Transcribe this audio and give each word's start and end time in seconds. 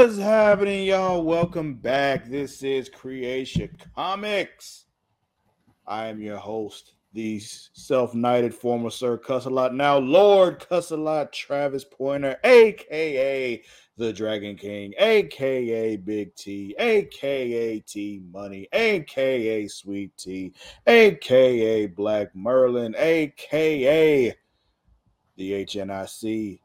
What's 0.00 0.16
happening, 0.16 0.86
y'all? 0.86 1.22
Welcome 1.22 1.74
back. 1.74 2.24
This 2.24 2.62
is 2.62 2.88
Creation 2.88 3.68
Comics. 3.94 4.86
I 5.86 6.06
am 6.06 6.22
your 6.22 6.38
host, 6.38 6.94
the 7.12 7.38
self-knighted 7.38 8.54
former 8.54 8.88
Sir 8.88 9.18
Cussalot, 9.18 9.74
now 9.74 9.98
Lord 9.98 10.58
Cussalot 10.58 11.32
Travis 11.32 11.84
Pointer, 11.84 12.38
aka 12.44 13.62
the 13.98 14.12
Dragon 14.14 14.56
King, 14.56 14.94
aka 14.98 15.96
Big 15.96 16.34
T, 16.34 16.74
aka 16.78 17.80
T 17.80 18.22
Money, 18.32 18.68
aka 18.72 19.68
Sweet 19.68 20.16
T, 20.16 20.54
aka 20.86 21.86
Black 21.88 22.34
Merlin, 22.34 22.94
aka 22.96 24.34
the 25.36 25.52
HNIC 25.66 26.60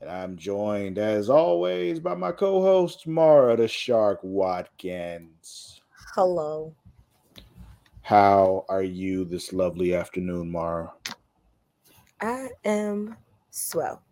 and 0.00 0.10
I'm 0.10 0.36
joined, 0.36 0.98
as 0.98 1.28
always, 1.28 2.00
by 2.00 2.14
my 2.14 2.32
co 2.32 2.60
host, 2.60 3.06
Mara 3.06 3.56
the 3.56 3.68
Shark 3.68 4.20
Watkins. 4.22 5.80
Hello. 6.14 6.74
How 8.02 8.64
are 8.68 8.82
you 8.82 9.24
this 9.24 9.52
lovely 9.52 9.94
afternoon, 9.94 10.50
Mara? 10.50 10.92
I 12.20 12.48
am 12.64 13.16
swell. 13.50 14.02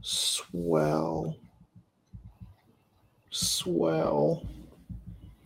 Swell. 0.00 1.36
Swell. 3.30 4.46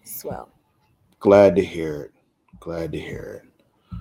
Swell. 0.04 0.50
Glad 1.18 1.56
to 1.56 1.64
hear 1.64 2.02
it. 2.02 2.12
Glad 2.60 2.92
to 2.92 2.98
hear 2.98 3.42
it. 3.42 3.98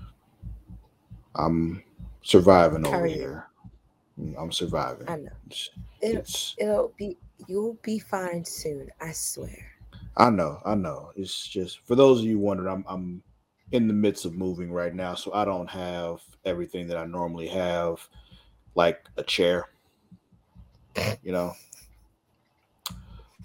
I'm 1.36 1.84
surviving 2.22 2.86
over 2.86 3.06
here. 3.06 3.49
I'm 4.38 4.52
surviving. 4.52 5.08
I 5.08 5.18
know. 5.18 5.32
It'll, 6.02 6.24
it'll 6.58 6.94
be 6.98 7.18
you'll 7.48 7.78
be 7.82 8.00
fine 8.00 8.44
soon. 8.44 8.90
I 9.00 9.12
swear. 9.12 9.66
I 10.18 10.30
know. 10.30 10.62
I 10.66 10.76
know. 10.76 11.12
It's 11.16 11.48
just 11.48 11.80
for 11.86 11.96
those 11.96 12.20
of 12.20 12.26
you 12.26 12.40
wondering, 12.40 12.74
I'm 12.74 12.86
I'm 12.88 13.24
in 13.72 13.88
the 13.88 13.94
midst 13.94 14.26
of 14.26 14.36
moving 14.36 14.72
right 14.72 14.94
now, 14.94 15.16
so 15.16 15.34
I 15.34 15.46
don't 15.46 15.70
have 15.70 16.22
everything 16.44 16.88
that 16.88 16.98
I 16.98 17.06
normally 17.06 17.48
have, 17.48 18.08
like 18.76 19.02
a 19.18 19.24
chair. 19.24 19.70
You 21.24 21.32
know. 21.32 21.54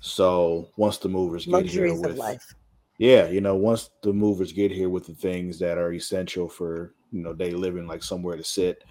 So 0.00 0.69
once 0.77 0.98
the 0.98 1.09
movers 1.09 1.47
get 1.47 1.53
Luxuries 1.53 1.92
here 1.92 2.09
with 2.09 2.19
life. 2.19 2.55
Yeah, 2.98 3.28
you 3.28 3.41
know, 3.41 3.56
once 3.56 3.91
the 4.03 4.12
movers 4.12 4.53
get 4.53 4.70
here 4.70 4.88
with 4.88 5.06
the 5.06 5.14
things 5.14 5.59
that 5.59 5.78
are 5.78 5.92
essential 5.92 6.48
for 6.48 6.94
you 7.12 7.22
know 7.22 7.33
day 7.33 7.53
living, 7.53 7.86
like 7.86 8.03
somewhere 8.03 8.36
to 8.36 8.44
sit, 8.44 8.83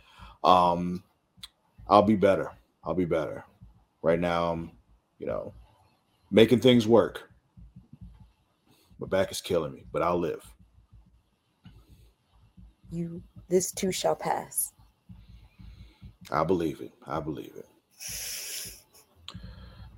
um, 0.44 1.04
I'll 1.88 2.02
be 2.02 2.16
better. 2.16 2.52
I'll 2.84 2.94
be 2.94 3.06
better. 3.06 3.44
Right 4.02 4.20
now, 4.20 4.52
I'm, 4.52 4.72
you 5.20 5.28
know, 5.28 5.54
making 6.32 6.60
things 6.60 6.88
work. 6.88 7.30
My 9.00 9.08
back 9.08 9.32
is 9.32 9.42
killing 9.42 9.74
me, 9.74 9.84
but 9.92 10.02
I'll 10.02 10.20
live. 10.20 10.44
You, 12.92 13.22
this 13.50 13.72
too 13.72 13.92
shall 13.92 14.16
pass. 14.16 14.74
I 16.32 16.44
believe 16.44 16.82
it. 16.82 16.92
I 17.06 17.20
believe 17.20 17.52
it. 17.58 17.68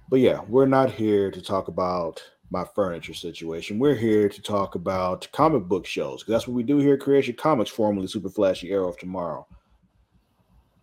But 0.10 0.20
yeah, 0.20 0.42
we're 0.48 0.66
not 0.66 0.92
here 0.92 1.32
to 1.32 1.42
talk 1.42 1.68
about 1.68 2.24
my 2.52 2.64
furniture 2.64 3.14
situation. 3.14 3.80
We're 3.80 3.96
here 3.96 4.30
to 4.30 4.42
talk 4.42 4.76
about 4.76 5.28
comic 5.32 5.64
book 5.64 5.86
shows 5.86 6.22
because 6.22 6.32
that's 6.32 6.48
what 6.48 6.54
we 6.56 6.64
do 6.64 6.78
here 6.78 6.94
at 6.94 7.00
Creation 7.00 7.36
Comics, 7.36 7.72
formerly 7.72 8.08
Super 8.08 8.30
Flashy 8.30 8.72
Arrow 8.72 8.90
of 8.90 8.98
Tomorrow. 8.98 9.48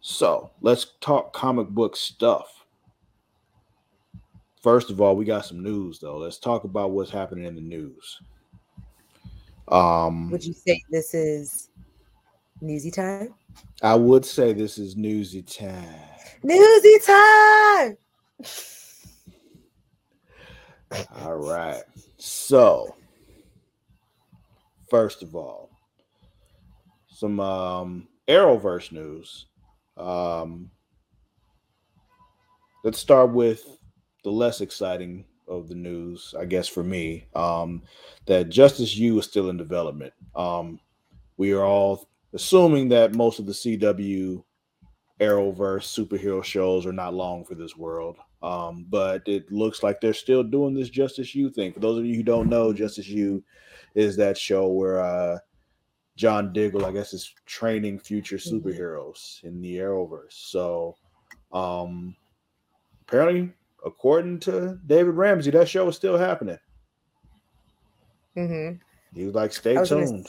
So 0.02 0.50
let's 0.60 0.94
talk 1.00 1.32
comic 1.32 1.68
book 1.68 1.96
stuff. 1.96 2.66
First 4.60 4.90
of 4.90 5.00
all, 5.00 5.14
we 5.14 5.24
got 5.24 5.46
some 5.46 5.62
news 5.62 6.00
though. 6.00 6.18
Let's 6.18 6.38
talk 6.38 6.64
about 6.64 6.90
what's 6.90 7.10
happening 7.10 7.44
in 7.44 7.54
the 7.54 7.60
news. 7.60 8.20
Um, 9.68 10.28
would 10.30 10.44
you 10.44 10.52
say 10.52 10.82
this 10.90 11.14
is 11.14 11.70
newsy 12.60 12.90
time? 12.90 13.32
I 13.80 13.94
would 13.94 14.24
say 14.24 14.52
this 14.52 14.76
is 14.76 14.96
newsy 14.96 15.40
time. 15.40 15.86
Newsy 16.42 16.98
time. 17.06 17.96
all 21.22 21.36
right. 21.36 21.82
So, 22.18 22.96
first 24.90 25.22
of 25.22 25.36
all, 25.36 25.70
some 27.08 27.38
um 27.38 28.08
Arrowverse 28.26 28.90
news. 28.90 29.46
Um, 29.96 30.70
let's 32.84 32.98
start 32.98 33.32
with 33.32 33.64
the 34.24 34.30
less 34.30 34.60
exciting 34.60 35.24
of 35.48 35.68
the 35.68 35.74
news, 35.74 36.34
I 36.38 36.44
guess, 36.44 36.68
for 36.68 36.82
me. 36.82 37.26
Um, 37.34 37.82
that 38.26 38.48
Justice 38.48 38.96
U 38.96 39.18
is 39.18 39.26
still 39.26 39.50
in 39.50 39.56
development. 39.56 40.12
Um, 40.34 40.80
we 41.36 41.52
are 41.52 41.64
all 41.64 42.08
assuming 42.32 42.88
that 42.90 43.14
most 43.14 43.38
of 43.38 43.46
the 43.46 43.52
CW 43.52 44.42
Arrowverse 45.20 46.06
superhero 46.06 46.42
shows 46.42 46.86
are 46.86 46.92
not 46.92 47.14
long 47.14 47.44
for 47.44 47.54
this 47.54 47.76
world. 47.76 48.16
Um, 48.42 48.86
but 48.90 49.22
it 49.26 49.50
looks 49.52 49.82
like 49.84 50.00
they're 50.00 50.12
still 50.12 50.42
doing 50.42 50.74
this 50.74 50.88
Justice 50.88 51.34
U 51.34 51.48
thing. 51.48 51.72
For 51.72 51.80
those 51.80 51.98
of 51.98 52.04
you 52.04 52.16
who 52.16 52.24
don't 52.24 52.48
know, 52.48 52.72
Justice 52.72 53.06
U 53.08 53.42
is 53.94 54.16
that 54.16 54.36
show 54.36 54.66
where 54.68 55.00
uh, 55.00 55.38
John 56.22 56.52
Diggle, 56.52 56.86
I 56.86 56.92
guess, 56.92 57.12
is 57.14 57.34
training 57.46 57.98
future 57.98 58.36
mm-hmm. 58.36 58.56
superheroes 58.56 59.42
in 59.42 59.60
the 59.60 59.78
Arrowverse. 59.78 60.30
So, 60.30 60.94
um, 61.52 62.14
apparently, 63.08 63.52
according 63.84 64.38
to 64.40 64.78
David 64.86 65.16
Ramsey, 65.16 65.50
that 65.50 65.68
show 65.68 65.88
is 65.88 65.96
still 65.96 66.16
happening. 66.16 66.58
Mm-hmm. 68.36 68.76
He 69.16 69.24
was 69.24 69.34
like, 69.34 69.52
"Stay 69.52 69.74
tuned." 69.74 69.90
Gonna... 69.90 70.24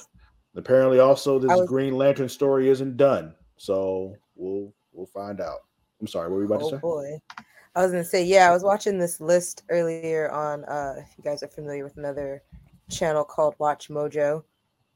Apparently, 0.56 0.98
also 0.98 1.38
this 1.38 1.52
was... 1.52 1.70
Green 1.70 1.96
Lantern 1.96 2.28
story 2.28 2.70
isn't 2.70 2.98
done, 2.98 3.36
so 3.58 4.16
we'll 4.36 4.74
we'll 4.94 5.06
find 5.06 5.40
out. 5.40 5.60
I'm 6.02 6.08
sorry, 6.08 6.28
what 6.28 6.38
were 6.38 6.42
you 6.42 6.48
about 6.48 6.64
oh, 6.64 6.70
to 6.72 6.76
say? 6.78 6.82
boy. 6.82 7.20
I 7.76 7.84
was 7.84 7.92
gonna 7.92 8.04
say, 8.04 8.24
yeah, 8.24 8.50
I 8.50 8.52
was 8.52 8.64
watching 8.64 8.98
this 8.98 9.22
list 9.22 9.62
earlier 9.70 10.32
on 10.32 10.66
uh 10.66 10.96
if 10.98 11.16
you 11.20 11.24
guys 11.24 11.44
are 11.44 11.48
familiar 11.48 11.84
with 11.84 11.98
another 11.98 12.42
channel 12.90 13.24
called 13.24 13.54
Watch 13.60 13.90
Mojo 13.90 14.44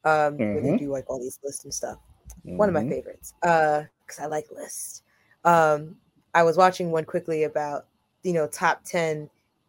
um, 0.04 0.12
mm-hmm. 0.12 0.38
where 0.38 0.60
they 0.60 0.68
mm-hmm. 0.68 0.76
do 0.76 0.90
like 0.90 1.08
all 1.08 1.20
these 1.20 1.38
lists 1.42 1.64
and 1.64 1.72
stuff. 1.72 1.98
Mm-hmm. 2.46 2.56
One 2.56 2.68
of 2.68 2.74
my 2.74 2.80
mm-hmm. 2.80 2.90
favorites, 2.90 3.34
uh, 3.42 3.82
because 4.06 4.20
I 4.20 4.26
like 4.26 4.46
lists. 4.50 5.02
Um, 5.44 5.96
I 6.34 6.42
was 6.42 6.56
watching 6.56 6.90
one 6.90 7.04
quickly 7.04 7.44
about 7.44 7.86
you 8.22 8.32
know 8.32 8.46
top 8.46 8.84
ten 8.84 9.28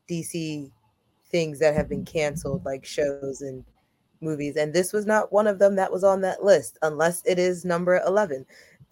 DC 0.10 0.70
things 1.32 1.60
that 1.60 1.76
have 1.76 1.90
been 1.90 2.06
canceled, 2.06 2.66
like 2.66 2.86
shows 2.86 3.42
and 3.42 3.64
movies, 4.22 4.56
and 4.56 4.74
this 4.74 4.94
was 4.94 5.06
not 5.06 5.32
one 5.32 5.48
of 5.48 5.60
them 5.60 5.76
that 5.76 5.92
was 5.92 6.04
on 6.04 6.22
that 6.22 6.44
list, 6.44 6.78
unless 6.82 7.24
it 7.26 7.40
is 7.40 7.66
number 7.66 8.02
eleven. 8.06 8.46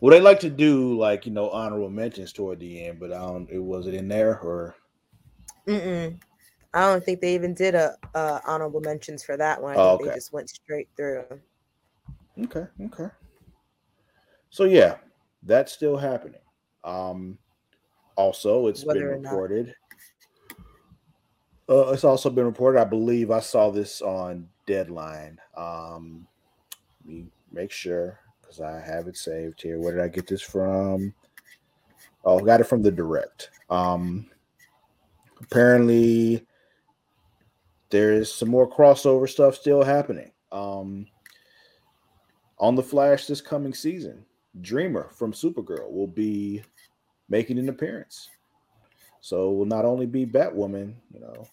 well, 0.00 0.10
they 0.10 0.20
like 0.20 0.40
to 0.40 0.50
do 0.50 0.96
like 0.98 1.26
you 1.26 1.32
know 1.32 1.50
honorable 1.50 1.90
mentions 1.90 2.32
toward 2.32 2.60
the 2.60 2.86
end, 2.86 3.00
but 3.00 3.12
I 3.12 3.18
don't. 3.18 3.48
It 3.50 3.62
was 3.62 3.86
it 3.86 3.94
in 3.94 4.08
there 4.08 4.38
or? 4.40 4.76
Mm-mm. 5.66 6.18
I 6.74 6.80
don't 6.80 7.04
think 7.04 7.20
they 7.20 7.34
even 7.34 7.54
did 7.54 7.74
a, 7.74 7.96
a 8.14 8.40
honorable 8.46 8.80
mentions 8.80 9.22
for 9.22 9.36
that 9.36 9.60
one. 9.60 9.76
Oh, 9.76 9.94
okay. 9.94 10.08
they 10.08 10.14
just 10.14 10.32
went 10.32 10.48
straight 10.48 10.88
through. 10.96 11.24
Okay, 12.44 12.66
okay. 12.86 13.08
So 14.50 14.64
yeah, 14.64 14.96
that's 15.42 15.72
still 15.72 15.96
happening. 15.96 16.40
Um 16.84 17.38
also 18.16 18.66
it's 18.66 18.84
Whether 18.84 19.00
been 19.00 19.22
reported. 19.22 19.74
Uh, 21.68 21.90
it's 21.92 22.04
also 22.04 22.28
been 22.28 22.44
reported. 22.44 22.80
I 22.80 22.84
believe 22.84 23.30
I 23.30 23.40
saw 23.40 23.70
this 23.70 24.02
on 24.02 24.48
Deadline. 24.66 25.38
Um, 25.56 26.26
let 27.04 27.14
me 27.14 27.26
make 27.50 27.70
sure 27.70 28.18
because 28.40 28.60
I 28.60 28.80
have 28.80 29.06
it 29.06 29.16
saved 29.16 29.62
here. 29.62 29.78
Where 29.78 29.92
did 29.92 30.02
I 30.02 30.08
get 30.08 30.26
this 30.26 30.42
from? 30.42 31.14
Oh, 32.24 32.40
got 32.40 32.60
it 32.60 32.64
from 32.64 32.82
the 32.82 32.90
direct. 32.90 33.50
Um, 33.70 34.26
apparently, 35.40 36.46
there's 37.92 38.34
some 38.34 38.48
more 38.48 38.68
crossover 38.68 39.28
stuff 39.28 39.54
still 39.54 39.84
happening. 39.84 40.32
Um, 40.50 41.06
on 42.58 42.74
the 42.74 42.82
Flash 42.82 43.26
this 43.26 43.42
coming 43.42 43.74
season, 43.74 44.24
Dreamer 44.62 45.10
from 45.10 45.32
Supergirl 45.32 45.92
will 45.92 46.06
be 46.06 46.62
making 47.28 47.58
an 47.58 47.68
appearance. 47.68 48.30
So 49.20 49.52
will 49.52 49.66
not 49.66 49.84
only 49.84 50.06
be 50.06 50.24
Batwoman, 50.24 50.94
you 51.12 51.20
know, 51.20 51.46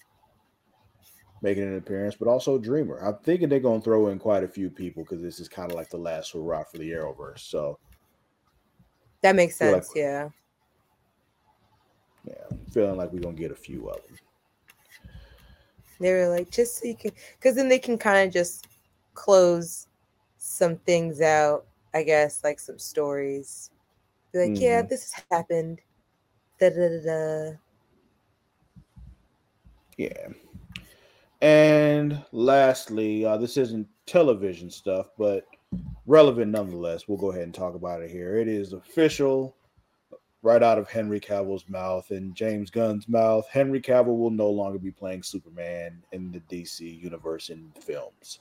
making 1.41 1.63
an 1.63 1.77
appearance, 1.77 2.15
but 2.15 2.30
also 2.30 2.57
Dreamer. 2.57 3.00
I'm 3.00 3.18
thinking 3.18 3.50
they're 3.50 3.59
gonna 3.59 3.81
throw 3.81 4.07
in 4.07 4.18
quite 4.18 4.45
a 4.45 4.47
few 4.47 4.69
people 4.69 5.03
because 5.03 5.21
this 5.21 5.41
is 5.41 5.50
kind 5.50 5.69
of 5.69 5.75
like 5.75 5.89
the 5.89 5.97
last 5.97 6.31
hurrah 6.31 6.63
for 6.63 6.77
the 6.77 6.89
Arrowverse. 6.89 7.39
So 7.39 7.80
that 9.21 9.36
makes 9.36 9.57
sense. 9.57 9.89
Like, 9.89 9.97
yeah. 9.97 10.30
Yeah, 12.25 12.57
feeling 12.71 12.95
like 12.95 13.12
we're 13.12 13.19
gonna 13.19 13.36
get 13.36 13.51
a 13.51 13.56
few 13.56 13.89
of 13.89 14.01
them. 14.07 14.18
They 16.00 16.13
were 16.13 16.30
like, 16.30 16.50
just 16.50 16.80
so 16.80 16.88
you 16.88 16.96
can, 16.96 17.12
because 17.38 17.56
then 17.56 17.68
they 17.68 17.80
can 17.80 17.98
kind 17.98 18.28
of 18.28 18.34
just 18.34 18.68
close 19.13 19.88
some 20.38 20.78
things 20.78 21.22
out, 21.22 21.66
I 21.94 22.04
guess, 22.04 22.44
like 22.44 22.60
some 22.60 22.80
stories. 22.80 23.72
Be 24.31 24.40
like, 24.40 24.50
mm-hmm. 24.51 24.63
yeah, 24.63 24.81
this 24.81 25.12
has 25.13 25.25
happened. 25.31 25.81
Da 26.60 26.69
da 26.69 26.88
da 26.90 27.04
da. 27.06 27.51
Yeah. 29.98 30.28
And 31.42 32.24
lastly, 32.31 33.25
uh, 33.25 33.38
this 33.38 33.57
isn't 33.57 33.88
television 34.06 34.69
stuff, 34.69 35.07
but 35.18 35.46
relevant 36.06 36.51
nonetheless. 36.51 37.07
We'll 37.07 37.18
go 37.18 37.31
ahead 37.31 37.44
and 37.44 37.54
talk 37.54 37.75
about 37.75 38.01
it 38.01 38.10
here. 38.10 38.38
It 38.38 38.48
is 38.48 38.74
official, 38.74 39.56
right 40.41 40.63
out 40.63 40.77
of 40.77 40.89
Henry 40.89 41.19
Cavill's 41.19 41.68
mouth 41.68 42.12
and 42.12 42.33
James 42.33 42.69
Gunn's 42.69 43.07
mouth. 43.07 43.47
Henry 43.50 43.81
Cavill 43.81 44.18
will 44.18 44.30
no 44.30 44.50
longer 44.50 44.80
be 44.80 44.91
playing 44.91 45.24
Superman 45.24 46.01
in 46.12 46.31
the 46.31 46.39
DC 46.41 47.01
universe 47.01 47.50
in 47.50 47.71
films. 47.81 48.39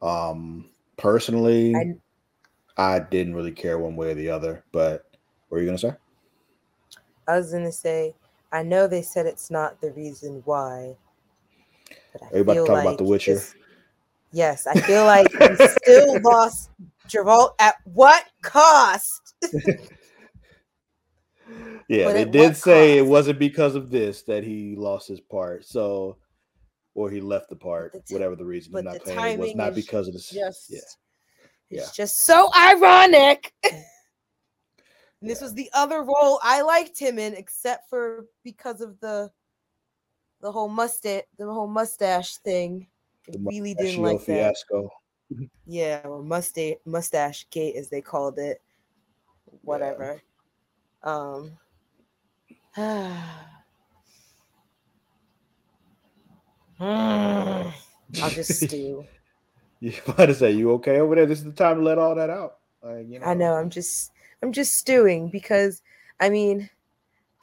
Um, 0.00 0.66
personally, 0.96 1.74
I, 2.76 2.94
I 2.94 2.98
didn't 3.00 3.34
really 3.34 3.50
care 3.52 3.78
one 3.78 3.96
way 3.96 4.12
or 4.12 4.14
the 4.14 4.30
other. 4.30 4.64
But 4.70 5.06
what 5.48 5.58
are 5.58 5.60
you 5.60 5.66
gonna 5.66 5.78
say? 5.78 5.94
I 7.26 7.36
was 7.36 7.52
gonna 7.52 7.72
say 7.72 8.14
I 8.52 8.62
know 8.62 8.86
they 8.86 9.02
said 9.02 9.26
it's 9.26 9.50
not 9.50 9.80
the 9.80 9.90
reason 9.92 10.42
why. 10.44 10.94
But 12.12 12.22
I 12.22 12.26
Everybody 12.26 12.58
talk 12.60 12.68
like 12.68 12.82
about 12.82 12.98
The 12.98 13.04
Witcher. 13.04 13.34
This, 13.34 13.54
yes, 14.32 14.66
I 14.66 14.80
feel 14.80 15.04
like 15.04 15.30
he 15.30 15.56
still 15.56 16.20
lost 16.22 16.70
Travolta 17.08 17.52
at 17.58 17.76
what 17.84 18.24
cost? 18.42 19.34
yeah, 21.88 22.04
but 22.04 22.12
they 22.14 22.24
did 22.24 22.56
say 22.56 22.96
cost? 22.96 22.98
it 22.98 23.06
wasn't 23.06 23.38
because 23.38 23.74
of 23.74 23.90
this 23.90 24.22
that 24.22 24.44
he 24.44 24.76
lost 24.76 25.08
his 25.08 25.20
part. 25.20 25.64
So, 25.64 26.18
or 26.94 27.10
he 27.10 27.20
left 27.20 27.48
the 27.48 27.56
part, 27.56 27.92
the 27.92 28.00
t- 28.00 28.14
whatever 28.14 28.36
the 28.36 28.44
reason. 28.44 28.72
But 28.72 28.84
not 28.84 29.00
playing 29.00 29.34
it 29.34 29.38
was 29.38 29.54
not 29.54 29.74
because 29.74 30.08
of 30.08 30.14
this. 30.14 30.30
Just, 30.30 30.70
yeah, 30.70 30.78
it's 30.78 30.96
yeah. 31.70 32.04
just 32.04 32.20
so 32.20 32.50
ironic. 32.58 33.52
And 33.62 33.82
this 35.22 35.40
was 35.40 35.54
the 35.54 35.70
other 35.72 36.02
role 36.02 36.40
I 36.42 36.62
liked 36.62 36.98
him 36.98 37.18
in, 37.18 37.34
except 37.34 37.88
for 37.88 38.26
because 38.44 38.80
of 38.80 38.98
the 39.00 39.30
the 40.40 40.52
whole 40.52 40.68
mustache, 40.68 41.24
the 41.38 41.46
whole 41.46 41.66
mustache 41.66 42.36
thing. 42.38 42.86
Really 43.28 43.74
didn't 43.74 44.02
like 44.02 44.20
fiasco. 44.20 44.90
that. 45.30 45.48
Yeah, 45.66 46.00
or 46.04 46.22
mustache 46.22 46.76
mustache 46.84 47.46
gate 47.50 47.76
as 47.76 47.88
they 47.88 48.00
called 48.00 48.38
it. 48.38 48.62
Whatever. 49.62 50.20
Yeah. 51.02 51.02
Um 51.02 51.58
I'll 56.80 57.72
just 58.30 58.66
stew. 58.66 59.04
You 59.80 59.92
about 60.08 60.26
to 60.26 60.34
say 60.34 60.50
you 60.50 60.72
okay 60.72 60.98
over 60.98 61.14
there? 61.14 61.26
This 61.26 61.38
is 61.38 61.44
the 61.44 61.52
time 61.52 61.76
to 61.76 61.84
let 61.84 61.98
all 61.98 62.16
that 62.16 62.30
out. 62.30 62.56
Like, 62.82 63.06
you 63.08 63.20
know. 63.20 63.26
I 63.26 63.34
know. 63.34 63.54
I'm 63.54 63.70
just 63.70 64.10
I'm 64.42 64.52
just 64.52 64.74
stewing 64.74 65.30
because 65.30 65.82
I 66.18 66.30
mean, 66.30 66.68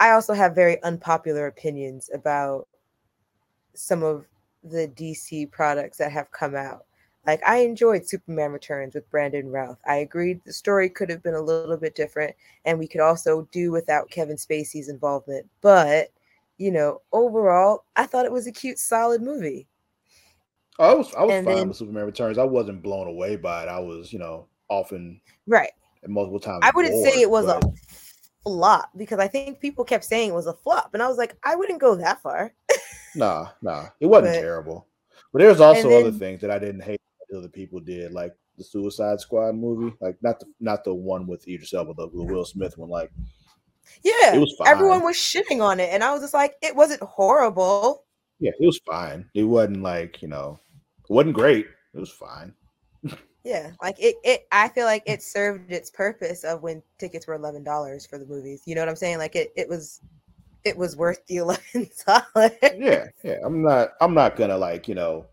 I 0.01 0.11
also 0.11 0.33
have 0.33 0.53
very 0.53 0.83
unpopular 0.83 1.47
opinions 1.47 2.09
about 2.13 2.67
some 3.73 4.03
of 4.03 4.25
the 4.65 4.87
DC 4.89 5.51
products 5.51 5.97
that 5.97 6.11
have 6.11 6.31
come 6.31 6.55
out. 6.55 6.85
Like 7.25 7.41
I 7.47 7.57
enjoyed 7.57 8.07
Superman 8.07 8.51
Returns 8.51 8.93
with 8.93 9.09
Brandon 9.09 9.49
Routh. 9.49 9.79
I 9.87 9.97
agreed 9.97 10.41
the 10.43 10.53
story 10.53 10.89
could 10.89 11.09
have 11.09 11.23
been 11.23 11.33
a 11.33 11.41
little 11.41 11.77
bit 11.77 11.95
different 11.95 12.35
and 12.65 12.77
we 12.77 12.87
could 12.87 13.01
also 13.01 13.47
do 13.51 13.71
without 13.71 14.09
Kevin 14.11 14.37
Spacey's 14.37 14.89
involvement. 14.89 15.47
But, 15.61 16.09
you 16.57 16.71
know, 16.71 17.01
overall, 17.11 17.85
I 17.95 18.05
thought 18.05 18.25
it 18.25 18.31
was 18.31 18.47
a 18.47 18.51
cute 18.51 18.77
solid 18.77 19.21
movie. 19.21 19.67
Oh, 20.77 20.91
I 20.91 20.93
was 20.93 21.15
I 21.15 21.23
was 21.23 21.31
and 21.31 21.45
fine 21.45 21.55
then, 21.55 21.67
with 21.69 21.77
Superman 21.77 22.05
Returns. 22.05 22.37
I 22.37 22.43
wasn't 22.43 22.83
blown 22.83 23.07
away 23.07 23.37
by 23.37 23.63
it. 23.63 23.69
I 23.69 23.79
was, 23.79 24.11
you 24.11 24.19
know, 24.19 24.47
often 24.69 25.21
right 25.47 25.71
multiple 26.07 26.39
times. 26.39 26.59
I 26.63 26.71
wouldn't 26.75 26.93
bored, 26.93 27.09
say 27.11 27.21
it 27.21 27.29
was 27.29 27.45
but... 27.45 27.63
a 27.63 27.73
flop 28.43 28.89
because 28.97 29.19
I 29.19 29.27
think 29.27 29.59
people 29.59 29.85
kept 29.85 30.03
saying 30.03 30.29
it 30.29 30.35
was 30.35 30.47
a 30.47 30.53
flop, 30.53 30.93
and 30.93 31.01
I 31.01 31.07
was 31.07 31.17
like, 31.17 31.37
I 31.43 31.55
wouldn't 31.55 31.79
go 31.79 31.95
that 31.95 32.21
far. 32.21 32.53
nah, 33.15 33.49
nah, 33.61 33.87
it 33.99 34.07
wasn't 34.07 34.33
but, 34.33 34.39
terrible. 34.41 34.87
But 35.31 35.39
there's 35.39 35.59
also 35.59 35.89
then, 35.89 36.05
other 36.05 36.17
things 36.17 36.41
that 36.41 36.51
I 36.51 36.59
didn't 36.59 36.81
hate 36.81 36.99
that 37.29 37.37
other 37.37 37.49
people 37.49 37.79
did, 37.79 38.11
like 38.11 38.33
the 38.57 38.63
Suicide 38.63 39.19
Squad 39.19 39.55
movie, 39.55 39.95
like 39.99 40.17
not 40.21 40.39
the 40.39 40.45
not 40.59 40.83
the 40.83 40.93
one 40.93 41.27
with 41.27 41.47
Idris 41.47 41.73
Elba, 41.73 41.93
the, 41.93 42.09
the 42.09 42.23
Will 42.23 42.45
Smith 42.45 42.77
one. 42.77 42.89
Like, 42.89 43.11
yeah, 44.03 44.35
it 44.35 44.39
was 44.39 44.55
fine. 44.57 44.67
Everyone 44.67 45.03
was 45.03 45.15
shitting 45.15 45.61
on 45.61 45.79
it, 45.79 45.89
and 45.91 46.03
I 46.03 46.11
was 46.11 46.21
just 46.21 46.33
like, 46.33 46.55
it 46.61 46.75
wasn't 46.75 47.01
horrible. 47.01 48.03
Yeah, 48.39 48.51
it 48.59 48.65
was 48.65 48.79
fine. 48.85 49.29
It 49.33 49.43
wasn't 49.43 49.81
like 49.81 50.21
you 50.21 50.27
know, 50.27 50.59
it 51.09 51.13
wasn't 51.13 51.35
great. 51.35 51.67
It 51.93 51.99
was 51.99 52.11
fine. 52.11 52.53
Yeah, 53.45 53.73
like 53.79 53.95
it, 53.99 54.15
it. 54.23 54.47
I 54.51 54.69
feel 54.69 54.85
like 54.85 55.03
it 55.05 55.21
served 55.21 55.71
its 55.71 55.91
purpose 55.91 56.43
of 56.43 56.63
when 56.63 56.81
tickets 56.97 57.27
were 57.27 57.35
eleven 57.35 57.63
dollars 57.63 58.03
for 58.03 58.17
the 58.17 58.25
movies. 58.25 58.63
You 58.65 58.73
know 58.73 58.81
what 58.81 58.89
I'm 58.89 58.95
saying? 58.95 59.19
Like 59.19 59.35
it, 59.35 59.53
it 59.55 59.69
was, 59.69 60.01
it 60.65 60.75
was 60.75 60.97
worth 60.97 61.25
the 61.27 61.37
eleven 61.37 61.89
dollars. 62.05 62.51
Yeah, 62.75 63.05
yeah. 63.23 63.37
I'm 63.43 63.63
not. 63.63 63.91
I'm 64.01 64.13
not 64.13 64.35
gonna 64.35 64.57
like 64.57 64.87
you 64.87 64.95
know 64.95 65.25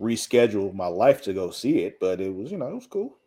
reschedule 0.00 0.74
my 0.74 0.86
life 0.86 1.22
to 1.22 1.32
go 1.32 1.50
see 1.50 1.80
it, 1.80 1.98
but 2.00 2.20
it 2.20 2.34
was 2.34 2.50
you 2.50 2.58
know 2.58 2.68
it 2.68 2.74
was 2.74 2.86
cool. 2.86 3.18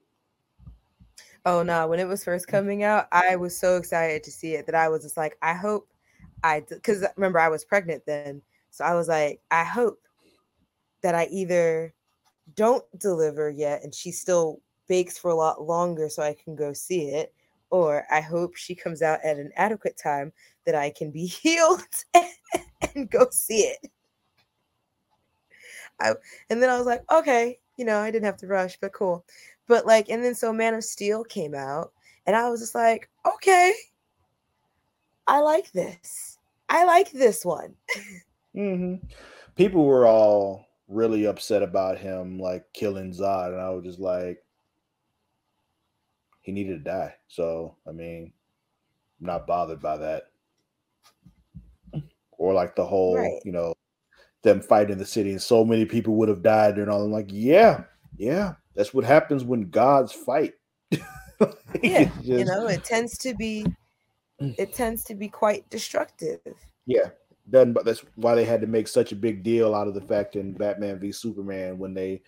Oh 1.45 1.61
no! 1.61 1.87
When 1.87 1.99
it 1.99 2.07
was 2.07 2.23
first 2.23 2.47
mm. 2.47 2.51
coming 2.51 2.83
out, 2.83 3.07
I 3.11 3.35
was 3.35 3.55
so 3.57 3.77
excited 3.77 4.23
to 4.23 4.31
see 4.31 4.53
it 4.55 4.65
that 4.65 4.75
I 4.75 4.89
was 4.89 5.03
just 5.03 5.17
like, 5.17 5.37
I 5.41 5.53
hope 5.53 5.87
I, 6.43 6.61
because 6.67 7.03
uh, 7.03 7.09
remember 7.17 7.39
I 7.39 7.49
was 7.49 7.65
pregnant 7.65 8.03
then, 8.07 8.41
so 8.71 8.83
I 8.83 8.95
was 8.95 9.07
like, 9.07 9.41
I 9.51 9.63
hope 9.63 9.99
that 11.01 11.13
I 11.13 11.27
either 11.31 11.93
don't 12.55 12.83
deliver 12.99 13.49
yet 13.49 13.83
and 13.83 13.93
she 13.93 14.11
still 14.11 14.59
bakes 14.87 15.17
for 15.17 15.29
a 15.29 15.35
lot 15.35 15.61
longer 15.61 16.09
so 16.09 16.23
I 16.23 16.33
can 16.33 16.55
go 16.55 16.73
see 16.73 17.09
it. 17.09 17.33
Or 17.75 18.05
I 18.09 18.21
hope 18.21 18.55
she 18.55 18.73
comes 18.73 19.01
out 19.01 19.19
at 19.25 19.35
an 19.35 19.51
adequate 19.57 19.97
time 20.01 20.31
that 20.65 20.75
I 20.75 20.91
can 20.91 21.11
be 21.11 21.25
healed 21.43 21.83
and 22.95 23.09
go 23.09 23.27
see 23.31 23.63
it. 23.63 23.91
I, 25.99 26.13
and 26.49 26.63
then 26.63 26.69
I 26.69 26.77
was 26.77 26.85
like, 26.85 27.03
okay, 27.11 27.59
you 27.75 27.83
know, 27.83 27.99
I 27.99 28.11
didn't 28.11 28.27
have 28.27 28.37
to 28.37 28.47
rush, 28.47 28.77
but 28.79 28.93
cool. 28.93 29.25
But 29.67 29.85
like, 29.85 30.09
and 30.09 30.23
then 30.23 30.35
so 30.35 30.53
Man 30.53 30.73
of 30.73 30.85
Steel 30.85 31.25
came 31.25 31.53
out, 31.53 31.91
and 32.25 32.33
I 32.33 32.49
was 32.49 32.61
just 32.61 32.75
like, 32.75 33.09
okay, 33.27 33.73
I 35.27 35.41
like 35.41 35.69
this. 35.73 36.37
I 36.69 36.85
like 36.85 37.11
this 37.11 37.43
one. 37.43 37.75
mm-hmm. 38.55 39.05
People 39.57 39.83
were 39.83 40.07
all 40.07 40.65
really 40.87 41.25
upset 41.25 41.61
about 41.61 41.97
him 41.97 42.39
like 42.39 42.63
killing 42.71 43.11
Zod, 43.11 43.51
and 43.51 43.59
I 43.59 43.71
was 43.71 43.83
just 43.83 43.99
like, 43.99 44.44
he 46.45 46.51
needed 46.51 46.83
to 46.83 46.89
die. 46.89 47.15
So 47.27 47.75
I 47.87 47.91
mean, 47.91 48.31
I'm 49.19 49.25
not 49.25 49.47
bothered 49.47 49.81
by 49.81 49.97
that. 49.97 50.23
Or 52.37 52.53
like 52.53 52.75
the 52.75 52.85
whole, 52.85 53.17
right. 53.17 53.41
you 53.43 53.51
know, 53.51 53.73
them 54.43 54.61
fighting 54.61 54.97
the 54.99 55.05
city 55.05 55.31
and 55.31 55.41
so 55.41 55.65
many 55.65 55.85
people 55.85 56.15
would 56.15 56.29
have 56.29 56.43
died 56.43 56.77
and 56.77 56.89
all. 56.89 57.03
I'm 57.03 57.11
like, 57.11 57.29
yeah, 57.29 57.85
yeah, 58.15 58.53
that's 58.75 58.93
what 58.93 59.05
happens 59.05 59.43
when 59.43 59.69
gods 59.69 60.11
fight. 60.11 60.53
yeah, 61.81 62.05
just... 62.05 62.25
you 62.25 62.45
know, 62.45 62.67
it 62.67 62.83
tends 62.83 63.17
to 63.19 63.33
be, 63.33 63.65
it 64.39 64.73
tends 64.73 65.03
to 65.05 65.15
be 65.15 65.29
quite 65.29 65.67
destructive. 65.71 66.41
Yeah, 66.85 67.09
done 67.49 67.73
but 67.73 67.85
that's 67.85 68.03
why 68.15 68.35
they 68.35 68.45
had 68.45 68.61
to 68.61 68.67
make 68.67 68.87
such 68.87 69.11
a 69.11 69.15
big 69.15 69.41
deal 69.41 69.73
out 69.73 69.87
of 69.87 69.95
the 69.95 70.01
fact 70.01 70.35
in 70.35 70.53
Batman 70.53 70.99
v 70.99 71.11
Superman 71.11 71.79
when 71.79 71.95
they 71.95 72.21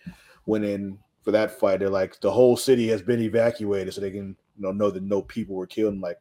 went 0.46 0.64
in 0.64 0.98
for 1.28 1.32
that 1.32 1.60
fight, 1.60 1.80
they're 1.80 1.90
like 1.90 2.18
the 2.22 2.30
whole 2.30 2.56
city 2.56 2.88
has 2.88 3.02
been 3.02 3.20
evacuated 3.20 3.92
so 3.92 4.00
they 4.00 4.10
can 4.10 4.34
you 4.56 4.62
know 4.62 4.72
know 4.72 4.90
that 4.90 5.02
no 5.02 5.20
people 5.20 5.56
were 5.56 5.66
killed. 5.66 5.92
I'm 5.92 6.00
like, 6.00 6.16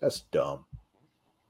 that's 0.00 0.22
dumb. 0.32 0.64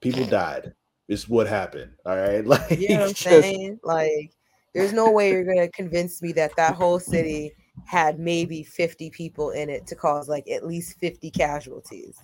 People 0.01 0.23
died. 0.27 0.75
It's 1.07 1.27
what 1.27 1.47
happened. 1.47 1.93
All 2.05 2.15
right. 2.15 2.45
Like 2.45 2.79
you 2.79 2.89
know 2.89 2.99
what 2.99 3.09
I'm 3.09 3.15
saying? 3.15 3.79
Like 3.83 4.33
there's 4.75 4.93
no 4.93 5.09
way 5.09 5.31
you're 5.31 5.45
gonna 5.45 5.67
convince 5.69 6.21
me 6.21 6.31
that 6.33 6.55
that 6.57 6.75
whole 6.75 6.99
city 6.99 7.55
had 7.87 8.19
maybe 8.19 8.61
50 8.61 9.09
people 9.09 9.49
in 9.49 9.67
it 9.67 9.87
to 9.87 9.95
cause 9.95 10.29
like 10.29 10.47
at 10.47 10.63
least 10.63 10.99
50 10.99 11.31
casualties. 11.31 12.19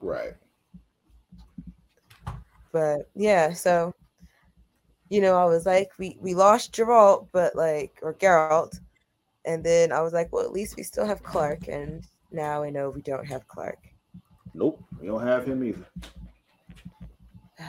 Right. 0.00 0.34
But 2.72 3.08
yeah, 3.14 3.52
so 3.52 3.94
you 5.08 5.20
know, 5.20 5.36
I 5.36 5.44
was 5.44 5.66
like, 5.66 5.92
we 6.00 6.18
we 6.20 6.34
lost 6.34 6.74
Geralt, 6.74 7.28
but 7.30 7.54
like 7.54 8.00
or 8.02 8.14
Geralt, 8.14 8.80
and 9.44 9.64
then 9.64 9.92
I 9.92 10.00
was 10.00 10.12
like, 10.12 10.32
well, 10.32 10.44
at 10.44 10.52
least 10.52 10.76
we 10.76 10.82
still 10.82 11.06
have 11.06 11.22
Clark, 11.22 11.68
and 11.68 12.06
now 12.30 12.62
I 12.62 12.70
know 12.70 12.90
we 12.90 13.02
don't 13.02 13.26
have 13.26 13.46
Clark. 13.46 13.78
Nope, 14.54 14.82
we 15.00 15.06
don't 15.06 15.26
have 15.26 15.46
him 15.46 15.64
either. 15.64 15.86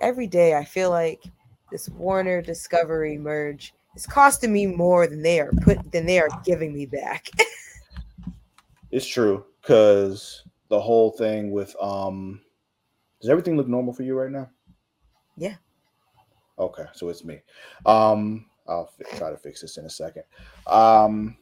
Every 0.00 0.26
day, 0.26 0.54
I 0.54 0.64
feel 0.64 0.90
like 0.90 1.22
this 1.70 1.88
Warner 1.88 2.42
Discovery 2.42 3.18
merge 3.18 3.74
is 3.94 4.06
costing 4.06 4.52
me 4.52 4.66
more 4.66 5.06
than 5.06 5.22
they 5.22 5.40
are 5.40 5.52
put 5.62 5.92
than 5.92 6.06
they 6.06 6.18
are 6.18 6.30
giving 6.44 6.72
me 6.74 6.86
back. 6.86 7.28
it's 8.90 9.06
true 9.06 9.44
because 9.60 10.44
the 10.68 10.80
whole 10.80 11.10
thing 11.12 11.50
with 11.50 11.74
um 11.80 12.40
does 13.20 13.30
everything 13.30 13.56
look 13.56 13.68
normal 13.68 13.92
for 13.92 14.02
you 14.02 14.18
right 14.18 14.30
now? 14.30 14.50
Yeah. 15.36 15.56
Okay, 16.58 16.84
so 16.92 17.08
it's 17.08 17.24
me. 17.24 17.40
Um, 17.86 18.46
I'll 18.70 18.86
fi- 18.86 19.16
try 19.16 19.30
to 19.30 19.36
fix 19.36 19.60
this 19.60 19.76
in 19.76 19.84
a 19.84 19.90
second. 19.90 20.22
Um, 20.66 21.36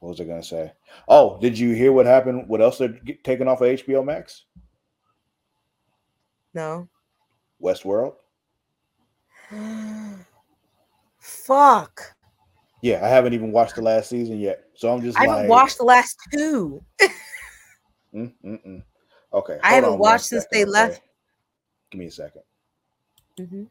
what 0.00 0.10
was 0.10 0.20
I 0.20 0.24
gonna 0.24 0.42
say? 0.42 0.72
Oh, 1.08 1.38
did 1.40 1.58
you 1.58 1.74
hear 1.74 1.92
what 1.92 2.06
happened? 2.06 2.48
What 2.48 2.60
else 2.60 2.78
they're 2.78 2.98
taking 3.24 3.48
off 3.48 3.60
of 3.60 3.68
HBO 3.68 4.04
Max? 4.04 4.44
No. 6.52 6.88
Westworld. 7.62 8.14
Fuck. 11.18 12.14
Yeah, 12.82 13.04
I 13.04 13.08
haven't 13.08 13.34
even 13.34 13.50
watched 13.50 13.74
the 13.74 13.82
last 13.82 14.10
season 14.10 14.38
yet, 14.38 14.64
so 14.74 14.92
I'm 14.92 15.02
just. 15.02 15.18
I 15.18 15.26
haven't 15.26 15.48
watched 15.48 15.78
the 15.78 15.84
last 15.84 16.16
two. 16.32 16.82
mm, 18.14 18.32
mm, 18.44 18.66
mm. 18.66 18.82
Okay. 19.32 19.58
I 19.62 19.74
haven't 19.74 19.98
watched 19.98 20.26
since 20.26 20.46
they 20.50 20.62
okay. 20.62 20.70
left. 20.70 21.02
Give 21.90 21.98
me 21.98 22.06
a 22.06 22.10
2nd 22.10 22.42
mm-hmm. 23.40 23.64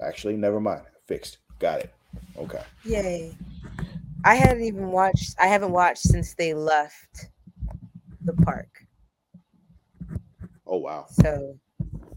Actually, 0.00 0.36
never 0.36 0.60
mind. 0.60 0.82
Fixed. 1.06 1.38
Got 1.58 1.80
it. 1.80 1.94
Okay. 2.36 2.62
Yay. 2.84 3.36
I 4.24 4.34
hadn't 4.34 4.64
even 4.64 4.88
watched. 4.88 5.34
I 5.38 5.46
haven't 5.46 5.72
watched 5.72 6.02
since 6.02 6.34
they 6.34 6.54
left 6.54 7.28
the 8.24 8.32
park. 8.44 8.86
Oh 10.66 10.78
wow. 10.78 11.06
So, 11.10 11.58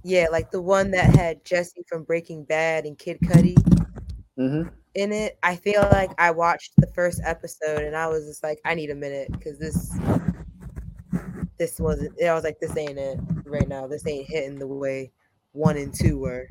yeah, 0.04 0.28
like 0.32 0.52
the 0.52 0.62
one 0.62 0.92
that 0.92 1.16
had 1.16 1.44
Jesse 1.46 1.84
from 1.88 2.04
Breaking 2.04 2.44
Bad 2.44 2.86
and 2.86 2.98
Kid 2.98 3.20
Cudi 3.22 3.56
mm-hmm. 4.38 4.70
in 4.96 5.12
it. 5.12 5.38
I 5.44 5.56
feel 5.56 5.88
like 5.92 6.12
I 6.18 6.32
watched 6.32 6.74
the 6.78 6.88
first 6.88 7.22
episode 7.26 7.84
and 7.84 7.96
I 7.96 8.08
was 8.08 8.26
just 8.26 8.44
like, 8.44 8.60
I 8.66 8.76
need 8.76 8.90
a 8.90 8.96
minute 8.96 9.32
because 9.32 9.58
this, 9.58 9.98
this 11.58 11.80
wasn't. 11.80 12.22
I 12.22 12.34
was 12.34 12.44
like, 12.44 12.60
this 12.60 12.76
ain't 12.78 13.00
it 13.00 13.20
right 13.46 13.68
now. 13.68 13.88
This 13.88 14.06
ain't 14.08 14.30
hitting 14.30 14.60
the 14.60 14.68
way 14.68 15.12
one 15.54 15.78
and 15.78 15.94
two 15.94 16.20
were. 16.20 16.48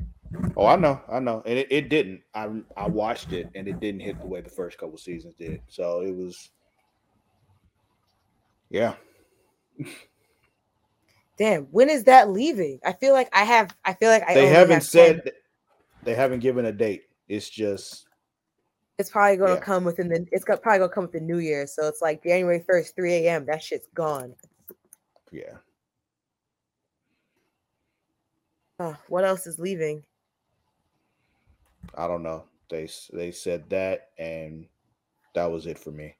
Oh, 0.55 0.65
I 0.65 0.75
know, 0.75 0.99
I 1.11 1.19
know, 1.19 1.43
and 1.45 1.59
it, 1.59 1.67
it 1.69 1.89
didn't. 1.89 2.21
I 2.33 2.49
I 2.75 2.87
watched 2.87 3.33
it, 3.33 3.49
and 3.55 3.67
it 3.67 3.79
didn't 3.79 4.01
hit 4.01 4.19
the 4.19 4.27
way 4.27 4.41
the 4.41 4.49
first 4.49 4.77
couple 4.77 4.97
seasons 4.97 5.35
did. 5.37 5.61
So 5.67 6.01
it 6.01 6.15
was, 6.15 6.49
yeah. 8.69 8.95
Damn, 11.37 11.63
when 11.65 11.89
is 11.89 12.03
that 12.05 12.29
leaving? 12.29 12.79
I 12.85 12.93
feel 12.93 13.13
like 13.13 13.29
I 13.33 13.43
have. 13.43 13.75
I 13.85 13.93
feel 13.93 14.09
like 14.09 14.23
I. 14.27 14.33
They 14.33 14.47
haven't 14.47 14.81
said. 14.81 15.23
10. 15.23 15.33
They 16.03 16.15
haven't 16.15 16.39
given 16.39 16.65
a 16.65 16.71
date. 16.71 17.03
It's 17.27 17.49
just. 17.49 18.05
It's 18.99 19.09
probably 19.09 19.37
going 19.37 19.53
to 19.53 19.55
yeah. 19.55 19.63
come 19.63 19.83
within 19.83 20.09
the. 20.09 20.25
It's 20.31 20.45
probably 20.45 20.77
going 20.77 20.89
to 20.89 20.89
come 20.89 21.03
with 21.03 21.13
the 21.13 21.19
New 21.19 21.39
Year. 21.39 21.65
So 21.65 21.87
it's 21.87 22.01
like 22.01 22.23
January 22.23 22.63
first, 22.67 22.95
three 22.95 23.13
a.m. 23.13 23.45
That 23.45 23.63
shit's 23.63 23.87
gone. 23.95 24.35
Yeah. 25.31 25.57
Oh, 28.79 28.95
what 29.07 29.23
else 29.23 29.47
is 29.47 29.57
leaving? 29.57 30.03
I 31.95 32.07
don't 32.07 32.23
know. 32.23 32.45
They 32.69 32.89
they 33.11 33.31
said 33.31 33.69
that, 33.69 34.09
and 34.17 34.67
that 35.35 35.51
was 35.51 35.67
it 35.67 35.77
for 35.77 35.91
me. 35.91 36.15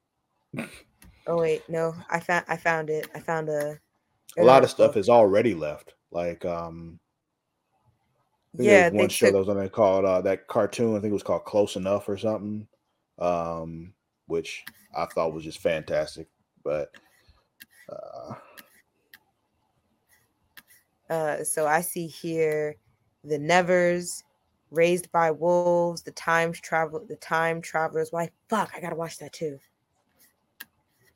oh 1.27 1.37
wait, 1.37 1.67
no, 1.69 1.95
I 2.09 2.19
found 2.19 2.45
I 2.47 2.57
found 2.57 2.89
it. 2.89 3.09
I 3.15 3.19
found 3.19 3.49
a. 3.49 3.79
A 4.37 4.43
lot 4.43 4.63
of 4.63 4.69
stuff 4.71 4.95
has 4.95 5.09
already 5.09 5.53
left. 5.53 5.93
Like 6.11 6.43
um. 6.45 6.99
yeah, 8.53 8.89
one 8.89 9.09
show 9.09 9.27
took... 9.27 9.33
that 9.33 9.39
was 9.39 9.49
on 9.49 9.57
there 9.57 9.69
called 9.69 10.05
uh, 10.05 10.21
that 10.21 10.47
cartoon. 10.47 10.95
I 10.95 10.99
think 10.99 11.11
it 11.11 11.13
was 11.13 11.23
called 11.23 11.45
Close 11.45 11.75
Enough 11.75 12.09
or 12.09 12.17
something, 12.17 12.67
um, 13.19 13.93
which 14.27 14.63
I 14.95 15.05
thought 15.05 15.33
was 15.33 15.43
just 15.43 15.59
fantastic. 15.59 16.27
But 16.63 16.91
uh, 17.89 18.33
uh, 21.09 21.43
so 21.43 21.67
I 21.67 21.81
see 21.81 22.07
here 22.07 22.75
the 23.23 23.37
Nevers, 23.37 24.23
Raised 24.73 25.11
by 25.11 25.31
Wolves, 25.31 26.01
the 26.01 26.11
Times 26.11 26.59
Travel, 26.59 27.05
the 27.07 27.15
Time 27.17 27.61
Travelers. 27.61 28.11
Why 28.11 28.29
fuck? 28.49 28.71
I 28.75 28.81
gotta 28.81 28.95
watch 28.95 29.19
that 29.19 29.31
too. 29.31 29.59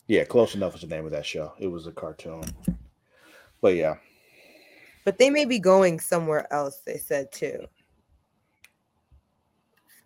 Yeah, 0.07 0.23
close 0.23 0.55
enough 0.55 0.75
is 0.75 0.81
the 0.81 0.87
name 0.87 1.05
of 1.05 1.11
that 1.11 1.25
show. 1.25 1.53
It 1.59 1.67
was 1.67 1.87
a 1.87 1.91
cartoon, 1.91 2.43
but 3.59 3.75
yeah. 3.75 3.95
But 5.03 5.17
they 5.17 5.29
may 5.29 5.45
be 5.45 5.59
going 5.59 5.99
somewhere 5.99 6.51
else. 6.53 6.81
They 6.85 6.97
said 6.97 7.31
too. 7.31 7.65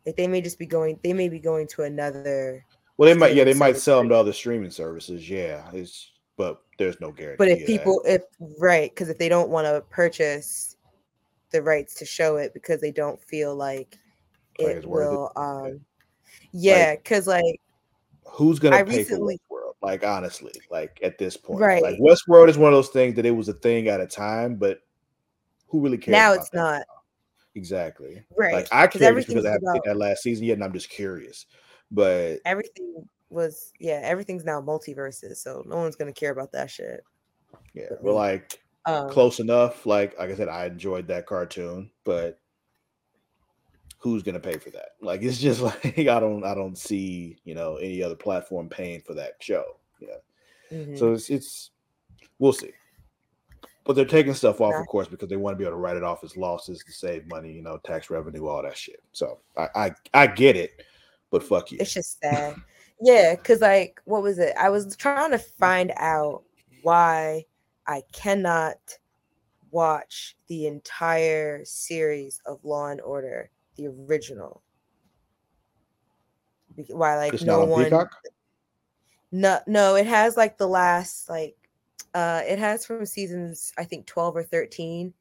Like 0.05 0.15
they 0.15 0.27
may 0.27 0.41
just 0.41 0.57
be 0.57 0.65
going. 0.65 0.99
They 1.03 1.13
may 1.13 1.29
be 1.29 1.39
going 1.39 1.67
to 1.67 1.83
another. 1.83 2.65
Well, 2.97 3.07
they 3.07 3.17
might. 3.17 3.35
Yeah, 3.35 3.43
they 3.43 3.53
might 3.53 3.77
sell 3.77 3.97
them 3.97 4.09
to 4.09 4.15
other 4.15 4.33
streaming 4.33 4.71
services. 4.71 5.29
Yeah, 5.29 5.69
it's 5.73 6.11
but 6.37 6.61
there's 6.77 6.99
no 6.99 7.11
guarantee. 7.11 7.37
But 7.37 7.49
if 7.49 7.67
people, 7.67 8.01
if 8.05 8.23
right, 8.59 8.89
because 8.89 9.09
if 9.09 9.17
they 9.17 9.29
don't 9.29 9.49
want 9.49 9.67
to 9.67 9.81
purchase 9.89 10.77
the 11.51 11.61
rights 11.61 11.93
to 11.95 12.05
show 12.05 12.37
it 12.37 12.53
because 12.53 12.81
they 12.81 12.91
don't 12.91 13.21
feel 13.23 13.55
like 13.55 13.97
it 14.59 14.85
will, 14.85 15.31
it. 15.35 15.39
um, 15.39 15.81
yeah, 16.51 16.95
because 16.95 17.27
like, 17.27 17.43
like, 17.43 17.61
who's 18.25 18.59
gonna 18.59 18.77
I 18.77 18.83
pay 18.83 18.99
recently, 18.99 19.39
for 19.47 19.59
Westworld? 19.59 19.73
Like 19.81 20.03
honestly, 20.03 20.53
like 20.69 20.99
at 21.03 21.17
this 21.17 21.37
point, 21.37 21.59
right? 21.59 21.81
Like 21.81 21.97
Westworld 21.99 22.49
is 22.49 22.57
one 22.57 22.73
of 22.73 22.77
those 22.77 22.89
things 22.89 23.15
that 23.15 23.25
it 23.25 23.31
was 23.31 23.49
a 23.49 23.53
thing 23.53 23.87
at 23.87 24.01
a 24.01 24.07
time, 24.07 24.55
but 24.55 24.79
who 25.67 25.81
really 25.81 25.97
cares? 25.97 26.13
Now 26.13 26.33
it's 26.33 26.53
not. 26.53 26.79
Now? 26.79 26.83
Exactly. 27.55 28.23
Right. 28.37 28.53
Like 28.53 28.67
I 28.71 28.87
care 28.87 29.13
because 29.13 29.45
I 29.45 29.51
haven't 29.51 29.73
seen 29.73 29.81
that 29.85 29.97
last 29.97 30.23
season 30.23 30.45
yet, 30.45 30.53
and 30.53 30.63
I'm 30.63 30.73
just 30.73 30.89
curious. 30.89 31.45
But 31.89 32.39
everything 32.45 33.05
was 33.29 33.71
yeah, 33.79 34.01
everything's 34.03 34.45
now 34.45 34.61
multiverses, 34.61 35.37
so 35.37 35.63
no 35.65 35.77
one's 35.77 35.95
gonna 35.95 36.13
care 36.13 36.31
about 36.31 36.51
that 36.53 36.69
shit. 36.69 37.03
Yeah, 37.73 37.89
but 38.01 38.13
like 38.13 38.60
um, 38.85 39.09
close 39.09 39.39
enough. 39.39 39.85
Like 39.85 40.17
like 40.17 40.29
I 40.31 40.35
said, 40.35 40.49
I 40.49 40.65
enjoyed 40.65 41.07
that 41.07 41.25
cartoon, 41.25 41.91
but 42.03 42.39
who's 43.97 44.23
gonna 44.23 44.39
pay 44.39 44.57
for 44.57 44.71
that? 44.71 44.89
Like 45.01 45.21
it's 45.21 45.39
just 45.39 45.61
like 45.61 45.97
I 45.97 46.19
don't 46.19 46.43
I 46.43 46.53
don't 46.53 46.77
see 46.77 47.37
you 47.43 47.55
know 47.55 47.77
any 47.77 48.01
other 48.03 48.15
platform 48.15 48.69
paying 48.69 49.01
for 49.01 49.13
that 49.15 49.33
show. 49.39 49.77
Yeah, 49.99 50.07
mm-hmm. 50.71 50.95
so 50.97 51.13
it's 51.13 51.29
it's 51.29 51.71
we'll 52.39 52.53
see. 52.53 52.71
But 53.83 53.95
they're 53.95 54.05
taking 54.05 54.35
stuff 54.35 54.61
off, 54.61 54.75
of 54.75 54.85
course, 54.85 55.07
because 55.07 55.27
they 55.27 55.37
want 55.37 55.55
to 55.55 55.57
be 55.57 55.63
able 55.63 55.75
to 55.75 55.81
write 55.81 55.97
it 55.97 56.03
off 56.03 56.23
as 56.23 56.37
losses 56.37 56.83
to 56.83 56.91
save 56.91 57.27
money, 57.27 57.51
you 57.51 57.63
know, 57.63 57.79
tax 57.83 58.11
revenue, 58.11 58.45
all 58.45 58.61
that 58.61 58.77
shit. 58.77 59.01
So 59.11 59.39
I 59.57 59.67
I, 59.75 59.91
I 60.13 60.27
get 60.27 60.55
it, 60.55 60.83
but 61.31 61.43
fuck 61.43 61.71
you. 61.71 61.79
It's 61.81 61.93
just 61.93 62.19
sad. 62.21 62.55
Yeah, 63.01 63.35
because 63.35 63.61
like, 63.61 63.99
what 64.05 64.21
was 64.21 64.37
it? 64.37 64.53
I 64.59 64.69
was 64.69 64.95
trying 64.95 65.31
to 65.31 65.39
find 65.59 65.91
out 65.97 66.43
why 66.83 67.45
I 67.91 68.03
cannot 68.13 68.77
watch 69.71 70.37
the 70.47 70.65
entire 70.67 71.65
series 71.65 72.41
of 72.45 72.63
Law 72.63 72.87
and 72.87 73.01
Order, 73.01 73.49
the 73.75 73.87
original. 73.87 74.61
Why, 76.87 77.17
like, 77.17 77.33
it's 77.33 77.43
no 77.43 77.63
on 77.63 77.69
one. 77.69 78.07
No, 79.33 79.59
no, 79.67 79.95
it 79.95 80.07
has 80.07 80.37
like 80.37 80.57
the 80.57 80.67
last 80.67 81.29
like, 81.29 81.55
uh, 82.13 82.41
it 82.45 82.59
has 82.59 82.85
from 82.85 83.05
seasons 83.05 83.73
I 83.77 83.83
think 83.83 84.05
twelve 84.05 84.35
or 84.35 84.43
thirteen 84.43 85.13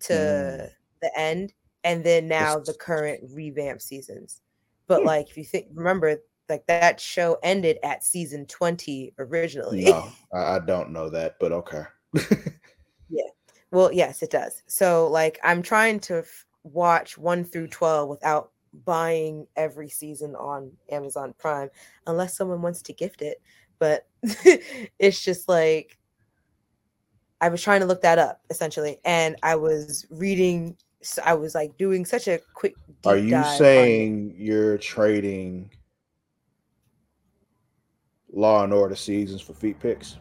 to 0.00 0.12
mm. 0.12 0.70
the 1.00 1.18
end, 1.18 1.54
and 1.82 2.04
then 2.04 2.28
now 2.28 2.58
the 2.58 2.74
current 2.74 3.24
revamp 3.32 3.80
seasons. 3.80 4.42
But 4.86 5.00
hmm. 5.00 5.06
like, 5.06 5.30
if 5.30 5.36
you 5.36 5.44
think, 5.44 5.68
remember 5.72 6.18
like 6.48 6.66
that 6.66 7.00
show 7.00 7.38
ended 7.42 7.78
at 7.82 8.02
season 8.02 8.46
20 8.46 9.14
originally. 9.18 9.84
No, 9.84 10.08
I, 10.32 10.58
don't 10.60 10.90
know 10.90 11.10
that, 11.10 11.36
but 11.38 11.52
okay. 11.52 11.84
yeah. 13.08 13.22
Well, 13.70 13.92
yes, 13.92 14.22
it 14.22 14.30
does. 14.30 14.62
So 14.66 15.08
like 15.08 15.38
I'm 15.42 15.62
trying 15.62 16.00
to 16.00 16.18
f- 16.18 16.46
watch 16.64 17.18
1 17.18 17.44
through 17.44 17.68
12 17.68 18.08
without 18.08 18.50
buying 18.84 19.46
every 19.56 19.88
season 19.88 20.34
on 20.36 20.72
Amazon 20.90 21.34
Prime 21.38 21.70
unless 22.06 22.36
someone 22.36 22.62
wants 22.62 22.82
to 22.82 22.92
gift 22.92 23.22
it, 23.22 23.40
but 23.78 24.06
it's 24.98 25.22
just 25.22 25.48
like 25.48 25.98
I 27.40 27.48
was 27.48 27.62
trying 27.62 27.80
to 27.80 27.86
look 27.86 28.02
that 28.02 28.18
up 28.18 28.40
essentially 28.50 28.98
and 29.04 29.36
I 29.42 29.56
was 29.56 30.06
reading 30.10 30.76
so 31.02 31.22
I 31.24 31.34
was 31.34 31.54
like 31.54 31.76
doing 31.78 32.04
such 32.04 32.26
a 32.26 32.40
quick 32.54 32.74
Are 33.04 33.16
you 33.16 33.44
saying 33.44 34.34
you're 34.36 34.78
trading 34.78 35.70
Law 38.32 38.64
and 38.64 38.72
Order 38.72 38.96
seasons 38.96 39.40
for 39.40 39.54
feet 39.54 39.78
pics? 39.78 40.16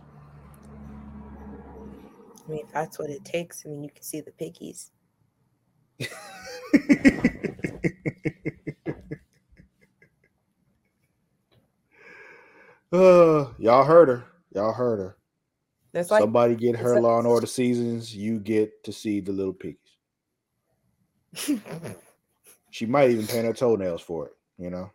I 2.48 2.52
mean, 2.52 2.66
if 2.66 2.72
that's 2.72 2.98
what 2.98 3.10
it 3.10 3.26
takes, 3.26 3.66
I 3.66 3.70
mean, 3.70 3.84
you 3.84 3.90
can 3.90 4.04
see 4.04 4.22
the 4.22 4.32
piggies. 4.32 4.92
uh, 12.94 13.48
y'all 13.58 13.84
heard 13.84 14.08
her. 14.10 14.24
Y'all 14.54 14.74
heard 14.74 15.00
her. 15.00 15.18
There's 15.92 16.12
like, 16.12 16.22
Somebody 16.22 16.56
get 16.56 16.76
her 16.78 17.02
Law 17.02 17.18
and 17.18 17.28
Order 17.28 17.48
seasons. 17.48 18.16
You 18.16 18.40
get 18.40 18.84
to 18.84 18.94
see 18.94 19.20
the 19.20 19.32
little 19.32 19.54
piggies. 19.54 19.80
she 22.72 22.86
might 22.86 23.10
even 23.10 23.28
paint 23.28 23.46
her 23.46 23.54
toenails 23.54 24.02
for 24.02 24.28
it. 24.28 24.34
You 24.58 24.70
know 24.70 24.92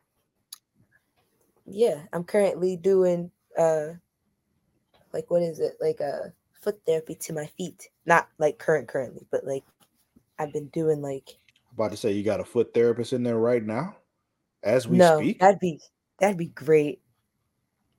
yeah, 1.67 2.03
I'm 2.13 2.25
currently 2.25 2.77
doing 2.77 3.31
uh 3.59 3.89
like 5.13 5.31
what 5.31 5.43
is 5.43 5.61
it? 5.61 5.75
Like 5.81 6.01
a 6.01 6.05
uh, 6.05 6.29
foot 6.63 6.81
therapy 6.87 7.15
to 7.17 7.33
my 7.33 7.47
feet. 7.47 7.89
Not 8.07 8.29
like 8.39 8.59
current 8.59 8.89
currently, 8.89 9.27
but 9.31 9.45
like 9.45 9.65
I've 10.39 10.53
been 10.53 10.69
doing 10.69 11.03
like 11.03 11.37
about 11.75 11.91
to 11.91 11.97
say 11.97 12.13
you 12.13 12.23
got 12.23 12.41
a 12.41 12.45
foot 12.45 12.73
therapist 12.75 13.13
in 13.13 13.23
there 13.23 13.39
right 13.39 13.65
now 13.65 13.97
as 14.63 14.87
we 14.87 14.97
no, 14.97 15.19
speak. 15.19 15.41
That'd 15.41 15.61
be 15.61 15.81
that'd 16.19 16.37
be 16.37 16.47
great. 16.47 17.01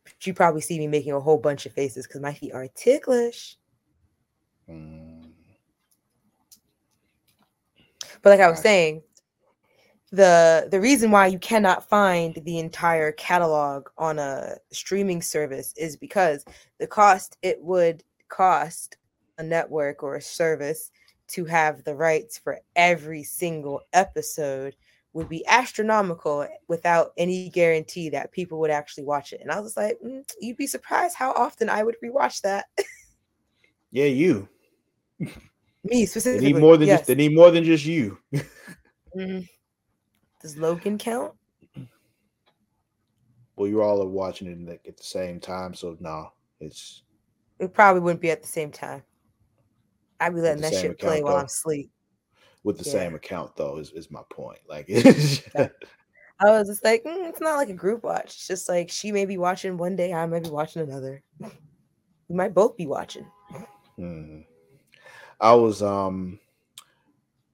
But 0.03 0.27
you 0.27 0.33
probably 0.33 0.61
see 0.61 0.79
me 0.79 0.87
making 0.87 1.13
a 1.13 1.19
whole 1.19 1.37
bunch 1.37 1.65
of 1.65 1.73
faces 1.73 2.07
because 2.07 2.21
my 2.21 2.33
feet 2.33 2.53
are 2.53 2.67
ticklish. 2.75 3.57
Mm. 4.69 5.29
But 8.21 8.29
like 8.29 8.39
I 8.39 8.49
was 8.49 8.59
saying, 8.59 9.01
the 10.11 10.67
the 10.69 10.79
reason 10.79 11.11
why 11.11 11.27
you 11.27 11.39
cannot 11.39 11.89
find 11.89 12.35
the 12.43 12.59
entire 12.59 13.11
catalog 13.13 13.87
on 13.97 14.19
a 14.19 14.55
streaming 14.71 15.21
service 15.21 15.73
is 15.77 15.97
because 15.97 16.45
the 16.79 16.87
cost 16.87 17.37
it 17.41 17.61
would 17.61 18.03
cost 18.33 18.97
a 19.37 19.43
network 19.43 20.01
or 20.01 20.15
a 20.15 20.21
service 20.21 20.91
to 21.27 21.45
have 21.45 21.83
the 21.83 21.95
rights 21.95 22.37
for 22.37 22.59
every 22.75 23.23
single 23.23 23.81
episode 23.93 24.75
would 25.13 25.29
be 25.29 25.45
astronomical 25.47 26.47
without 26.67 27.11
any 27.17 27.49
guarantee 27.49 28.09
that 28.09 28.31
people 28.31 28.59
would 28.59 28.71
actually 28.71 29.03
watch 29.03 29.31
it. 29.31 29.41
And 29.41 29.51
I 29.51 29.59
was 29.59 29.77
like, 29.77 29.97
mm, 30.03 30.23
you'd 30.41 30.57
be 30.57 30.67
surprised 30.67 31.15
how 31.15 31.31
often 31.33 31.69
I 31.69 31.83
would 31.83 31.95
rewatch 32.03 32.41
that. 32.41 32.65
yeah, 33.91 34.05
you. 34.05 34.49
Me 35.83 36.05
specifically. 36.05 36.47
They 36.47 36.53
need 36.53 36.61
more 36.61 36.77
than 36.77 36.87
yes. 36.87 37.01
just 37.01 37.07
they 37.07 37.15
need 37.15 37.35
more 37.35 37.51
than 37.51 37.63
just 37.63 37.85
you. 37.85 38.17
mm-hmm. 38.33 39.41
Does 40.41 40.57
Logan 40.57 40.97
count? 40.97 41.33
Well, 43.55 43.67
you 43.67 43.83
all 43.83 44.01
are 44.01 44.07
watching 44.07 44.47
it 44.67 44.81
at 44.87 44.97
the 44.97 45.03
same 45.03 45.39
time, 45.39 45.75
so 45.75 45.95
no, 45.99 46.31
it's. 46.59 47.03
It 47.59 47.73
probably 47.73 48.01
wouldn't 48.01 48.21
be 48.21 48.31
at 48.31 48.41
the 48.41 48.47
same 48.47 48.71
time. 48.71 49.03
I'd 50.19 50.35
be 50.35 50.41
letting 50.41 50.61
that 50.61 50.73
shit 50.73 50.99
play 50.99 51.21
while. 51.21 51.37
I'm 51.37 51.45
asleep. 51.45 51.91
With 52.63 52.77
the 52.77 52.85
yeah. 52.85 52.91
same 52.91 53.15
account, 53.15 53.55
though, 53.55 53.77
is, 53.77 53.91
is 53.91 54.09
my 54.09 54.21
point. 54.29 54.59
Like, 54.67 54.89
I 56.39 56.49
was 56.49 56.67
just 56.67 56.83
like, 56.83 57.03
mm, 57.03 57.29
it's 57.29 57.41
not 57.41 57.57
like 57.57 57.69
a 57.69 57.73
group 57.73 58.03
watch. 58.03 58.25
It's 58.25 58.47
just 58.47 58.69
like 58.69 58.89
she 58.89 59.11
may 59.11 59.25
be 59.25 59.37
watching 59.37 59.77
one 59.77 59.95
day, 59.95 60.13
I 60.13 60.25
may 60.25 60.39
be 60.39 60.49
watching 60.49 60.81
another. 60.81 61.21
We 61.39 62.35
might 62.35 62.53
both 62.53 62.77
be 62.77 62.87
watching. 62.87 63.25
Hmm. 63.97 64.39
I 65.39 65.53
was, 65.53 65.81
um, 65.81 66.39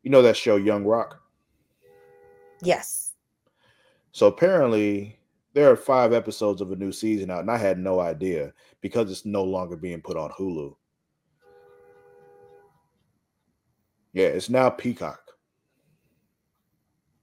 you 0.03 0.11
know 0.11 0.21
that 0.21 0.37
show 0.37 0.55
Young 0.55 0.85
Rock. 0.85 1.21
Yes. 2.61 3.13
So 4.11 4.27
apparently, 4.27 5.18
there 5.53 5.71
are 5.71 5.75
five 5.75 6.13
episodes 6.13 6.61
of 6.61 6.71
a 6.71 6.75
new 6.75 6.91
season 6.91 7.31
out, 7.31 7.41
and 7.41 7.51
I 7.51 7.57
had 7.57 7.79
no 7.79 7.99
idea 7.99 8.53
because 8.81 9.11
it's 9.11 9.25
no 9.25 9.43
longer 9.43 9.75
being 9.75 10.01
put 10.01 10.17
on 10.17 10.31
Hulu. 10.31 10.75
Yeah, 14.13 14.27
it's 14.27 14.49
now 14.49 14.69
Peacock. 14.69 15.21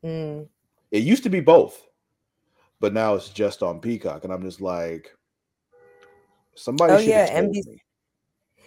Mm. 0.05 0.47
It 0.91 1.03
used 1.03 1.25
to 1.25 1.31
be 1.31 1.41
both, 1.41 1.87
but 2.81 2.93
now 2.93 3.15
it's 3.15 3.29
just 3.29 3.63
on 3.63 3.81
Peacock, 3.81 4.25
and 4.25 4.33
I'm 4.33 4.43
just 4.43 4.61
like, 4.61 5.15
somebody. 6.55 6.93
Oh 6.93 6.99
yeah, 6.99 7.29
NBC. 7.41 7.67
Me. 7.67 7.83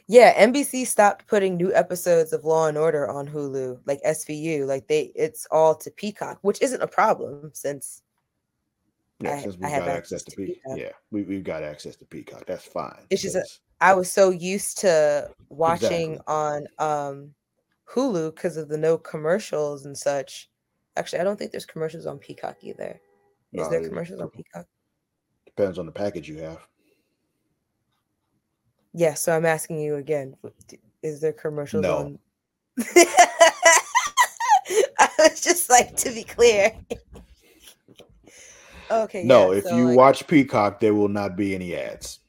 Yeah, 0.08 0.44
NBC 0.44 0.88
stopped 0.88 1.28
putting 1.28 1.56
new 1.56 1.74
episodes 1.74 2.34
of 2.34 2.44
Law 2.44 2.68
and 2.68 2.78
Order 2.78 3.08
on 3.10 3.28
Hulu, 3.28 3.80
like 3.86 4.02
SVU. 4.02 4.66
Like 4.66 4.88
they, 4.88 5.12
it's 5.16 5.46
all 5.52 5.76
to 5.76 5.92
Peacock, 5.92 6.40
which 6.42 6.62
isn't 6.62 6.82
a 6.82 6.88
problem 6.88 7.52
since. 7.54 8.02
Yeah, 9.22 9.36
I, 9.36 9.42
since 9.42 9.56
we 9.56 9.62
got 9.62 9.72
access, 9.72 9.92
access 9.92 10.24
to, 10.24 10.36
Peacock. 10.36 10.56
Peacock. 10.64 10.80
Yeah, 10.80 10.92
we 11.12 11.24
we've 11.24 11.44
got 11.44 11.64
access 11.64 11.96
to 11.98 12.06
Peacock. 12.06 12.46
That's 12.46 12.66
fine. 12.66 13.06
It's 13.10 13.22
just 13.22 13.36
a, 13.36 13.46
I 13.82 13.94
was 13.94 14.12
so 14.12 14.30
used 14.30 14.78
to 14.80 15.30
watching 15.50 16.14
exactly. 16.14 16.36
on 16.36 16.68
um 16.80 17.34
Hulu 17.94 18.34
because 18.36 18.56
of 18.56 18.70
the 18.70 18.78
no 18.78 18.98
commercials 18.98 19.86
and 19.86 19.98
such. 19.98 20.50
Actually, 20.96 21.20
I 21.20 21.24
don't 21.24 21.38
think 21.38 21.52
there's 21.52 21.66
commercials 21.66 22.06
on 22.06 22.18
Peacock 22.18 22.58
either. 22.62 23.00
Is 23.52 23.66
no, 23.66 23.70
there 23.70 23.88
commercials 23.88 24.22
on 24.22 24.30
Peacock? 24.30 24.68
Depends 25.46 25.78
on 25.80 25.86
the 25.86 25.92
package 25.92 26.30
you 26.30 26.38
have. 26.38 26.60
Yeah, 28.94 29.16
so 29.16 29.36
I'm 29.36 29.46
asking 29.46 29.80
you 29.82 29.96
again: 29.96 30.36
Is 31.04 31.20
there 31.20 31.34
commercials 31.34 31.84
no. 31.84 31.98
on? 31.98 32.20
I 35.00 35.10
was 35.20 35.42
just 35.42 35.70
like 35.70 35.96
to 35.98 36.12
be 36.12 36.24
clear. 36.24 36.72
Okay. 38.92 39.24
No, 39.24 39.52
yeah, 39.52 39.60
if 39.60 39.64
so 39.66 39.76
you 39.76 39.86
like... 39.88 39.98
watch 39.98 40.28
Peacock, 40.28 40.80
there 40.80 40.94
will 40.94 41.10
not 41.10 41.36
be 41.36 41.56
any 41.56 41.76
ads. 41.76 42.20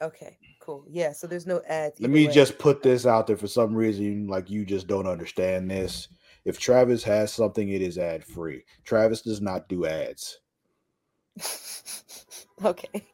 Okay 0.00 0.38
cool. 0.64 0.84
Yeah, 0.88 1.12
so 1.12 1.26
there's 1.26 1.46
no 1.46 1.60
ads. 1.68 2.00
Let 2.00 2.10
me 2.10 2.26
way. 2.26 2.32
just 2.32 2.58
put 2.58 2.82
this 2.82 3.06
out 3.06 3.26
there 3.26 3.36
for 3.36 3.46
some 3.46 3.74
reason, 3.74 4.26
like 4.26 4.50
you 4.50 4.64
just 4.64 4.86
don't 4.86 5.06
understand 5.06 5.70
this. 5.70 6.08
If 6.44 6.58
Travis 6.58 7.02
has 7.04 7.32
something, 7.32 7.68
it 7.68 7.82
is 7.82 7.98
ad 7.98 8.24
free. 8.24 8.64
Travis 8.84 9.22
does 9.22 9.40
not 9.40 9.68
do 9.68 9.86
ads. 9.86 10.40
okay. 12.64 13.06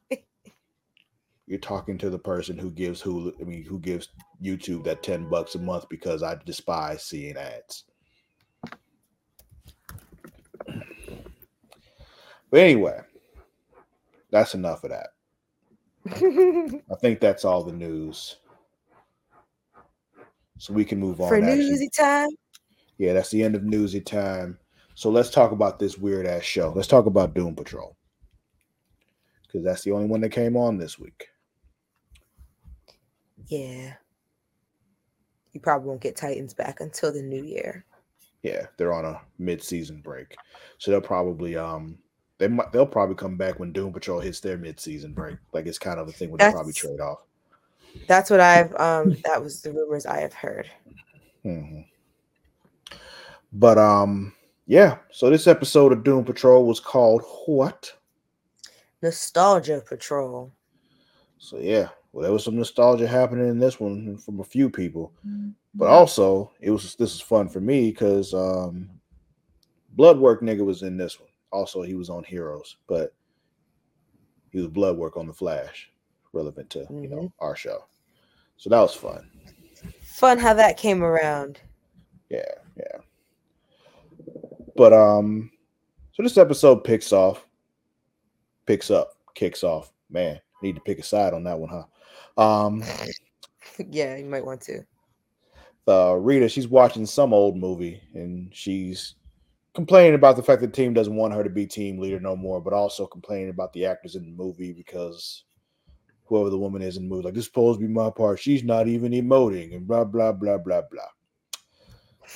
You're 1.46 1.58
talking 1.58 1.98
to 1.98 2.10
the 2.10 2.18
person 2.18 2.56
who 2.56 2.70
gives 2.70 3.02
Hulu, 3.02 3.32
I 3.40 3.44
mean, 3.44 3.64
who 3.64 3.80
gives 3.80 4.08
YouTube 4.42 4.84
that 4.84 5.02
10 5.02 5.28
bucks 5.28 5.56
a 5.56 5.58
month 5.58 5.88
because 5.88 6.22
I 6.22 6.36
despise 6.44 7.04
seeing 7.04 7.36
ads. 7.36 7.84
But 12.50 12.60
anyway, 12.60 13.00
that's 14.30 14.54
enough 14.54 14.84
of 14.84 14.90
that. 14.90 15.08
I 16.90 16.94
think 17.00 17.20
that's 17.20 17.44
all 17.44 17.62
the 17.62 17.72
news. 17.72 18.36
So 20.58 20.72
we 20.74 20.84
can 20.84 20.98
move 20.98 21.20
on. 21.20 21.28
For 21.28 21.40
newsy 21.40 21.88
time? 21.88 22.28
Yeah, 22.98 23.14
that's 23.14 23.30
the 23.30 23.42
end 23.42 23.54
of 23.54 23.64
newsy 23.64 24.00
time. 24.00 24.58
So 24.94 25.10
let's 25.10 25.30
talk 25.30 25.52
about 25.52 25.78
this 25.78 25.96
weird 25.96 26.26
ass 26.26 26.42
show. 26.42 26.72
Let's 26.74 26.88
talk 26.88 27.06
about 27.06 27.34
Doom 27.34 27.54
Patrol. 27.54 27.96
Because 29.46 29.64
that's 29.64 29.82
the 29.82 29.92
only 29.92 30.06
one 30.06 30.20
that 30.20 30.30
came 30.30 30.56
on 30.56 30.76
this 30.76 30.98
week. 30.98 31.28
Yeah. 33.46 33.94
You 35.52 35.60
probably 35.60 35.88
won't 35.88 36.02
get 36.02 36.16
Titans 36.16 36.54
back 36.54 36.80
until 36.80 37.12
the 37.12 37.22
new 37.22 37.42
year. 37.42 37.84
Yeah, 38.42 38.66
they're 38.76 38.92
on 38.92 39.04
a 39.04 39.20
mid-season 39.38 40.00
break. 40.02 40.36
So 40.78 40.90
they'll 40.90 41.00
probably 41.00 41.56
um 41.56 41.98
they 42.40 42.48
might 42.48 42.72
they'll 42.72 42.86
probably 42.86 43.14
come 43.14 43.36
back 43.36 43.60
when 43.60 43.70
Doom 43.70 43.92
Patrol 43.92 44.18
hits 44.18 44.40
their 44.40 44.56
mid-season 44.56 45.12
break. 45.12 45.36
Like 45.52 45.66
it's 45.66 45.78
kind 45.78 46.00
of 46.00 46.08
a 46.08 46.12
thing 46.12 46.30
where 46.30 46.38
they 46.38 46.50
probably 46.50 46.72
trade 46.72 46.98
off. 46.98 47.22
That's 48.08 48.30
what 48.30 48.40
I've 48.40 48.74
um 48.76 49.16
that 49.24 49.40
was 49.40 49.60
the 49.60 49.72
rumors 49.72 50.06
I 50.06 50.20
have 50.20 50.32
heard. 50.32 50.68
Mm-hmm. 51.44 51.82
But 53.52 53.78
um 53.78 54.32
yeah, 54.66 54.98
so 55.12 55.28
this 55.28 55.46
episode 55.46 55.92
of 55.92 56.02
Doom 56.02 56.24
Patrol 56.24 56.64
was 56.64 56.80
called 56.80 57.22
what? 57.44 57.92
Nostalgia 59.02 59.82
Patrol. 59.86 60.50
So 61.38 61.58
yeah, 61.58 61.88
well 62.12 62.22
there 62.22 62.32
was 62.32 62.44
some 62.44 62.56
nostalgia 62.56 63.06
happening 63.06 63.48
in 63.48 63.58
this 63.58 63.78
one 63.78 64.16
from 64.16 64.40
a 64.40 64.44
few 64.44 64.70
people. 64.70 65.12
Mm-hmm. 65.28 65.50
But 65.74 65.88
also 65.88 66.52
it 66.58 66.70
was 66.70 66.94
this 66.94 67.14
is 67.14 67.20
fun 67.20 67.50
for 67.50 67.60
me 67.60 67.90
because 67.90 68.32
um 68.32 68.88
Bloodwork 69.90 70.40
nigga 70.40 70.64
was 70.64 70.82
in 70.82 70.96
this 70.96 71.20
one. 71.20 71.28
Also, 71.52 71.82
he 71.82 71.94
was 71.94 72.10
on 72.10 72.24
Heroes, 72.24 72.76
but 72.86 73.14
he 74.50 74.58
was 74.58 74.68
blood 74.68 74.96
work 74.96 75.16
on 75.16 75.26
the 75.26 75.32
Flash, 75.32 75.90
relevant 76.32 76.70
to 76.70 76.80
mm-hmm. 76.80 77.02
you 77.02 77.08
know 77.08 77.16
mm-hmm. 77.16 77.44
our 77.44 77.56
show. 77.56 77.84
So 78.56 78.70
that 78.70 78.80
was 78.80 78.94
fun. 78.94 79.30
Fun 80.02 80.38
how 80.38 80.54
that 80.54 80.76
came 80.76 81.02
around. 81.02 81.60
Yeah, 82.28 82.52
yeah. 82.76 82.98
But 84.76 84.92
um, 84.92 85.50
so 86.12 86.22
this 86.22 86.38
episode 86.38 86.84
picks 86.84 87.12
off, 87.12 87.46
picks 88.66 88.90
up, 88.90 89.14
kicks 89.34 89.64
off. 89.64 89.92
Man, 90.10 90.40
need 90.62 90.74
to 90.74 90.82
pick 90.82 90.98
a 90.98 91.02
side 91.02 91.32
on 91.32 91.44
that 91.44 91.58
one, 91.58 91.70
huh? 92.36 92.42
Um, 92.42 92.82
yeah, 93.90 94.16
you 94.16 94.26
might 94.26 94.44
want 94.44 94.60
to. 94.62 94.84
Uh, 95.88 96.14
Rita, 96.14 96.48
she's 96.48 96.68
watching 96.68 97.06
some 97.06 97.32
old 97.32 97.56
movie 97.56 98.00
and 98.14 98.54
she's 98.54 99.14
complaining 99.74 100.14
about 100.14 100.36
the 100.36 100.42
fact 100.42 100.60
that 100.60 100.68
the 100.68 100.82
team 100.82 100.94
doesn't 100.94 101.14
want 101.14 101.34
her 101.34 101.44
to 101.44 101.50
be 101.50 101.66
team 101.66 101.98
leader 101.98 102.20
no 102.20 102.36
more, 102.36 102.60
but 102.60 102.72
also 102.72 103.06
complaining 103.06 103.50
about 103.50 103.72
the 103.72 103.86
actors 103.86 104.16
in 104.16 104.24
the 104.24 104.32
movie 104.32 104.72
because 104.72 105.44
whoever 106.24 106.50
the 106.50 106.58
woman 106.58 106.82
is 106.82 106.96
in 106.96 107.04
the 107.04 107.08
movie, 107.08 107.24
like 107.24 107.34
this 107.34 107.42
is 107.42 107.46
supposed 107.46 107.80
to 107.80 107.86
be 107.86 107.92
my 107.92 108.10
part. 108.10 108.38
She's 108.38 108.64
not 108.64 108.88
even 108.88 109.12
emoting 109.12 109.74
and 109.74 109.86
blah 109.86 110.04
blah 110.04 110.32
blah 110.32 110.58
blah 110.58 110.82
blah. 110.90 111.10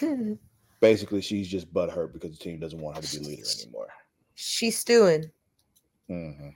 Basically, 0.81 1.23
she's 1.23 1.49
just 1.49 1.73
butthurt 1.73 2.13
because 2.13 2.33
the 2.33 2.45
team 2.45 2.61
doesn't 2.61 2.81
want 2.81 2.97
her 2.97 3.03
to 3.03 3.21
be 3.21 3.27
leader 3.27 3.47
anymore. 3.63 3.89
She's 4.35 4.79
stewing. 4.79 5.31
Mm-hmm. 6.11 6.51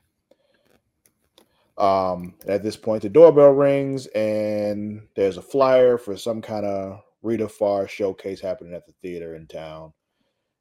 Um, 1.82 2.34
at 2.46 2.62
this 2.64 2.76
point, 2.76 3.02
the 3.02 3.08
doorbell 3.08 3.50
rings 3.50 4.06
and 4.08 5.06
there's 5.14 5.36
a 5.36 5.42
flyer 5.42 5.96
for 5.96 6.16
some 6.16 6.42
kind 6.42 6.66
of 6.66 7.00
Rita 7.22 7.48
Farr 7.48 7.86
showcase 7.86 8.40
happening 8.40 8.74
at 8.74 8.84
the 8.84 8.92
theater 9.00 9.36
in 9.36 9.46
town. 9.46 9.92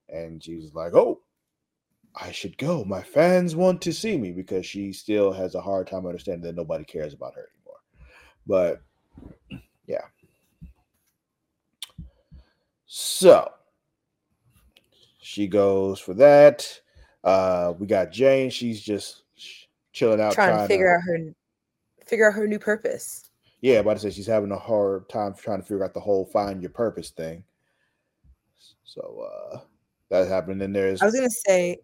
And 0.09 0.43
she's 0.43 0.73
like, 0.73 0.93
Oh, 0.93 1.21
I 2.15 2.31
should 2.31 2.57
go. 2.57 2.83
My 2.83 3.01
fans 3.01 3.55
want 3.55 3.81
to 3.83 3.93
see 3.93 4.17
me 4.17 4.31
because 4.31 4.65
she 4.65 4.91
still 4.91 5.31
has 5.31 5.55
a 5.55 5.61
hard 5.61 5.87
time 5.87 6.05
understanding 6.05 6.43
that 6.43 6.55
nobody 6.55 6.83
cares 6.83 7.13
about 7.13 7.35
her 7.35 7.49
anymore. 7.53 7.79
But 8.47 8.81
yeah. 9.85 10.05
So 12.87 13.51
she 15.19 15.47
goes 15.47 15.99
for 15.99 16.13
that. 16.15 16.79
Uh, 17.23 17.73
we 17.77 17.85
got 17.85 18.11
Jane. 18.11 18.49
She's 18.49 18.81
just 18.81 19.23
chilling 19.91 20.21
out, 20.21 20.33
trying, 20.33 20.55
trying 20.55 20.67
to 20.67 20.67
figure 20.67 20.87
to, 20.87 20.93
out 20.93 21.01
her 21.01 21.33
figure 22.05 22.27
out 22.29 22.35
her 22.35 22.47
new 22.47 22.59
purpose. 22.59 23.29
Yeah, 23.61 23.81
but 23.81 23.97
I 23.97 23.99
said 23.99 24.13
she's 24.13 24.27
having 24.27 24.51
a 24.51 24.57
hard 24.57 25.09
time 25.09 25.33
trying 25.33 25.59
to 25.59 25.67
figure 25.67 25.83
out 25.83 25.93
the 25.93 25.99
whole 25.99 26.25
find 26.25 26.61
your 26.61 26.71
purpose 26.71 27.09
thing. 27.09 27.43
So 28.85 29.27
uh 29.53 29.59
that 30.09 30.27
happened. 30.27 30.61
And 30.61 30.75
there's 30.75 31.01
I 31.01 31.05
was 31.05 31.15
gonna 31.15 31.29
say 31.29 31.79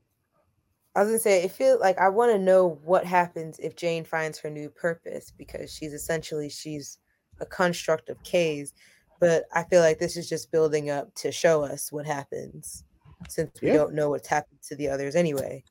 I 0.96 1.00
was 1.00 1.10
gonna 1.10 1.20
say, 1.20 1.44
it 1.44 1.52
feels 1.52 1.82
like 1.82 1.98
I 1.98 2.10
want 2.10 2.32
to 2.34 2.40
know 2.40 2.80
what 2.84 3.06
happens 3.06 3.60
if 3.60 3.76
Jane 3.76 4.04
finds 4.04 4.38
her 4.40 4.50
new 4.50 4.70
purpose 4.70 5.32
because 5.36 5.74
she's 5.74 5.94
essentially 5.94 6.50
she's 6.50 7.00
a 7.40 7.46
construct 7.46 8.10
of 8.10 8.22
Kay's, 8.24 8.74
but 9.20 9.46
I 9.54 9.64
feel 9.64 9.82
like 9.82 9.98
this 9.98 10.18
is 10.18 10.30
just 10.30 10.52
building 10.52 10.92
up 10.92 11.14
to 11.16 11.32
show 11.32 11.64
us 11.64 11.92
what 11.92 12.06
happens 12.06 12.84
since 13.28 13.60
we 13.62 13.70
yeah. 13.70 13.76
don't 13.76 13.96
know 13.96 14.10
what's 14.10 14.28
happened 14.28 14.60
to 14.68 14.76
the 14.76 14.88
others 14.88 15.16
anyway. 15.16 15.64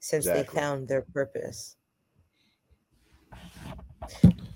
Since 0.00 0.26
exactly. 0.26 0.42
they 0.42 0.60
found 0.60 0.88
their 0.88 1.02
purpose. 1.02 1.76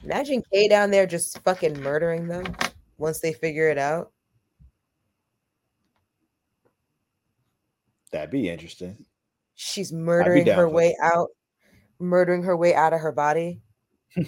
Imagine 0.02 0.42
Kay 0.52 0.66
down 0.66 0.90
there 0.90 1.06
just 1.06 1.38
fucking 1.44 1.80
murdering 1.80 2.26
them 2.26 2.56
once 2.98 3.20
they 3.20 3.32
figure 3.32 3.68
it 3.68 3.78
out. 3.78 4.12
That'd 8.16 8.30
be 8.30 8.48
interesting. 8.48 9.04
She's 9.56 9.92
murdering 9.92 10.46
her 10.46 10.66
way 10.66 10.96
out, 11.02 11.28
murdering 11.98 12.44
her 12.44 12.56
way 12.56 12.74
out 12.74 12.94
of 12.94 13.00
her 13.00 13.12
body. 13.12 13.60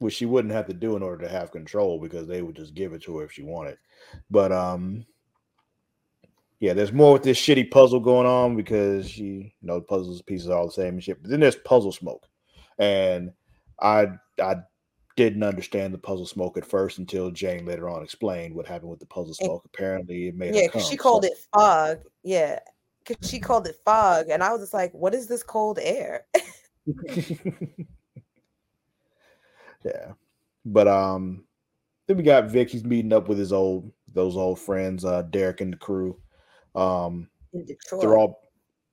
Which 0.00 0.14
she 0.14 0.26
wouldn't 0.26 0.52
have 0.52 0.66
to 0.66 0.74
do 0.74 0.96
in 0.96 1.02
order 1.04 1.24
to 1.24 1.30
have 1.30 1.52
control 1.52 2.00
because 2.00 2.26
they 2.26 2.42
would 2.42 2.56
just 2.56 2.74
give 2.74 2.92
it 2.92 3.02
to 3.02 3.18
her 3.18 3.24
if 3.24 3.30
she 3.30 3.44
wanted. 3.44 3.78
But 4.30 4.50
um 4.50 5.06
yeah, 6.58 6.72
there's 6.72 6.92
more 6.92 7.12
with 7.12 7.22
this 7.22 7.38
shitty 7.38 7.70
puzzle 7.70 8.00
going 8.00 8.26
on 8.26 8.56
because 8.56 9.08
she, 9.08 9.54
you 9.60 9.66
know, 9.68 9.80
puzzles 9.80 10.22
pieces 10.22 10.48
are 10.48 10.58
all 10.58 10.66
the 10.66 10.72
same 10.72 10.94
and 10.94 11.04
shit. 11.04 11.22
But 11.22 11.30
then 11.30 11.38
there's 11.38 11.54
puzzle 11.54 11.92
smoke. 11.92 12.26
And 12.80 13.30
I 13.80 14.08
I 14.42 14.56
didn't 15.16 15.42
understand 15.42 15.92
the 15.92 15.98
puzzle 15.98 16.26
smoke 16.26 16.56
at 16.56 16.64
first 16.64 16.98
until 16.98 17.30
Jane 17.30 17.66
later 17.66 17.88
on 17.88 18.02
explained 18.02 18.54
what 18.54 18.66
happened 18.66 18.90
with 18.90 19.00
the 19.00 19.06
puzzle 19.06 19.34
smoke. 19.34 19.62
And, 19.64 19.70
Apparently, 19.74 20.28
it 20.28 20.36
made 20.36 20.48
her 20.48 20.52
come. 20.52 20.62
yeah. 20.62 20.68
Come, 20.68 20.82
she 20.82 20.96
called 20.96 21.24
so. 21.24 21.30
it 21.30 21.38
fog. 21.52 21.98
Yeah, 22.22 22.58
because 23.06 23.28
she 23.28 23.38
called 23.38 23.66
it 23.66 23.76
fog, 23.84 24.28
and 24.30 24.42
I 24.42 24.52
was 24.52 24.60
just 24.62 24.74
like, 24.74 24.92
"What 24.92 25.14
is 25.14 25.26
this 25.26 25.42
cold 25.42 25.78
air?" 25.80 26.26
yeah, 29.84 30.12
but 30.64 30.88
um, 30.88 31.44
then 32.06 32.16
we 32.16 32.22
got 32.22 32.46
Vic. 32.50 32.70
He's 32.70 32.84
meeting 32.84 33.12
up 33.12 33.28
with 33.28 33.38
his 33.38 33.52
old 33.52 33.92
those 34.12 34.36
old 34.36 34.58
friends, 34.58 35.04
uh, 35.04 35.22
Derek 35.22 35.60
and 35.60 35.72
the 35.72 35.76
crew. 35.76 36.18
Um, 36.74 37.28
In 37.52 37.64
Detroit. 37.64 38.00
they're 38.00 38.16
all 38.16 38.40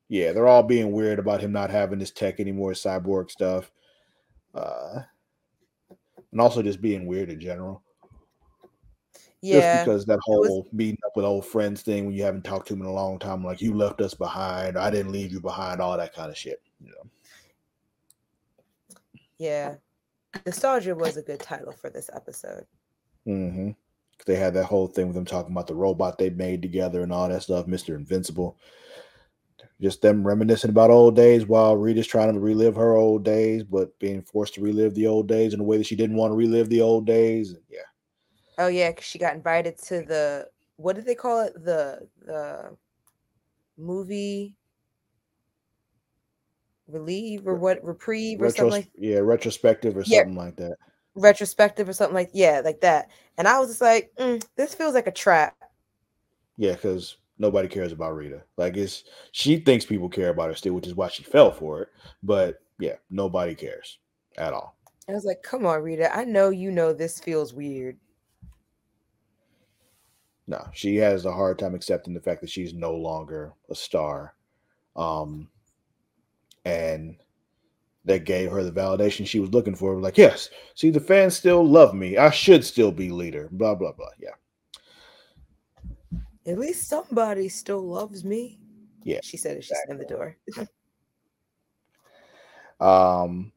yeah, 0.10 0.32
they're 0.32 0.48
all 0.48 0.64
being 0.64 0.92
weird 0.92 1.20
about 1.20 1.42
him 1.42 1.52
not 1.52 1.70
having 1.70 2.00
his 2.00 2.12
tech 2.12 2.40
anymore, 2.40 2.72
cyborg 2.72 3.30
stuff. 3.30 3.72
Uh, 4.54 5.02
and 6.38 6.43
also 6.43 6.62
just 6.62 6.84
being 6.84 7.08
weird 7.08 7.32
in 7.32 7.39
general. 7.39 7.82
Yeah. 9.41 9.78
Just 9.78 9.86
because 9.86 10.06
that 10.06 10.19
whole 10.21 10.41
was... 10.41 10.71
meeting 10.71 11.00
up 11.04 11.13
with 11.15 11.26
old 11.26 11.47
friends 11.47 11.82
thing 11.82 12.06
when 12.06 12.13
you 12.15 12.21
haven't 12.21 12.43
talked 12.43 12.67
to 12.67 12.76
them 12.76 12.84
in 12.84 12.88
a 12.88 12.93
long 12.93 13.17
time, 13.17 13.43
like 13.43 13.60
you 13.60 13.73
left 13.73 14.02
us 14.02 14.13
behind, 14.13 14.78
I 14.78 14.91
didn't 14.91 15.12
leave 15.12 15.32
you 15.32 15.41
behind, 15.41 15.82
all 15.82 15.97
that 15.97 16.13
kind 16.13 16.30
of 16.30 16.38
shit. 16.38 16.62
You 16.80 16.91
know. 16.91 17.10
Yeah. 19.39 19.76
Nostalgia 20.45 20.93
was 20.93 21.17
a 21.17 21.23
good 21.23 21.39
title 21.39 21.71
for 21.71 21.89
this 21.89 22.08
episode. 22.13 22.67
Mm-hmm. 23.28 23.71
They 24.28 24.36
had 24.36 24.54
that 24.54 24.65
whole 24.65 24.86
thing 24.86 25.08
with 25.08 25.15
them 25.15 25.26
talking 25.26 25.54
about 25.54 25.65
the 25.65 25.73
robot 25.73 26.19
they 26.19 26.30
made 26.30 26.62
together 26.62 27.02
and 27.02 27.12
all 27.12 27.30
that 27.30 27.41
stuff, 27.41 27.65
Mr. 27.65 27.95
Invincible 27.95 28.60
just 29.82 30.02
them 30.02 30.26
reminiscing 30.26 30.70
about 30.70 30.90
old 30.90 31.16
days 31.16 31.46
while 31.46 31.78
Rita's 31.78 32.08
trying 32.08 32.34
to 32.34 32.40
relive 32.40 32.76
her 32.76 32.94
old 32.94 33.24
days, 33.24 33.63
but 33.63 33.98
being 34.00 34.22
forced 34.22 34.56
to 34.56 34.62
relive 34.62 34.96
the 34.96 35.08
old 35.08 35.28
days 35.28 35.54
in 35.54 35.60
a 35.60 35.63
way 35.63 35.78
that 35.78 35.86
she 35.86 35.96
didn't 35.96 36.16
want 36.16 36.32
to 36.32 36.36
relive 36.36 36.70
the 36.70 36.82
old 36.82 37.06
days. 37.06 37.56
Yeah. 37.70 37.80
Oh 38.58 38.68
yeah, 38.68 38.90
because 38.90 39.06
she 39.06 39.20
got 39.20 39.36
invited 39.36 39.78
to 39.84 40.02
the 40.02 40.48
what 40.78 40.96
did 40.96 41.06
they 41.06 41.16
call 41.16 41.42
it? 41.42 41.54
The 41.63 42.08
the 42.26 42.76
movie 43.78 44.56
relieve 46.88 47.46
or 47.46 47.56
what 47.56 47.84
reprieve 47.84 48.42
or 48.42 48.48
Retros- 48.48 48.56
something 48.56 48.72
like 48.72 48.92
yeah, 48.98 49.20
retrospective 49.20 49.96
or 49.96 50.04
yeah. 50.04 50.20
something 50.20 50.36
like 50.38 50.56
that. 50.58 50.78
Retrospective 51.16 51.88
or 51.88 51.94
something 51.94 52.16
like 52.16 52.32
yeah, 52.34 52.62
like 52.63 52.82
that. 52.82 53.10
And 53.38 53.48
I 53.48 53.60
was 53.60 53.70
just 53.70 53.82
like, 53.82 54.12
mm, 54.18 54.44
this 54.56 54.74
feels 54.74 54.96
like 54.96 55.08
a 55.08 55.12
trap. 55.12 55.56
Yeah, 56.58 56.74
because 56.74 57.18
nobody 57.39 57.67
cares 57.67 57.91
about 57.91 58.15
Rita. 58.15 58.43
Like 58.58 58.78
it's 58.78 59.04
she 59.32 59.58
thinks 59.58 59.86
people 59.86 60.10
care 60.10 60.30
about 60.30 60.50
her 60.50 60.56
still, 60.56 60.73
which 60.73 60.88
is 60.88 60.95
why 60.95 61.08
she 61.10 61.23
fell 61.23 61.52
for 61.52 61.82
it. 61.82 61.89
But 62.23 62.60
yeah, 62.80 62.95
nobody 63.10 63.56
cares 63.56 64.00
at 64.38 64.54
all. 64.54 64.78
I 65.10 65.13
was 65.13 65.26
like, 65.26 65.41
come 65.41 65.65
on, 65.65 65.82
Rita. 65.82 66.15
I 66.15 66.26
know 66.26 66.50
you 66.50 66.71
know 66.71 66.93
this 66.93 67.19
feels 67.19 67.54
weird. 67.54 67.97
No, 70.47 70.65
she 70.73 70.95
has 70.97 71.26
a 71.26 71.34
hard 71.34 71.60
time 71.60 71.76
accepting 71.76 72.13
the 72.13 72.21
fact 72.21 72.41
that 72.41 72.50
she's 72.50 72.73
no 72.73 72.93
longer 72.93 73.54
a 73.69 73.76
star. 73.76 74.36
Um 74.95 75.50
and 76.65 77.17
that 78.06 78.23
gave 78.23 78.52
her 78.52 78.63
the 78.63 78.71
validation 78.71 79.28
she 79.28 79.39
was 79.39 79.52
looking 79.52 79.76
for. 79.76 80.00
Like, 80.00 80.17
yes, 80.17 80.50
see, 80.76 80.89
the 80.89 81.00
fans 81.00 81.36
still 81.36 81.65
love 81.67 81.93
me. 81.93 82.17
I 82.17 82.30
should 82.30 82.63
still 82.63 82.91
be 82.91 83.10
leader. 83.10 83.50
Blah 83.52 83.76
blah 83.76 83.91
blah. 83.91 84.08
Yeah. 84.19 84.32
At 86.48 86.58
least 86.58 86.88
somebody 86.88 87.50
still 87.50 87.82
loves 87.82 88.24
me. 88.24 88.58
Yeah. 89.04 89.20
She 89.22 89.38
said 89.38 89.58
as 89.58 89.66
she's 89.66 89.78
in 89.90 89.98
the 89.98 90.06
door. 90.06 90.38
um 92.80 93.52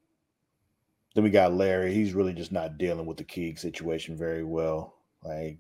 then 1.15 1.25
we 1.25 1.31
got 1.31 1.55
Larry. 1.55 1.93
He's 1.93 2.15
really 2.15 2.33
just 2.33 2.53
not 2.53 2.79
dealing 2.79 3.07
with 3.07 3.17
the 3.17 3.25
Keeg 3.25 3.59
situation 3.59 4.17
very 4.17 4.45
well. 4.45 4.95
Like 5.25 5.59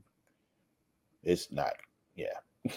it's 1.22 1.50
not, 1.52 1.72
yeah. 2.14 2.38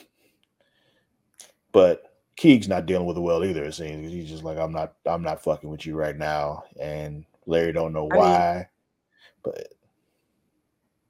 but 1.71 2.17
Keeg's 2.35 2.67
not 2.67 2.85
dealing 2.85 3.05
with 3.05 3.17
it 3.17 3.21
well 3.21 3.45
either, 3.45 3.63
it 3.63 3.73
seems. 3.73 4.11
He's 4.11 4.29
just 4.29 4.43
like, 4.43 4.57
I'm 4.57 4.71
not 4.71 4.93
I'm 5.05 5.21
not 5.21 5.43
fucking 5.43 5.69
with 5.69 5.85
you 5.85 5.95
right 5.95 6.17
now. 6.17 6.63
And 6.79 7.25
Larry 7.45 7.73
don't 7.73 7.93
know 7.93 8.05
why. 8.05 8.27
I 8.27 8.55
mean, 8.55 8.65
but 9.43 9.67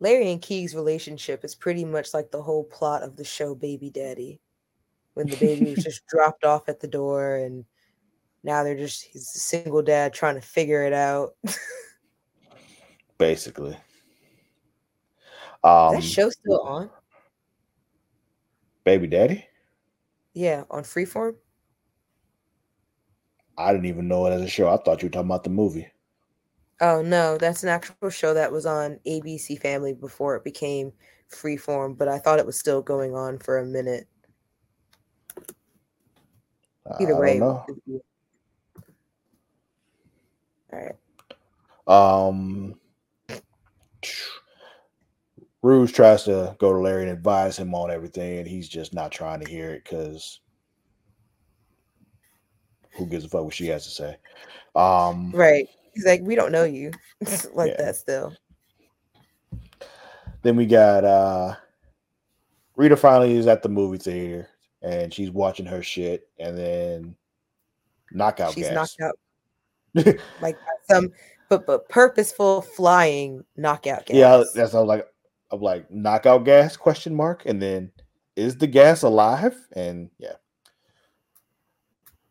Larry 0.03 0.33
and 0.33 0.41
Keeg's 0.41 0.75
relationship 0.75 1.45
is 1.45 1.55
pretty 1.55 1.85
much 1.85 2.13
like 2.13 2.29
the 2.29 2.41
whole 2.41 2.65
plot 2.65 3.03
of 3.03 3.15
the 3.15 3.23
show 3.23 3.55
Baby 3.55 3.89
Daddy, 3.89 4.41
when 5.13 5.27
the 5.27 5.37
baby 5.37 5.63
was 5.73 5.81
just 5.81 6.05
dropped 6.07 6.43
off 6.43 6.67
at 6.67 6.81
the 6.81 6.89
door, 6.89 7.37
and 7.37 7.63
now 8.43 8.63
they're 8.63 8.75
just 8.75 9.01
he's 9.01 9.33
a 9.33 9.39
single 9.39 9.81
dad 9.81 10.13
trying 10.13 10.35
to 10.35 10.41
figure 10.41 10.83
it 10.83 10.91
out. 10.91 11.35
Basically, 13.17 13.77
um, 15.63 15.95
is 15.95 16.03
that 16.03 16.09
show 16.09 16.29
still 16.29 16.59
on? 16.63 16.89
Baby 18.83 19.07
Daddy. 19.07 19.45
Yeah, 20.33 20.65
on 20.69 20.83
Freeform. 20.83 21.35
I 23.57 23.71
didn't 23.71 23.85
even 23.85 24.09
know 24.09 24.25
it 24.25 24.31
as 24.31 24.41
a 24.41 24.49
show. 24.49 24.67
I 24.67 24.75
thought 24.75 25.01
you 25.01 25.05
were 25.07 25.11
talking 25.13 25.29
about 25.29 25.45
the 25.45 25.49
movie. 25.49 25.92
Oh 26.83 27.01
no, 27.01 27.37
that's 27.37 27.63
an 27.63 27.69
actual 27.69 28.09
show 28.09 28.33
that 28.33 28.51
was 28.51 28.65
on 28.65 28.99
ABC 29.07 29.57
Family 29.61 29.93
before 29.93 30.35
it 30.35 30.43
became 30.43 30.91
Freeform, 31.31 31.97
but 31.97 32.09
I 32.09 32.19
thought 32.19 32.39
it 32.39 32.45
was 32.45 32.59
still 32.59 32.81
going 32.81 33.15
on 33.15 33.39
for 33.39 33.57
a 33.57 33.65
minute. 33.65 34.05
Either 36.99 37.15
way. 37.15 37.39
All 37.39 37.63
right. 40.73 40.95
Um 41.87 42.75
Rouge 45.61 45.93
tries 45.93 46.23
to 46.23 46.57
go 46.59 46.73
to 46.73 46.79
Larry 46.79 47.03
and 47.03 47.11
advise 47.11 47.57
him 47.57 47.73
on 47.73 47.91
everything, 47.91 48.39
and 48.39 48.47
he's 48.47 48.67
just 48.67 48.93
not 48.93 49.13
trying 49.13 49.39
to 49.39 49.49
hear 49.49 49.69
it 49.69 49.85
because 49.85 50.41
who 52.91 53.05
gives 53.05 53.23
a 53.23 53.29
fuck 53.29 53.45
what 53.45 53.53
she 53.53 53.67
has 53.67 53.85
to 53.85 53.89
say? 53.89 54.17
Um, 54.75 55.31
right. 55.31 55.69
He's 55.93 56.05
like, 56.05 56.21
we 56.21 56.35
don't 56.35 56.51
know 56.51 56.63
you 56.63 56.91
like 57.53 57.71
yeah. 57.71 57.77
that 57.77 57.95
still. 57.95 58.35
Then 60.41 60.55
we 60.55 60.65
got 60.65 61.03
uh 61.03 61.55
Rita 62.75 62.97
finally 62.97 63.35
is 63.35 63.47
at 63.47 63.63
the 63.63 63.69
movie 63.69 63.97
theater 63.97 64.49
and 64.81 65.13
she's 65.13 65.31
watching 65.31 65.65
her 65.65 65.81
shit 65.81 66.27
and 66.39 66.57
then 66.57 67.15
knockout 68.11 68.53
she's 68.53 68.67
gas. 68.67 68.73
knocked 68.73 69.01
out 69.01 70.15
like 70.41 70.57
some 70.89 71.09
but 71.49 71.65
but 71.65 71.87
purposeful 71.87 72.61
flying 72.61 73.43
knockout 73.55 74.05
gas. 74.05 74.17
Yeah, 74.17 74.43
that's 74.53 74.73
I 74.73 74.79
was 74.79 74.87
like 74.87 75.07
I'm 75.51 75.61
like 75.61 75.89
knockout 75.91 76.45
gas 76.45 76.75
question 76.75 77.15
mark 77.15 77.43
and 77.45 77.61
then 77.61 77.91
is 78.35 78.57
the 78.57 78.67
gas 78.67 79.03
alive? 79.03 79.55
And 79.73 80.09
yeah. 80.17 80.33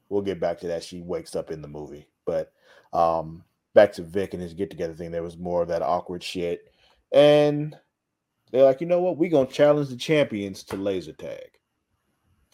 We'll 0.09 0.23
get 0.23 0.41
back 0.41 0.59
to 0.61 0.67
that. 0.69 0.85
She 0.85 1.01
wakes 1.01 1.35
up 1.35 1.51
in 1.51 1.63
the 1.63 1.69
movie. 1.69 2.09
But 2.27 2.53
um 2.93 3.45
back 3.75 3.93
to 3.95 4.03
Vic 4.03 4.35
and 4.35 4.43
his 4.43 4.55
get 4.55 4.71
together 4.71 4.95
thing, 4.95 5.11
there 5.11 5.23
was 5.23 5.37
more 5.37 5.63
of 5.63 5.69
that 5.69 5.83
awkward 5.83 6.23
shit. 6.23 6.73
And 7.13 7.77
they're 8.51 8.65
like, 8.65 8.81
you 8.81 8.87
know 8.87 9.01
what? 9.01 9.17
We're 9.17 9.31
gonna 9.31 9.47
challenge 9.47 9.89
the 9.89 9.97
champions 9.97 10.63
to 10.65 10.77
laser 10.77 11.13
tag. 11.13 11.59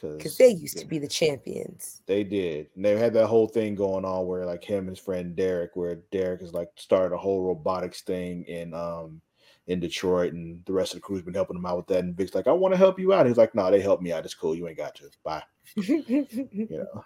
because 0.01 0.37
they 0.37 0.49
used 0.49 0.79
to 0.79 0.87
be 0.87 0.99
the 0.99 1.09
champions. 1.09 2.03
They 2.07 2.25
did. 2.25 2.69
And 2.77 2.85
they 2.85 2.97
had 2.97 3.13
that 3.15 3.27
whole 3.27 3.49
thing 3.49 3.75
going 3.75 4.05
on 4.05 4.27
where 4.27 4.47
like 4.47 4.65
him 4.65 4.81
and 4.81 4.91
his 4.91 4.99
friend 4.99 5.35
Derek, 5.35 5.75
where 5.75 5.97
Derek 6.13 6.43
is 6.43 6.55
like 6.55 6.69
started 6.77 7.15
a 7.15 7.19
whole 7.19 7.43
robotics 7.43 8.03
thing 8.03 8.45
in 8.45 8.75
um 8.75 9.21
in 9.67 9.81
Detroit, 9.81 10.33
and 10.33 10.65
the 10.65 10.73
rest 10.73 10.95
of 10.95 10.97
the 10.97 11.03
crew's 11.03 11.23
been 11.23 11.35
helping 11.35 11.57
him 11.57 11.67
out 11.67 11.77
with 11.77 11.87
that. 11.89 11.99
And 11.99 12.17
Vic's 12.17 12.35
like, 12.35 12.47
I 12.47 12.53
want 12.53 12.73
to 12.73 12.79
help 12.79 12.99
you 12.99 13.13
out. 13.13 13.27
He's 13.27 13.37
like, 13.37 13.55
No, 13.55 13.65
nah, 13.65 13.71
they 13.71 13.81
helped 13.81 14.03
me 14.03 14.13
out. 14.13 14.25
It's 14.25 14.35
cool. 14.35 14.55
You 14.55 14.69
ain't 14.69 14.79
got 14.79 14.95
to. 14.97 15.11
Bye. 15.25 15.43
you 15.77 16.67
know. 16.71 17.05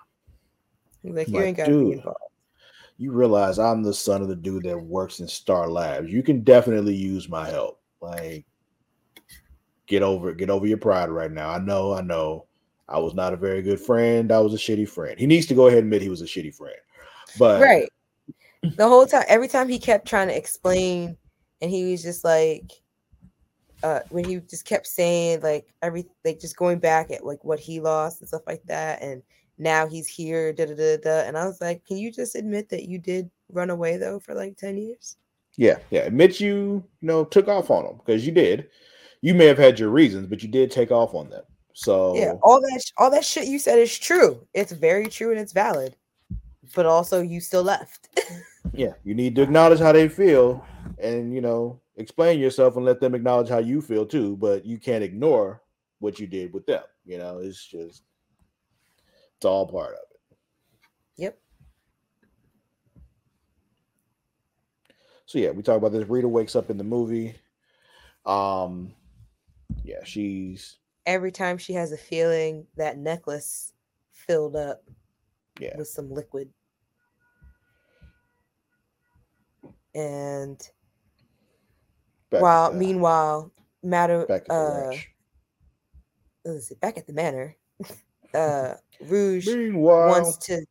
Like 1.05 1.29
you 1.29 1.35
like, 1.35 1.45
ain't 1.45 1.57
got 1.57 1.67
to 1.67 1.85
be 1.85 1.93
involved. 1.93 2.32
You 3.03 3.11
realize 3.11 3.59
I'm 3.59 3.83
the 3.83 3.93
son 3.93 4.23
of 4.23 4.29
the 4.29 4.37
dude 4.37 4.63
that 4.63 4.79
works 4.79 5.19
in 5.19 5.27
Star 5.27 5.69
Labs. 5.69 6.13
You 6.13 6.23
can 6.23 6.43
definitely 6.43 6.95
use 6.95 7.29
my 7.29 7.51
help. 7.51 7.81
Like, 8.01 8.45
get 9.89 10.05
over 10.05 10.31
it. 10.31 10.37
Get 10.37 10.51
over 10.51 10.69
your 10.69 10.79
pride 10.79 11.11
right 11.11 11.33
now. 11.33 11.51
I 11.51 11.59
know. 11.59 11.93
I 11.93 12.01
know 12.01 12.47
I 12.89 13.01
was 13.01 13.13
not 13.13 13.33
a 13.33 13.37
very 13.37 13.61
good 13.61 13.81
friend. 13.81 14.31
I 14.31 14.39
was 14.39 14.55
a 14.55 14.57
shitty 14.57 14.89
friend. 14.89 15.19
He 15.19 15.27
needs 15.27 15.47
to 15.47 15.55
go 15.55 15.67
ahead 15.67 15.79
and 15.79 15.87
admit 15.87 16.01
he 16.03 16.11
was 16.11 16.23
a 16.23 16.27
shitty 16.27 16.55
friend. 16.55 16.77
But 17.41 17.61
right. 17.61 17.89
The 18.63 18.87
whole 18.87 19.05
time, 19.05 19.25
every 19.27 19.49
time 19.49 19.69
he 19.69 19.81
kept 19.81 20.07
trying 20.07 20.29
to 20.29 20.37
explain, 20.37 21.17
and 21.61 21.73
he 21.73 21.91
was 21.91 22.05
just 22.05 22.23
like, 22.23 22.71
uh, 23.83 24.01
when 24.11 24.23
he 24.23 24.37
just 24.49 24.65
kept 24.65 24.87
saying 24.87 25.41
like 25.41 25.67
every 25.83 26.07
like 26.25 26.39
just 26.39 26.57
going 26.57 26.79
back 26.79 27.11
at 27.11 27.27
like 27.27 27.43
what 27.43 27.59
he 27.59 27.81
lost 27.81 28.21
and 28.21 28.29
stuff 28.29 28.43
like 28.47 28.63
that, 28.67 29.03
and 29.03 29.25
now 29.59 29.87
he's 29.87 30.09
here, 30.09 30.53
da 30.53 30.67
da 30.67 30.75
da 30.75 30.97
da. 30.97 31.21
And 31.27 31.37
I 31.37 31.47
was 31.47 31.61
like, 31.61 31.85
can 31.85 31.97
you 31.97 32.11
just 32.11 32.35
admit 32.35 32.69
that 32.71 32.89
you 32.89 32.99
did 32.99 33.31
run 33.51 33.71
away 33.71 33.97
though 33.97 34.19
for 34.19 34.35
like 34.35 34.57
10 34.57 34.77
years? 34.77 35.17
Yeah, 35.57 35.79
yeah. 35.91 36.01
Admit 36.01 36.41
you, 36.41 36.83
you 37.01 37.07
know, 37.07 37.25
took 37.25 37.49
off 37.49 37.71
on 37.71 37.85
them 37.85 37.97
because 37.99 38.27
you 38.27 38.33
did. 38.33 38.69
You 39.21 39.35
may 39.35 39.47
have 39.47 39.59
had 39.59 39.79
your 39.79 39.91
reasons, 39.91 40.27
but 40.27 40.43
you 40.43 40.49
did 40.49 40.71
take 40.71 40.91
off 40.91 41.15
on 41.15 41.31
them. 41.31 41.45
So 41.75 42.15
yeah, 42.17 42.35
all 42.43 42.61
that 42.61 42.85
all 42.99 43.11
that 43.11 43.25
shit 43.25 43.47
you 43.47 43.59
said 43.59 43.79
is 43.79 43.99
true. 43.99 44.47
It's 44.53 44.73
very 44.73 45.07
true 45.07 45.31
and 45.31 45.41
it's 45.41 45.53
valid. 45.53 45.97
But 46.75 46.87
also 46.87 47.23
you 47.23 47.41
still 47.41 47.63
left. 47.63 48.09
yeah, 48.73 48.93
you 49.05 49.15
need 49.15 49.35
to 49.37 49.43
acknowledge 49.43 49.79
how 49.79 49.93
they 49.93 50.09
feel 50.09 50.65
and 50.99 51.35
you 51.35 51.41
know, 51.41 51.81
explain 51.97 52.41
yourself 52.41 52.77
and 52.77 52.85
let 52.85 53.01
them 53.01 53.15
acknowledge 53.15 53.49
how 53.49 53.59
you 53.59 53.81
feel 53.81 54.07
too, 54.07 54.37
but 54.37 54.65
you 54.65 54.79
can't 54.79 55.05
ignore 55.05 55.63
what 55.99 56.19
you 56.19 56.27
did 56.27 56.53
with 56.53 56.67
them. 56.67 56.83
You 57.05 57.19
know, 57.19 57.39
it's 57.39 57.65
just 57.65 58.03
it's 59.43 59.47
all 59.47 59.67
part 59.67 59.95
of 59.95 59.99
it. 60.13 60.37
Yep. 61.17 61.39
So 65.27 65.39
yeah, 65.39 65.51
we 65.51 65.65
talk 65.65 65.79
about 65.79 65.91
this. 65.91 66.09
Rita 66.09 66.29
wakes 66.29 66.55
up 66.55 66.71
in 66.71 66.79
the 66.79 66.85
movie. 66.85 67.35
Um 68.25 68.95
yeah, 69.83 70.05
she's 70.05 70.79
every 71.07 71.33
time 71.33 71.59
she 71.59 71.73
has 71.73 71.91
a 71.91 71.97
feeling 71.97 72.69
that 72.77 72.99
necklace 72.99 73.73
filled 74.13 74.55
up 74.55 74.85
yeah. 75.59 75.77
with 75.77 75.89
some 75.89 76.09
liquid. 76.09 76.49
And 79.93 80.61
back 82.31 82.43
while 82.43 82.73
meanwhile, 82.73 83.51
matter 83.83 84.25
back 84.25 84.43
at 84.49 84.55
uh 84.55 84.93
let's 86.45 86.69
see, 86.69 86.77
back 86.77 86.97
at 86.97 87.09
the 87.09 87.13
manor, 87.13 87.57
uh 88.35 88.75
Rouge 89.01 89.49
meanwhile. 89.49 90.09
wants 90.09 90.37
to 90.47 90.65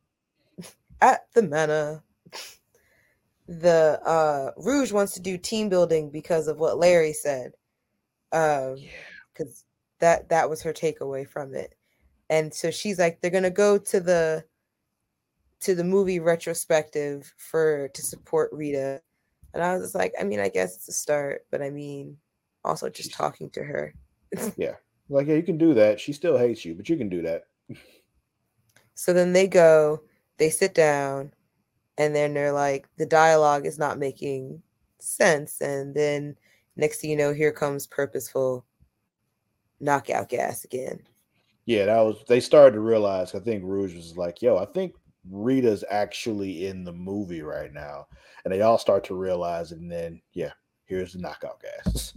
at 1.00 1.26
the 1.34 1.42
manor. 1.42 2.02
The 3.48 4.00
uh 4.04 4.52
Rouge 4.56 4.92
wants 4.92 5.12
to 5.14 5.20
do 5.20 5.36
team 5.36 5.68
building 5.68 6.10
because 6.10 6.48
of 6.48 6.58
what 6.58 6.78
Larry 6.78 7.12
said. 7.12 7.52
Um 8.32 8.76
yeah. 8.76 8.88
because 9.32 9.64
that 9.98 10.28
that 10.30 10.50
was 10.50 10.62
her 10.62 10.72
takeaway 10.72 11.26
from 11.26 11.54
it 11.54 11.74
and 12.32 12.52
so 12.52 12.70
she's 12.70 12.98
like 12.98 13.20
they're 13.20 13.30
gonna 13.30 13.50
go 13.50 13.78
to 13.78 14.00
the 14.00 14.42
to 15.60 15.74
the 15.74 15.84
movie 15.84 16.18
retrospective 16.18 17.32
for 17.36 17.88
to 17.88 18.02
support 18.02 18.50
rita 18.52 19.00
and 19.54 19.62
i 19.62 19.74
was 19.74 19.82
just 19.82 19.94
like 19.94 20.12
i 20.18 20.24
mean 20.24 20.40
i 20.40 20.48
guess 20.48 20.74
it's 20.74 20.88
a 20.88 20.92
start 20.92 21.46
but 21.50 21.62
i 21.62 21.70
mean 21.70 22.16
also 22.64 22.88
just 22.88 23.12
talking 23.12 23.50
to 23.50 23.62
her 23.62 23.94
yeah 24.56 24.74
like 25.08 25.26
yeah 25.26 25.34
you 25.34 25.42
can 25.42 25.58
do 25.58 25.74
that 25.74 26.00
she 26.00 26.12
still 26.12 26.38
hates 26.38 26.64
you 26.64 26.74
but 26.74 26.88
you 26.88 26.96
can 26.96 27.08
do 27.08 27.22
that 27.22 27.44
so 28.94 29.12
then 29.12 29.32
they 29.32 29.46
go 29.46 30.00
they 30.38 30.50
sit 30.50 30.74
down 30.74 31.32
and 31.98 32.14
then 32.14 32.34
they're 32.34 32.52
like 32.52 32.88
the 32.98 33.06
dialogue 33.06 33.66
is 33.66 33.78
not 33.78 33.98
making 33.98 34.62
sense 34.98 35.60
and 35.60 35.94
then 35.94 36.36
next 36.76 37.00
thing 37.00 37.10
you 37.10 37.16
know 37.16 37.32
here 37.32 37.52
comes 37.52 37.86
purposeful 37.86 38.64
knockout 39.82 40.28
gas 40.28 40.64
again. 40.64 41.00
Yeah, 41.66 41.86
that 41.86 42.00
was 42.00 42.24
they 42.28 42.40
started 42.40 42.74
to 42.74 42.80
realize. 42.80 43.34
I 43.34 43.40
think 43.40 43.62
Rouge 43.64 43.94
was 43.94 44.16
like, 44.16 44.40
"Yo, 44.40 44.56
I 44.56 44.64
think 44.64 44.94
Rita's 45.30 45.84
actually 45.90 46.66
in 46.66 46.84
the 46.84 46.92
movie 46.92 47.42
right 47.42 47.72
now," 47.72 48.06
and 48.44 48.52
they 48.52 48.62
all 48.62 48.78
start 48.78 49.04
to 49.04 49.14
realize 49.14 49.72
it. 49.72 49.78
And 49.78 49.90
then, 49.90 50.20
yeah, 50.32 50.52
here's 50.84 51.12
the 51.12 51.20
knockout 51.20 51.60
gas. 51.60 52.14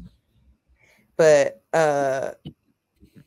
But 1.18 1.64
uh 1.74 2.32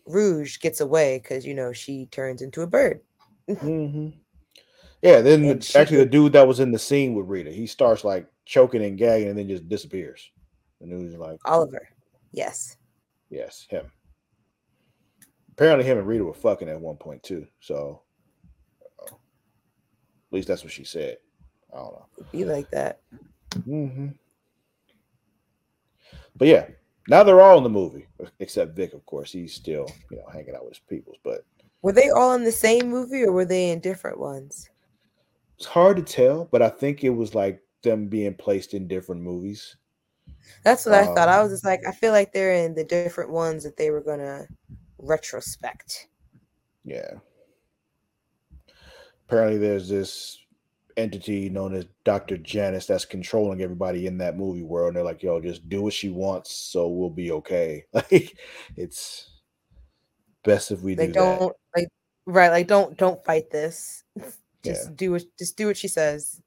Rouge 0.09 0.59
gets 0.59 0.81
away 0.81 1.19
because 1.19 1.47
you 1.47 1.55
know 1.55 1.73
she 1.73 2.07
turns 2.07 2.43
into 2.43 2.63
a 2.63 2.67
bird. 2.67 3.01
mm-hmm. 3.49 4.11
Yeah, 5.03 5.21
then 5.21 5.43
the, 5.43 5.73
actually 5.77 5.99
the 5.99 6.07
dude 6.07 6.33
that 6.33 6.49
was 6.49 6.59
in 6.59 6.73
the 6.73 6.79
scene 6.79 7.15
with 7.15 7.27
Rita, 7.27 7.51
he 7.53 7.67
starts 7.67 8.03
like 8.03 8.27
choking 8.45 8.85
and 8.85 8.99
gagging, 8.99 9.29
and 9.29 9.39
then 9.39 9.49
just 9.49 9.69
disappears. 9.69 10.31
And 10.81 10.93
it 10.93 10.97
was 10.97 11.15
like 11.15 11.39
Oliver. 11.45 11.89
Yes. 12.33 12.77
Yes, 13.31 13.67
him 13.69 13.91
apparently 15.59 15.85
him 15.85 15.99
and 15.99 16.07
Rita 16.07 16.23
were 16.23 16.33
fucking 16.33 16.69
at 16.69 16.81
one 16.81 16.97
point 16.97 17.21
too. 17.25 17.45
So 17.59 18.03
at 19.09 19.13
least 20.31 20.47
that's 20.47 20.63
what 20.63 20.73
she 20.73 20.85
said. 20.85 21.17
I 21.75 21.79
don't 21.79 21.93
know. 21.95 22.07
Be 22.31 22.45
like 22.45 22.71
that. 22.71 23.01
Mm-hmm. 23.67 24.11
But 26.37 26.47
yeah, 26.47 26.67
now 27.09 27.23
they're 27.23 27.41
all 27.41 27.59
in 27.59 27.65
the 27.65 27.71
movie 27.71 28.07
except 28.39 28.77
Vic, 28.77 28.93
of 28.93 29.05
course. 29.07 29.33
He's 29.33 29.55
still 29.55 29.91
you 30.11 30.19
know 30.19 30.27
hanging 30.33 30.55
out 30.55 30.65
with 30.65 30.75
his 30.75 30.83
peoples. 30.89 31.17
But 31.25 31.45
were 31.83 31.93
they 31.93 32.11
all 32.11 32.35
in 32.35 32.45
the 32.45 32.53
same 32.53 32.89
movie 32.89 33.23
or 33.23 33.33
were 33.33 33.45
they 33.45 33.71
in 33.71 33.81
different 33.81 34.19
ones? 34.19 34.69
It's 35.57 35.67
hard 35.67 35.97
to 35.97 36.03
tell, 36.03 36.49
but 36.51 36.63
I 36.63 36.69
think 36.69 37.03
it 37.03 37.11
was 37.11 37.35
like 37.35 37.61
them 37.83 38.07
being 38.09 38.35
placed 38.35 38.75
in 38.75 38.87
different 38.87 39.23
movies. 39.23 39.77
That's 40.63 40.87
what 40.87 40.95
um, 40.95 41.09
I 41.09 41.15
thought. 41.15 41.29
I 41.29 41.43
was 41.43 41.51
just 41.51 41.65
like, 41.65 41.81
I 41.87 41.93
feel 41.93 42.13
like 42.13 42.33
they're 42.33 42.65
in 42.65 42.75
the 42.75 42.85
different 42.85 43.31
ones 43.31 43.65
that 43.65 43.77
they 43.77 43.91
were 43.91 44.01
gonna 44.01 44.47
retrospect. 44.99 46.09
Yeah. 46.85 47.15
Apparently, 49.27 49.59
there's 49.59 49.89
this 49.89 50.39
entity 50.99 51.49
known 51.49 51.75
as 51.75 51.87
Dr. 52.05 52.37
Janus 52.37 52.87
that's 52.87 53.05
controlling 53.05 53.63
everybody 53.63 54.07
in 54.07 54.19
that 54.19 54.37
movie 54.37 54.63
world. 54.63 54.89
And 54.89 54.97
they're 54.97 55.05
like, 55.05 55.23
yo, 55.23 55.41
just 55.41 55.69
do 55.69 55.83
what 55.83 55.93
she 55.93 56.11
wants, 56.11 56.53
so 56.53 56.89
we'll 56.89 57.11
be 57.11 57.31
okay. 57.33 57.85
Like, 57.95 58.37
it's 58.77 59.31
best 60.45 60.71
if 60.71 60.81
we 60.83 60.95
they 60.95 61.09
do 61.09 61.13
don't 61.15 61.39
that. 61.39 61.55
like 61.77 61.89
right, 62.27 62.51
like 62.51 62.67
don't 62.67 62.97
don't 62.97 63.25
fight 63.25 63.51
this. 63.51 64.05
just 64.65 64.89
yeah. 64.89 64.95
do 64.95 65.13
what 65.13 65.23
just 65.39 65.57
do 65.57 65.67
what 65.67 65.77
she 65.77 65.89
says. 65.89 66.41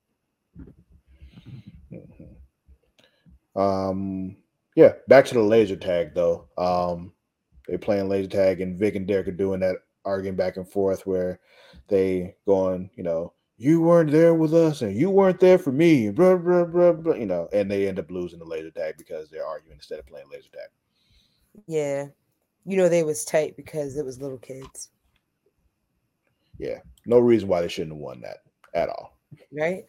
Mm-hmm. 1.92 3.60
Um 3.60 4.38
yeah, 4.76 4.94
back 5.08 5.26
to 5.26 5.34
the 5.34 5.42
laser 5.42 5.76
tag 5.76 6.14
though. 6.14 6.48
Um 6.58 7.14
they 7.68 7.78
playing 7.78 8.10
laser 8.10 8.30
tag, 8.30 8.62
and 8.62 8.78
Vic 8.78 8.96
and 8.96 9.08
Derek 9.08 9.28
are 9.28 9.32
doing 9.32 9.60
that 9.62 9.78
arguing 10.04 10.36
back 10.36 10.58
and 10.58 10.68
forth 10.68 11.06
where 11.06 11.40
they 11.88 12.36
going, 12.46 12.90
you 12.96 13.04
know, 13.04 13.34
you 13.62 13.80
weren't 13.80 14.10
there 14.10 14.34
with 14.34 14.56
us 14.56 14.82
and 14.82 14.96
you 14.96 15.12
weren't 15.12 15.40
there 15.40 15.60
for 15.60 15.72
me, 15.72 16.10
blah, 16.10 16.36
blah, 16.36 16.66
blah, 16.66 16.94
blah, 16.94 17.14
you 17.14 17.28
know, 17.28 17.48
and 17.54 17.70
they 17.70 17.88
end 17.88 18.00
up 18.00 18.10
losing 18.10 18.40
the 18.40 18.46
laser 18.46 18.72
tag 18.72 18.96
because 18.98 19.30
they're 19.30 19.46
arguing 19.46 19.78
instead 19.78 20.00
of 20.00 20.08
playing 20.08 20.26
laser 20.32 20.50
tag. 20.50 20.70
Yeah. 21.68 22.08
You 22.66 22.78
know, 22.78 22.90
they 22.90 23.04
was 23.04 23.24
tight 23.24 23.56
because 23.56 23.98
it 23.98 24.04
was 24.04 24.20
little 24.20 24.40
kids. 24.40 24.90
Yeah. 26.58 26.80
No 27.06 27.20
reason 27.20 27.48
why 27.48 27.62
they 27.62 27.68
shouldn't 27.68 27.94
have 27.94 28.02
won 28.02 28.22
that 28.22 28.38
at 28.74 28.90
all. 28.90 29.16
Right? 29.52 29.86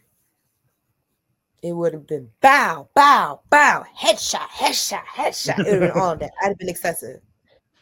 It 1.63 1.73
would 1.73 1.95
have 1.95 2.07
been 2.07 2.29
bow, 2.43 2.91
bow, 2.95 3.41
bow, 3.49 3.87
headshot, 3.99 4.49
headshot, 4.49 5.05
headshot. 5.05 5.61
It 5.61 5.65
would 5.65 5.83
have 5.83 5.95
been 5.95 6.03
all 6.03 6.17
that. 6.17 6.33
I'd 6.43 6.49
have 6.49 6.59
been 6.59 6.69
excessive 6.69 7.23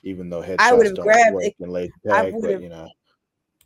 even 0.03 0.31
though 0.31 0.41
headshots 0.41 0.57
I 0.61 0.73
would 0.73 0.87
have 0.87 0.97
grabbed 0.97 1.35
work 1.35 1.53
a, 1.63 1.67
late 1.67 1.91
tag, 2.07 2.35
but 2.41 2.63
you 2.63 2.69
know. 2.69 2.89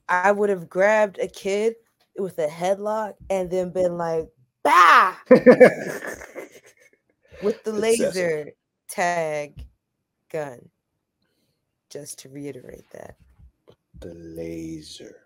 I 0.08 0.32
would 0.32 0.50
have 0.50 0.68
grabbed 0.68 1.18
a 1.18 1.28
kid 1.28 1.76
with 2.16 2.38
a 2.38 2.46
headlock 2.46 3.14
and 3.30 3.50
then 3.50 3.70
been 3.70 3.96
like, 3.96 4.28
bah 4.62 5.14
with 7.42 7.62
the 7.64 7.72
laser 7.72 8.52
tag 8.88 9.66
gun. 10.30 10.68
Just 11.90 12.18
to 12.20 12.28
reiterate 12.28 12.90
that. 12.92 13.16
The 14.00 14.14
laser. 14.14 15.16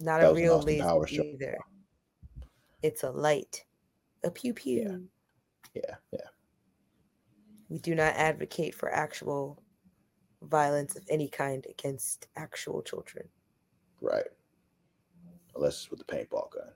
Not 0.00 0.20
that 0.20 0.30
a 0.30 0.34
real 0.34 0.60
laser 0.60 1.06
either. 1.08 1.58
It's 2.82 3.02
a 3.02 3.10
light. 3.10 3.64
A 4.24 4.30
pew 4.30 4.52
pew. 4.52 5.08
Yeah, 5.74 5.82
yeah. 5.82 5.94
yeah. 6.12 6.28
We 7.68 7.78
do 7.78 7.94
not 7.94 8.14
advocate 8.14 8.74
for 8.74 8.92
actual 8.92 9.62
violence 10.42 10.96
of 10.96 11.04
any 11.08 11.28
kind 11.28 11.66
against 11.68 12.28
actual 12.36 12.82
children. 12.82 13.28
Right. 14.00 14.26
Unless 15.58 15.74
it's 15.74 15.90
with 15.90 15.98
the 15.98 16.04
paintball 16.04 16.50
gun. 16.52 16.70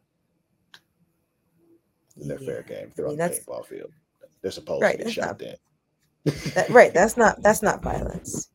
And 2.20 2.28
they're 2.28 2.40
yeah. 2.40 2.46
fair 2.46 2.62
game. 2.62 2.92
They're 2.96 3.06
I 3.06 3.10
mean, 3.10 3.20
on 3.20 3.30
the 3.30 3.34
paintball 3.36 3.64
field. 3.64 3.92
They're 4.42 4.50
supposed 4.50 4.82
right, 4.82 4.98
to 4.98 5.04
get 5.04 5.12
shot 5.12 5.26
not, 5.26 5.38
then. 5.38 5.54
that, 6.54 6.68
right. 6.68 6.92
That's 6.92 7.16
not 7.16 7.40
that's 7.42 7.62
not 7.62 7.82
violence. 7.82 8.50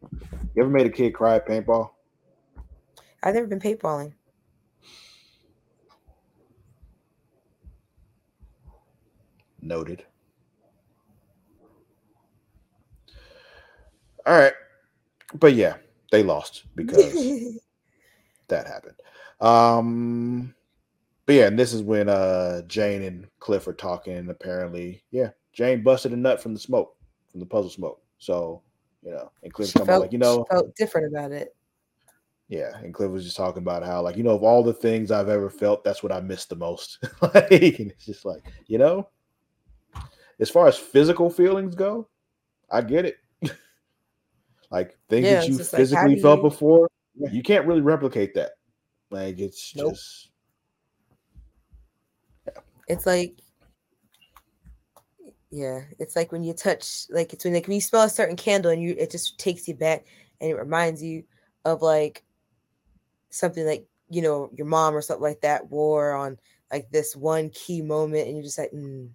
You 0.54 0.64
ever 0.64 0.70
made 0.70 0.86
a 0.86 0.92
kid 0.92 1.14
cry 1.14 1.38
at 1.38 1.48
paintball? 1.48 1.92
I've 3.24 3.36
never 3.36 3.48
been 3.48 3.60
paintballing. 3.60 4.14
Noted. 9.62 10.04
All 14.26 14.38
right. 14.38 14.54
But 15.34 15.54
yeah, 15.54 15.78
they 16.12 16.22
lost 16.22 16.64
because 16.76 17.14
that 18.50 18.68
happened. 18.68 18.96
Um 19.40 20.54
but 21.26 21.36
yeah, 21.36 21.48
and 21.48 21.60
this 21.60 21.74
is 21.74 21.84
when 21.84 22.10
uh 22.10 22.62
Jane 22.64 23.04
and 23.04 23.28
Cliff 23.40 23.68
are 23.68 23.74
talking, 23.74 24.16
and 24.16 24.30
apparently, 24.30 25.04
yeah, 25.12 25.30
Jane 25.54 25.84
busted 25.84 26.14
a 26.14 26.18
nut 26.18 26.42
from 26.42 26.54
the 26.54 26.60
smoke, 26.60 26.96
from 27.30 27.42
the 27.42 27.46
puzzle 27.46 27.70
smoke. 27.70 28.02
So, 28.18 28.62
you 29.04 29.12
know, 29.12 29.32
and 29.44 29.54
Cliff 29.54 29.72
felt, 29.72 30.02
like, 30.02 30.12
you 30.12 30.20
know, 30.20 30.46
felt 30.50 30.76
different 30.76 31.08
about 31.08 31.32
it. 31.32 31.56
Yeah, 32.48 32.78
and 32.78 32.94
Cliff 32.94 33.12
was 33.12 33.26
just 33.26 33.36
talking 33.36 33.62
about 33.62 33.84
how, 33.84 34.02
like, 34.02 34.16
you 34.16 34.24
know, 34.24 34.36
of 34.36 34.44
all 34.44 34.64
the 34.64 34.74
things 34.74 35.12
I've 35.12 35.28
ever 35.28 35.50
felt, 35.50 35.84
that's 35.84 36.02
what 36.02 36.14
I 36.14 36.22
miss 36.22 36.46
the 36.46 36.56
most. 36.56 37.00
like, 37.22 37.52
and 37.52 37.92
it's 37.92 38.06
just 38.06 38.24
like, 38.24 38.44
you 38.68 38.78
know, 38.78 39.10
as 40.40 40.50
far 40.50 40.68
as 40.68 40.78
physical 40.78 41.30
feelings 41.30 41.76
go, 41.76 42.08
I 42.70 42.82
get 42.82 43.06
it. 43.06 43.18
like 44.72 44.98
things 45.10 45.26
yeah, 45.26 45.42
that 45.42 45.50
you 45.50 45.58
physically 45.58 46.14
like, 46.14 46.22
felt 46.22 46.38
you... 46.38 46.50
before, 46.50 46.90
you 47.32 47.44
can't 47.44 47.66
really 47.66 47.82
replicate 47.82 48.34
that. 48.36 48.52
Like 49.10 49.40
it's 49.40 49.76
nope. 49.76 49.94
just 49.94 50.30
yeah. 52.46 52.54
it's 52.88 53.06
like 53.06 53.40
yeah, 55.50 55.82
it's 55.98 56.16
like 56.16 56.32
when 56.32 56.44
you 56.44 56.54
touch 56.54 57.06
like 57.10 57.32
it's 57.32 57.46
when 57.46 57.54
like 57.54 57.68
when 57.68 57.76
you 57.76 57.82
smell 57.82 58.04
a 58.04 58.10
certain 58.10 58.36
candle 58.36 58.72
and 58.72 58.82
you 58.82 58.96
it 58.98 59.12
just 59.12 59.40
takes 59.40 59.68
you 59.68 59.76
back 59.76 60.06
and 60.42 60.52
it 60.52 60.56
reminds 60.56 61.02
you 61.02 61.24
of 61.64 61.82
like 61.82 62.24
something 63.30 63.66
like 63.66 63.88
you 64.10 64.22
know 64.22 64.50
your 64.54 64.68
mom 64.68 64.96
or 64.96 65.02
something 65.02 65.24
like 65.24 65.42
that 65.42 65.70
wore 65.70 66.14
on 66.14 66.38
like 66.72 66.90
this 66.92 67.16
one 67.16 67.50
key 67.52 67.82
moment 67.82 68.28
and 68.28 68.36
you're 68.36 68.44
just 68.44 68.58
like 68.58 68.72
mm, 68.72 69.10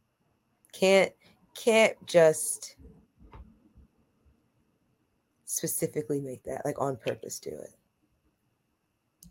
can't 0.73 1.13
can't 1.55 1.97
just 2.07 2.77
specifically 5.45 6.21
make 6.21 6.43
that 6.45 6.63
like 6.65 6.81
on 6.81 6.97
purpose 6.97 7.39
do 7.39 7.51
it 7.51 7.75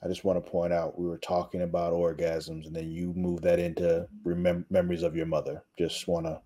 i 0.03 0.07
just 0.07 0.23
want 0.23 0.43
to 0.43 0.51
point 0.51 0.73
out 0.73 0.99
we 0.99 1.07
were 1.07 1.17
talking 1.17 1.61
about 1.61 1.93
orgasms 1.93 2.65
and 2.65 2.75
then 2.75 2.89
you 2.89 3.13
move 3.15 3.41
that 3.41 3.59
into 3.59 4.07
remem- 4.25 4.65
memories 4.69 5.03
of 5.03 5.15
your 5.15 5.25
mother. 5.25 5.63
Just 5.77 6.07
want 6.07 6.25
to 6.25 6.41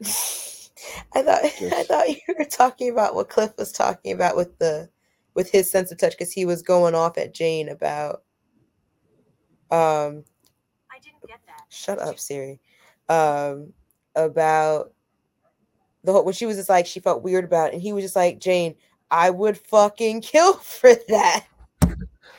i 1.14 1.22
thought 1.22 1.42
just... 1.58 1.74
i 1.74 1.82
thought 1.84 2.08
you 2.08 2.34
were 2.38 2.44
talking 2.44 2.90
about 2.90 3.14
what 3.14 3.28
cliff 3.28 3.52
was 3.56 3.72
talking 3.72 4.12
about 4.12 4.36
with 4.36 4.58
the 4.58 4.88
with 5.34 5.50
his 5.50 5.70
sense 5.70 5.90
of 5.90 5.98
touch 5.98 6.12
because 6.12 6.32
he 6.32 6.44
was 6.44 6.62
going 6.62 6.94
off 6.94 7.16
at 7.16 7.34
jane 7.34 7.68
about 7.68 8.22
um 9.70 10.24
i 10.90 10.98
didn't 11.02 11.22
get 11.26 11.40
that. 11.46 11.62
shut 11.68 11.98
up 11.98 12.18
siri. 12.18 12.60
Um 13.08 13.72
about 14.16 14.92
the 16.04 16.12
whole 16.12 16.24
when 16.24 16.34
she 16.34 16.46
was 16.46 16.56
just 16.56 16.68
like 16.68 16.86
she 16.86 17.00
felt 17.00 17.22
weird 17.22 17.44
about 17.44 17.68
it, 17.68 17.74
and 17.74 17.82
he 17.82 17.92
was 17.92 18.04
just 18.04 18.16
like 18.16 18.38
Jane, 18.38 18.74
I 19.10 19.30
would 19.30 19.58
fucking 19.58 20.20
kill 20.20 20.54
for 20.62 20.94
that. 21.08 21.46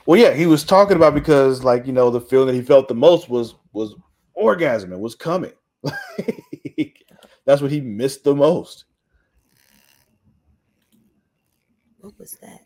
Well, 0.05 0.19
yeah, 0.19 0.33
he 0.33 0.45
was 0.45 0.63
talking 0.63 0.97
about 0.97 1.13
because 1.15 1.63
like 1.63 1.87
you 1.87 1.93
know 1.93 2.09
the 2.09 2.21
feeling 2.21 2.47
that 2.47 2.55
he 2.55 2.61
felt 2.61 2.87
the 2.87 2.95
most 2.95 3.29
was 3.29 3.55
was 3.73 3.95
orgasm 4.33 4.93
and 4.93 5.01
was 5.01 5.15
coming. 5.15 5.53
That's 7.45 7.61
what 7.61 7.71
he 7.71 7.81
missed 7.81 8.23
the 8.23 8.35
most. 8.35 8.85
What 11.99 12.17
was 12.19 12.37
that? 12.41 12.61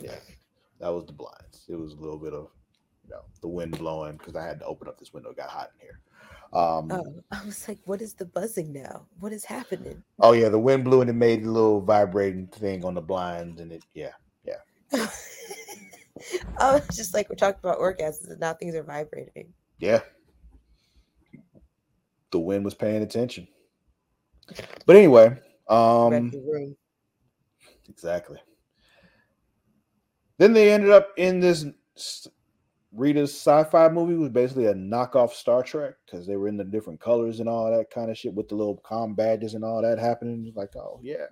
Yeah, 0.00 0.16
that 0.80 0.88
was 0.88 1.06
the 1.06 1.12
blinds. 1.12 1.64
It 1.68 1.76
was 1.76 1.92
a 1.94 1.96
little 1.96 2.18
bit 2.18 2.32
of 2.34 2.48
you 3.04 3.10
know 3.10 3.22
the 3.40 3.48
wind 3.48 3.78
blowing 3.78 4.16
because 4.16 4.36
I 4.36 4.44
had 4.46 4.60
to 4.60 4.66
open 4.66 4.88
up 4.88 4.98
this 4.98 5.12
window. 5.14 5.30
It 5.30 5.36
got 5.36 5.50
hot 5.50 5.70
in 5.74 5.80
here. 5.86 6.00
Um, 6.52 6.90
oh, 6.90 7.22
I 7.30 7.44
was 7.44 7.68
like, 7.68 7.78
what 7.84 8.00
is 8.00 8.14
the 8.14 8.24
buzzing 8.24 8.72
now? 8.72 9.06
What 9.20 9.32
is 9.32 9.44
happening? 9.44 10.02
Oh 10.20 10.32
yeah, 10.32 10.48
the 10.48 10.58
wind 10.58 10.84
blew 10.84 11.00
and 11.00 11.10
it 11.10 11.14
made 11.14 11.44
a 11.44 11.50
little 11.50 11.80
vibrating 11.80 12.46
thing 12.46 12.84
on 12.84 12.94
the 12.94 13.00
blinds, 13.00 13.60
and 13.60 13.72
it 13.72 13.84
yeah 13.94 14.12
yeah. 14.44 14.56
oh, 16.60 16.80
just 16.92 17.14
like 17.14 17.28
we're 17.28 17.36
talking 17.36 17.60
about 17.62 17.78
orgasms, 17.78 18.30
and 18.30 18.40
now 18.40 18.54
things 18.54 18.74
are 18.74 18.82
vibrating. 18.82 19.52
Yeah, 19.78 20.00
the 22.30 22.38
wind 22.38 22.64
was 22.64 22.74
paying 22.74 23.02
attention. 23.02 23.46
But 24.86 24.96
anyway, 24.96 25.36
um, 25.68 26.32
exactly. 27.88 28.38
Then 30.38 30.52
they 30.52 30.72
ended 30.72 30.90
up 30.90 31.10
in 31.16 31.40
this 31.40 31.66
Rita's 32.98 33.30
sci-fi 33.30 33.88
movie 33.88 34.16
was 34.16 34.30
basically 34.30 34.66
a 34.66 34.74
knockoff 34.74 35.30
Star 35.30 35.62
Trek 35.62 35.94
because 36.04 36.26
they 36.26 36.36
were 36.36 36.48
in 36.48 36.56
the 36.56 36.64
different 36.64 37.00
colors 37.00 37.38
and 37.38 37.48
all 37.48 37.70
that 37.70 37.90
kind 37.90 38.10
of 38.10 38.18
shit 38.18 38.34
with 38.34 38.48
the 38.48 38.56
little 38.56 38.78
com 38.78 39.14
badges 39.14 39.54
and 39.54 39.64
all 39.64 39.80
that 39.82 39.98
happening. 39.98 40.52
Like, 40.56 40.74
oh 40.74 40.98
yeah. 41.02 41.26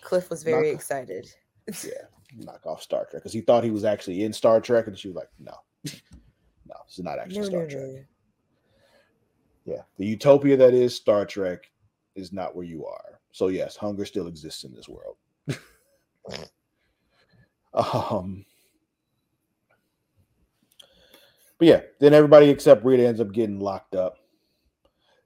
Cliff 0.00 0.30
was 0.30 0.44
very 0.44 0.68
knock 0.68 0.76
excited. 0.76 1.28
yeah, 1.84 2.06
knockoff 2.40 2.80
Star 2.80 3.06
Trek 3.10 3.22
because 3.22 3.32
he 3.32 3.40
thought 3.40 3.64
he 3.64 3.72
was 3.72 3.84
actually 3.84 4.22
in 4.22 4.32
Star 4.32 4.60
Trek, 4.60 4.86
and 4.86 4.96
she 4.96 5.08
was 5.08 5.16
like, 5.16 5.30
no, 5.40 5.54
no, 5.84 6.74
it's 6.86 7.00
not 7.00 7.18
actually 7.18 7.40
no, 7.40 7.46
Star 7.46 7.62
no, 7.62 7.68
Trek. 7.68 7.82
No. 7.82 8.04
Yeah, 9.74 9.82
the 9.96 10.06
utopia 10.06 10.56
that 10.56 10.74
is 10.74 10.94
Star 10.94 11.26
Trek 11.26 11.70
is 12.14 12.32
not 12.32 12.54
where 12.54 12.64
you 12.64 12.86
are. 12.86 13.20
So 13.32 13.48
yes, 13.48 13.76
hunger 13.76 14.04
still 14.04 14.28
exists 14.28 14.62
in 14.62 14.72
this 14.74 14.88
world. 14.88 15.16
um 17.74 18.44
but 21.58 21.68
yeah, 21.68 21.80
then 22.00 22.14
everybody 22.14 22.48
except 22.50 22.84
Rita 22.84 23.06
ends 23.06 23.20
up 23.20 23.32
getting 23.32 23.60
locked 23.60 23.94
up. 23.94 24.16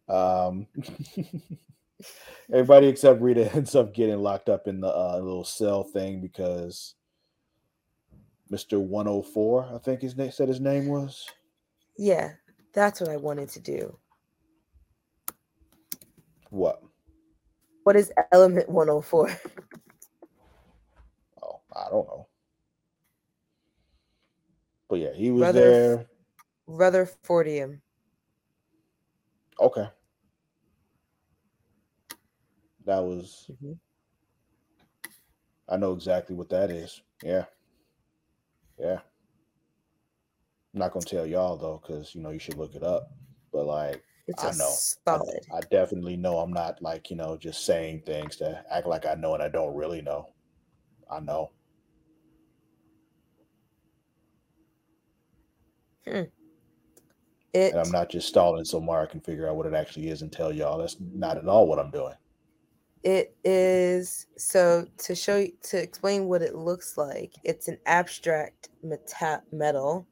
Um, 0.08 0.66
everybody 2.52 2.86
except 2.88 3.20
Rita 3.20 3.52
ends 3.54 3.74
up 3.74 3.94
getting 3.94 4.18
locked 4.18 4.48
up 4.48 4.66
in 4.66 4.80
the 4.80 4.88
uh, 4.88 5.18
little 5.22 5.44
cell 5.44 5.84
thing 5.84 6.20
because 6.20 6.94
Mister 8.50 8.80
104, 8.80 9.70
I 9.74 9.78
think 9.78 10.02
his 10.02 10.16
name 10.16 10.30
said 10.30 10.48
his 10.48 10.60
name 10.60 10.86
was. 10.88 11.26
Yeah, 11.96 12.32
that's 12.74 13.00
what 13.00 13.10
I 13.10 13.16
wanted 13.16 13.48
to 13.50 13.60
do. 13.60 13.98
What? 16.50 16.82
What 17.84 17.96
is 17.96 18.12
Element 18.30 18.68
104? 18.68 19.30
Oh, 21.42 21.60
I 21.74 21.88
don't 21.90 22.06
know. 22.06 22.28
But 24.88 24.96
yeah, 25.00 25.12
he 25.14 25.30
was 25.30 25.52
there. 25.52 26.06
Rutherfordium. 26.68 27.80
Okay. 29.60 29.88
That 32.84 32.98
was. 33.02 33.50
Mm-hmm. 33.50 33.72
I 35.68 35.76
know 35.76 35.92
exactly 35.92 36.34
what 36.34 36.48
that 36.50 36.70
is. 36.70 37.00
Yeah. 37.22 37.44
Yeah. 38.78 38.98
I'm 40.74 40.80
not 40.80 40.92
gonna 40.92 41.04
tell 41.04 41.26
y'all 41.26 41.56
though, 41.56 41.80
because 41.82 42.14
you 42.14 42.22
know 42.22 42.30
you 42.30 42.38
should 42.38 42.56
look 42.56 42.74
it 42.74 42.82
up. 42.82 43.10
But 43.52 43.66
like, 43.66 44.02
it's 44.26 44.42
I 44.42 44.52
know. 44.52 44.72
Solid. 45.06 45.40
I, 45.52 45.58
I 45.58 45.60
definitely 45.70 46.16
know. 46.16 46.38
I'm 46.38 46.52
not 46.52 46.82
like 46.82 47.10
you 47.10 47.16
know 47.16 47.36
just 47.36 47.64
saying 47.64 48.02
things 48.06 48.36
to 48.36 48.64
act 48.70 48.86
like 48.86 49.06
I 49.06 49.14
know 49.14 49.34
and 49.34 49.42
I 49.42 49.48
don't 49.48 49.76
really 49.76 50.02
know. 50.02 50.26
I 51.10 51.20
know. 51.20 51.50
Hmm. 56.06 56.22
It, 57.52 57.74
and 57.74 57.80
I'm 57.80 57.92
not 57.92 58.08
just 58.10 58.28
stalling 58.28 58.64
so 58.64 58.80
Mara 58.80 59.06
can 59.06 59.20
figure 59.20 59.48
out 59.48 59.56
what 59.56 59.66
it 59.66 59.74
actually 59.74 60.08
is 60.08 60.22
and 60.22 60.32
tell 60.32 60.52
y'all. 60.52 60.78
That's 60.78 60.96
not 61.12 61.36
at 61.36 61.46
all 61.46 61.66
what 61.66 61.78
I'm 61.78 61.90
doing. 61.90 62.14
It 63.02 63.36
is 63.44 64.26
so 64.38 64.86
to 64.98 65.14
show 65.14 65.38
you 65.38 65.52
to 65.64 65.82
explain 65.82 66.26
what 66.28 66.40
it 66.40 66.54
looks 66.54 66.96
like. 66.96 67.34
It's 67.44 67.68
an 67.68 67.78
abstract 67.84 68.70
meta- 68.82 69.42
metal. 69.52 70.06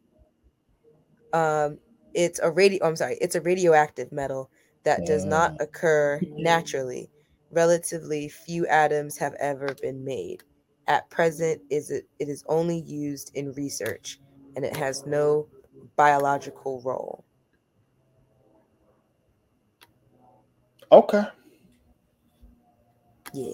Um, 1.33 1.79
it's 2.13 2.41
a 2.41 2.51
radio. 2.51 2.87
I'm 2.87 2.97
sorry, 2.97 3.17
it's 3.21 3.37
a 3.37 3.41
radioactive 3.41 4.13
metal 4.13 4.51
that 4.83 5.07
does 5.07 5.25
not 5.25 5.53
mm. 5.53 5.63
occur 5.63 6.21
naturally. 6.33 7.09
Relatively 7.53 8.29
few 8.29 8.67
atoms 8.67 9.17
have 9.17 9.35
ever 9.35 9.75
been 9.81 10.05
made. 10.05 10.43
At 10.89 11.09
present, 11.11 11.63
is 11.71 11.91
it 11.91 12.07
it 12.19 12.29
is 12.29 12.45
only 12.49 12.81
used 12.81 13.31
in 13.35 13.53
research, 13.53 14.19
and 14.57 14.65
it 14.65 14.77
has 14.77 15.07
no 15.07 15.47
biological 15.97 16.83
role. 16.85 17.25
Okay. 20.93 21.23
Yeah. 23.33 23.53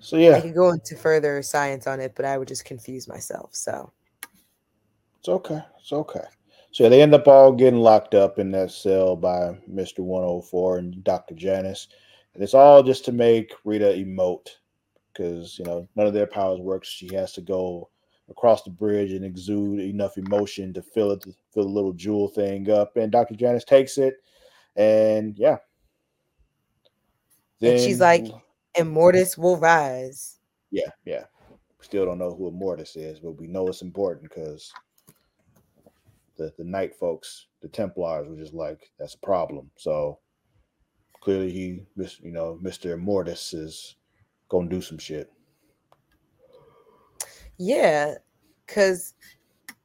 So 0.00 0.16
yeah, 0.16 0.36
I 0.36 0.40
could 0.40 0.54
go 0.54 0.70
into 0.70 0.96
further 0.96 1.42
science 1.42 1.86
on 1.86 2.00
it, 2.00 2.14
but 2.14 2.24
I 2.24 2.38
would 2.38 2.48
just 2.48 2.64
confuse 2.64 3.08
myself. 3.08 3.50
So 3.54 3.92
it's 5.18 5.28
okay. 5.28 5.60
It's 5.80 5.92
okay. 5.92 6.24
So 6.70 6.84
yeah, 6.84 6.90
they 6.90 7.02
end 7.02 7.14
up 7.14 7.26
all 7.26 7.52
getting 7.52 7.80
locked 7.80 8.14
up 8.14 8.38
in 8.38 8.50
that 8.52 8.70
cell 8.70 9.16
by 9.16 9.58
Mister 9.66 10.02
One 10.02 10.22
Hundred 10.22 10.42
Four 10.42 10.78
and 10.78 11.02
Doctor 11.02 11.34
Janus, 11.34 11.88
and 12.34 12.42
it's 12.42 12.54
all 12.54 12.82
just 12.82 13.04
to 13.06 13.12
make 13.12 13.52
Rita 13.64 13.86
emote 13.86 14.48
because 15.12 15.58
you 15.58 15.64
know 15.64 15.88
none 15.96 16.06
of 16.06 16.14
their 16.14 16.26
powers 16.26 16.60
work. 16.60 16.84
She 16.84 17.12
has 17.14 17.32
to 17.32 17.40
go 17.40 17.88
across 18.28 18.62
the 18.62 18.70
bridge 18.70 19.12
and 19.12 19.24
exude 19.24 19.80
enough 19.80 20.18
emotion 20.18 20.72
to 20.74 20.82
fill 20.82 21.12
it, 21.12 21.24
fill 21.52 21.64
the 21.64 21.68
little 21.68 21.92
jewel 21.92 22.28
thing 22.28 22.70
up. 22.70 22.96
And 22.96 23.12
Dr. 23.12 23.34
Janus 23.34 23.64
takes 23.64 23.98
it, 23.98 24.16
and 24.76 25.36
yeah. 25.38 25.58
Then, 27.60 27.74
and 27.74 27.80
she's 27.80 28.00
like, 28.00 28.26
Immortus 28.76 29.38
will 29.38 29.56
rise. 29.56 30.38
Yeah, 30.70 30.90
yeah. 31.04 31.24
Still 31.80 32.04
don't 32.04 32.18
know 32.18 32.34
who 32.34 32.50
Immortus 32.50 32.96
is, 32.96 33.20
but 33.20 33.32
we 33.32 33.46
know 33.46 33.68
it's 33.68 33.82
important 33.82 34.28
because 34.28 34.72
the, 36.36 36.52
the 36.58 36.64
knight 36.64 36.94
folks, 36.94 37.46
the 37.62 37.68
Templars, 37.68 38.28
were 38.28 38.36
just 38.36 38.54
like, 38.54 38.90
that's 38.98 39.14
a 39.14 39.18
problem. 39.18 39.70
So 39.76 40.18
clearly 41.20 41.50
he, 41.50 41.80
you 42.22 42.32
know, 42.32 42.58
Mr. 42.62 42.96
Immortus 42.96 43.54
is 43.54 43.96
gonna 44.48 44.68
do 44.68 44.80
some 44.80 44.98
shit. 44.98 45.32
Yeah, 47.58 48.14
because 48.66 49.14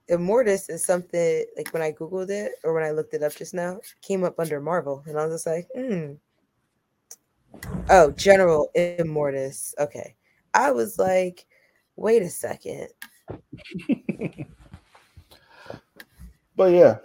Immortus 0.10 0.70
is 0.70 0.84
something 0.84 1.46
like 1.56 1.72
when 1.74 1.82
I 1.82 1.92
googled 1.92 2.30
it 2.30 2.54
or 2.64 2.74
when 2.74 2.84
I 2.84 2.92
looked 2.92 3.14
it 3.14 3.24
up 3.24 3.36
just 3.36 3.54
now, 3.54 3.80
came 4.02 4.24
up 4.24 4.40
under 4.40 4.60
Marvel, 4.60 5.04
and 5.08 5.18
I 5.18 5.26
was 5.26 5.36
just 5.36 5.46
like, 5.46 5.68
hmm. 5.76 6.14
Oh, 7.90 8.12
General 8.12 8.70
Immortus. 8.76 9.74
Okay, 9.80 10.16
I 10.54 10.72
was 10.72 11.00
like, 11.00 11.46
wait 11.96 12.22
a 12.22 12.30
second. 12.30 12.90
but 16.56 16.72
yeah, 16.72 16.98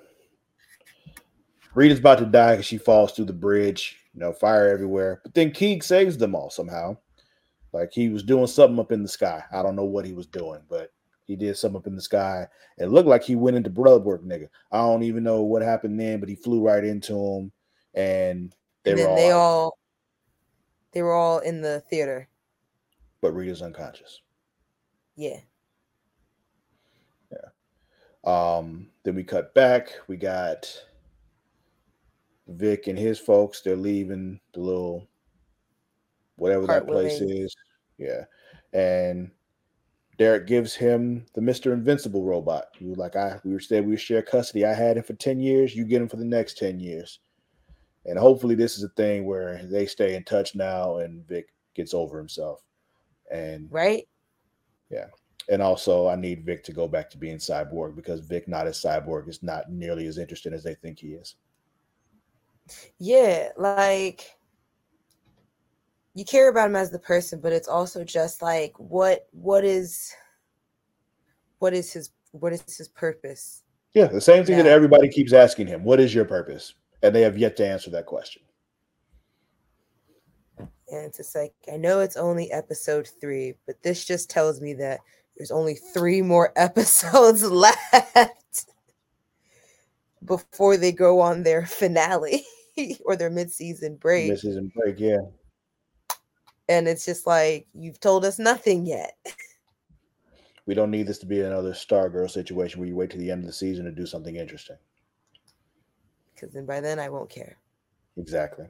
Rita's 1.74 1.98
about 1.98 2.18
to 2.18 2.26
die 2.26 2.52
because 2.52 2.66
she 2.66 2.78
falls 2.78 3.12
through 3.12 3.26
the 3.26 3.32
bridge. 3.32 3.96
You 4.14 4.20
know, 4.20 4.32
fire 4.32 4.68
everywhere. 4.68 5.20
But 5.22 5.34
then 5.34 5.50
Keeg 5.50 5.84
saves 5.84 6.16
them 6.16 6.34
all 6.34 6.48
somehow. 6.48 6.96
Like 7.76 7.92
he 7.92 8.08
was 8.08 8.22
doing 8.22 8.46
something 8.46 8.78
up 8.78 8.90
in 8.90 9.02
the 9.02 9.08
sky. 9.08 9.44
I 9.52 9.62
don't 9.62 9.76
know 9.76 9.84
what 9.84 10.06
he 10.06 10.14
was 10.14 10.26
doing, 10.26 10.60
but 10.68 10.92
he 11.26 11.36
did 11.36 11.58
something 11.58 11.78
up 11.78 11.86
in 11.86 11.94
the 11.94 12.00
sky. 12.00 12.46
It 12.78 12.86
looked 12.86 13.08
like 13.08 13.22
he 13.22 13.36
went 13.36 13.56
into 13.56 13.68
blood 13.68 14.02
work, 14.02 14.24
nigga. 14.24 14.48
I 14.72 14.78
don't 14.78 15.02
even 15.02 15.22
know 15.22 15.42
what 15.42 15.60
happened 15.60 16.00
then, 16.00 16.18
but 16.18 16.28
he 16.28 16.36
flew 16.36 16.62
right 16.62 16.82
into 16.82 17.14
him, 17.14 17.52
and 17.94 18.54
they 18.82 18.92
and 18.92 19.00
were 19.00 19.08
all 19.08 19.16
they 19.16 19.30
out. 19.30 19.36
all 19.36 19.78
they 20.92 21.02
were 21.02 21.12
all 21.12 21.38
in 21.40 21.60
the 21.60 21.80
theater. 21.90 22.28
But 23.20 23.32
Rita's 23.32 23.60
unconscious. 23.60 24.22
Yeah. 25.16 25.40
Yeah. 27.30 28.56
Um. 28.56 28.88
Then 29.02 29.16
we 29.16 29.22
cut 29.22 29.52
back. 29.54 29.90
We 30.08 30.16
got 30.16 30.66
Vic 32.48 32.86
and 32.86 32.98
his 32.98 33.18
folks. 33.18 33.60
They're 33.60 33.76
leaving 33.76 34.40
the 34.54 34.60
little 34.60 35.06
whatever 36.36 36.66
Part 36.66 36.86
that 36.86 36.92
place 36.92 37.20
is. 37.20 37.54
Yeah. 37.98 38.24
And 38.72 39.30
Derek 40.18 40.46
gives 40.46 40.74
him 40.74 41.26
the 41.34 41.40
Mr. 41.40 41.72
Invincible 41.72 42.24
robot. 42.24 42.68
You 42.78 42.94
like 42.94 43.16
I 43.16 43.38
we 43.44 43.58
said 43.60 43.86
we 43.86 43.96
share 43.96 44.22
custody. 44.22 44.64
I 44.64 44.74
had 44.74 44.96
him 44.96 45.04
for 45.04 45.14
10 45.14 45.40
years, 45.40 45.74
you 45.74 45.84
get 45.84 46.02
him 46.02 46.08
for 46.08 46.16
the 46.16 46.24
next 46.24 46.58
10 46.58 46.80
years. 46.80 47.20
And 48.06 48.18
hopefully 48.18 48.54
this 48.54 48.76
is 48.78 48.84
a 48.84 48.88
thing 48.90 49.26
where 49.26 49.62
they 49.64 49.86
stay 49.86 50.14
in 50.14 50.24
touch 50.24 50.54
now 50.54 50.98
and 50.98 51.26
Vic 51.26 51.52
gets 51.74 51.92
over 51.92 52.18
himself. 52.18 52.62
And 53.30 53.68
right. 53.70 54.06
Yeah. 54.90 55.06
And 55.48 55.60
also 55.60 56.08
I 56.08 56.16
need 56.16 56.44
Vic 56.44 56.64
to 56.64 56.72
go 56.72 56.88
back 56.88 57.10
to 57.10 57.18
being 57.18 57.38
cyborg 57.38 57.94
because 57.94 58.20
Vic 58.20 58.48
not 58.48 58.66
as 58.66 58.80
cyborg 58.80 59.28
is 59.28 59.42
not 59.42 59.70
nearly 59.70 60.06
as 60.06 60.18
interesting 60.18 60.52
as 60.52 60.62
they 60.62 60.74
think 60.74 60.98
he 60.98 61.08
is. 61.08 61.36
Yeah, 62.98 63.50
like 63.56 64.35
you 66.16 66.24
care 66.24 66.48
about 66.48 66.70
him 66.70 66.76
as 66.76 66.90
the 66.90 66.98
person, 66.98 67.40
but 67.40 67.52
it's 67.52 67.68
also 67.68 68.02
just 68.02 68.40
like 68.40 68.72
what 68.78 69.28
what 69.32 69.66
is 69.66 70.14
what 71.58 71.74
is 71.74 71.92
his 71.92 72.10
what 72.32 72.54
is 72.54 72.62
his 72.74 72.88
purpose? 72.88 73.64
Yeah, 73.92 74.06
the 74.06 74.20
same 74.20 74.42
thing 74.42 74.56
that 74.56 74.66
everybody 74.66 75.10
keeps 75.10 75.34
asking 75.34 75.66
him. 75.66 75.84
What 75.84 76.00
is 76.00 76.14
your 76.14 76.24
purpose? 76.24 76.72
And 77.02 77.14
they 77.14 77.20
have 77.20 77.36
yet 77.36 77.54
to 77.58 77.66
answer 77.66 77.90
that 77.90 78.06
question. 78.06 78.42
And 80.58 81.04
it's 81.04 81.18
just 81.18 81.34
like, 81.34 81.52
I 81.70 81.76
know 81.76 82.00
it's 82.00 82.16
only 82.16 82.50
episode 82.50 83.08
three, 83.20 83.54
but 83.66 83.82
this 83.82 84.04
just 84.04 84.30
tells 84.30 84.60
me 84.60 84.72
that 84.74 85.00
there's 85.36 85.50
only 85.50 85.74
three 85.74 86.22
more 86.22 86.52
episodes 86.56 87.42
left 87.42 88.66
before 90.24 90.78
they 90.78 90.92
go 90.92 91.20
on 91.20 91.42
their 91.42 91.66
finale 91.66 92.42
or 93.04 93.16
their 93.16 93.30
mid-season 93.30 93.96
break. 93.96 94.30
Mid-season 94.30 94.72
break, 94.74 94.98
yeah 94.98 95.18
and 96.68 96.88
it's 96.88 97.04
just 97.04 97.26
like 97.26 97.66
you've 97.74 98.00
told 98.00 98.24
us 98.24 98.38
nothing 98.38 98.86
yet. 98.86 99.16
we 100.66 100.74
don't 100.74 100.90
need 100.90 101.06
this 101.06 101.18
to 101.18 101.26
be 101.26 101.40
another 101.40 101.72
Stargirl 101.72 102.30
situation 102.30 102.80
where 102.80 102.88
you 102.88 102.96
wait 102.96 103.10
to 103.10 103.18
the 103.18 103.30
end 103.30 103.40
of 103.40 103.46
the 103.46 103.52
season 103.52 103.84
to 103.84 103.92
do 103.92 104.06
something 104.06 104.36
interesting. 104.36 104.76
Because 106.34 106.52
then 106.52 106.66
by 106.66 106.80
then 106.80 106.98
I 106.98 107.08
won't 107.08 107.30
care. 107.30 107.56
Exactly. 108.16 108.66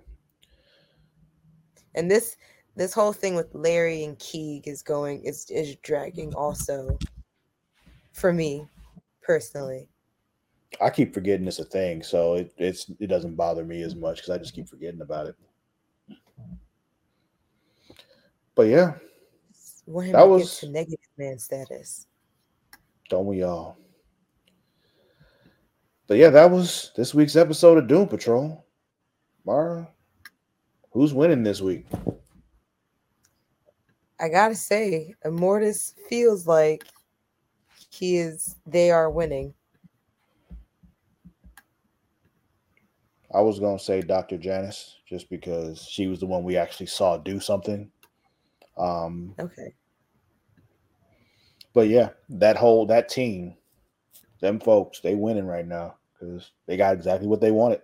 And 1.94 2.10
this 2.10 2.36
this 2.76 2.92
whole 2.92 3.12
thing 3.12 3.34
with 3.34 3.54
Larry 3.54 4.04
and 4.04 4.18
Keeg 4.18 4.68
is 4.68 4.82
going 4.82 5.22
is 5.24 5.50
is 5.50 5.76
dragging 5.76 6.34
also 6.34 6.98
for 8.12 8.32
me 8.32 8.66
personally. 9.22 9.88
I 10.80 10.90
keep 10.90 11.14
forgetting 11.14 11.46
it's 11.46 11.58
a 11.58 11.64
thing, 11.64 12.02
so 12.02 12.34
it 12.34 12.52
it's 12.58 12.90
it 13.00 13.06
doesn't 13.06 13.34
bother 13.34 13.64
me 13.64 13.82
as 13.82 13.94
much 13.94 14.16
because 14.16 14.30
I 14.30 14.38
just 14.38 14.54
keep 14.54 14.68
forgetting 14.68 15.00
about 15.00 15.26
it. 15.26 15.36
But 18.56 18.68
yeah, 18.68 18.94
that 19.86 20.26
was 20.26 20.58
to 20.60 20.70
negative 20.70 20.98
man 21.18 21.38
status. 21.38 22.06
Don't 23.10 23.26
we 23.26 23.42
all? 23.42 23.76
But 26.06 26.16
yeah, 26.16 26.30
that 26.30 26.50
was 26.50 26.90
this 26.96 27.14
week's 27.14 27.36
episode 27.36 27.76
of 27.76 27.86
Doom 27.86 28.08
Patrol. 28.08 28.64
Mara, 29.44 29.88
who's 30.90 31.12
winning 31.12 31.42
this 31.42 31.60
week? 31.60 31.86
I 34.18 34.30
gotta 34.30 34.54
say, 34.54 35.14
Immortus 35.24 35.92
feels 36.08 36.46
like 36.46 36.82
he 37.90 38.16
is. 38.16 38.56
They 38.66 38.90
are 38.90 39.10
winning. 39.10 39.52
I 43.34 43.42
was 43.42 43.60
gonna 43.60 43.78
say 43.78 44.00
Dr. 44.00 44.38
Janus 44.38 44.96
just 45.06 45.28
because 45.28 45.82
she 45.82 46.06
was 46.06 46.20
the 46.20 46.26
one 46.26 46.42
we 46.42 46.56
actually 46.56 46.86
saw 46.86 47.18
do 47.18 47.38
something 47.38 47.90
um, 48.78 49.34
okay. 49.38 49.74
But 51.72 51.88
yeah, 51.88 52.10
that 52.30 52.56
whole 52.56 52.86
that 52.86 53.08
team, 53.08 53.54
them 54.40 54.58
folks, 54.60 55.00
they 55.00 55.14
winning 55.14 55.46
right 55.46 55.66
now 55.66 55.96
because 56.12 56.52
they 56.66 56.76
got 56.76 56.94
exactly 56.94 57.28
what 57.28 57.40
they 57.40 57.50
wanted. 57.50 57.82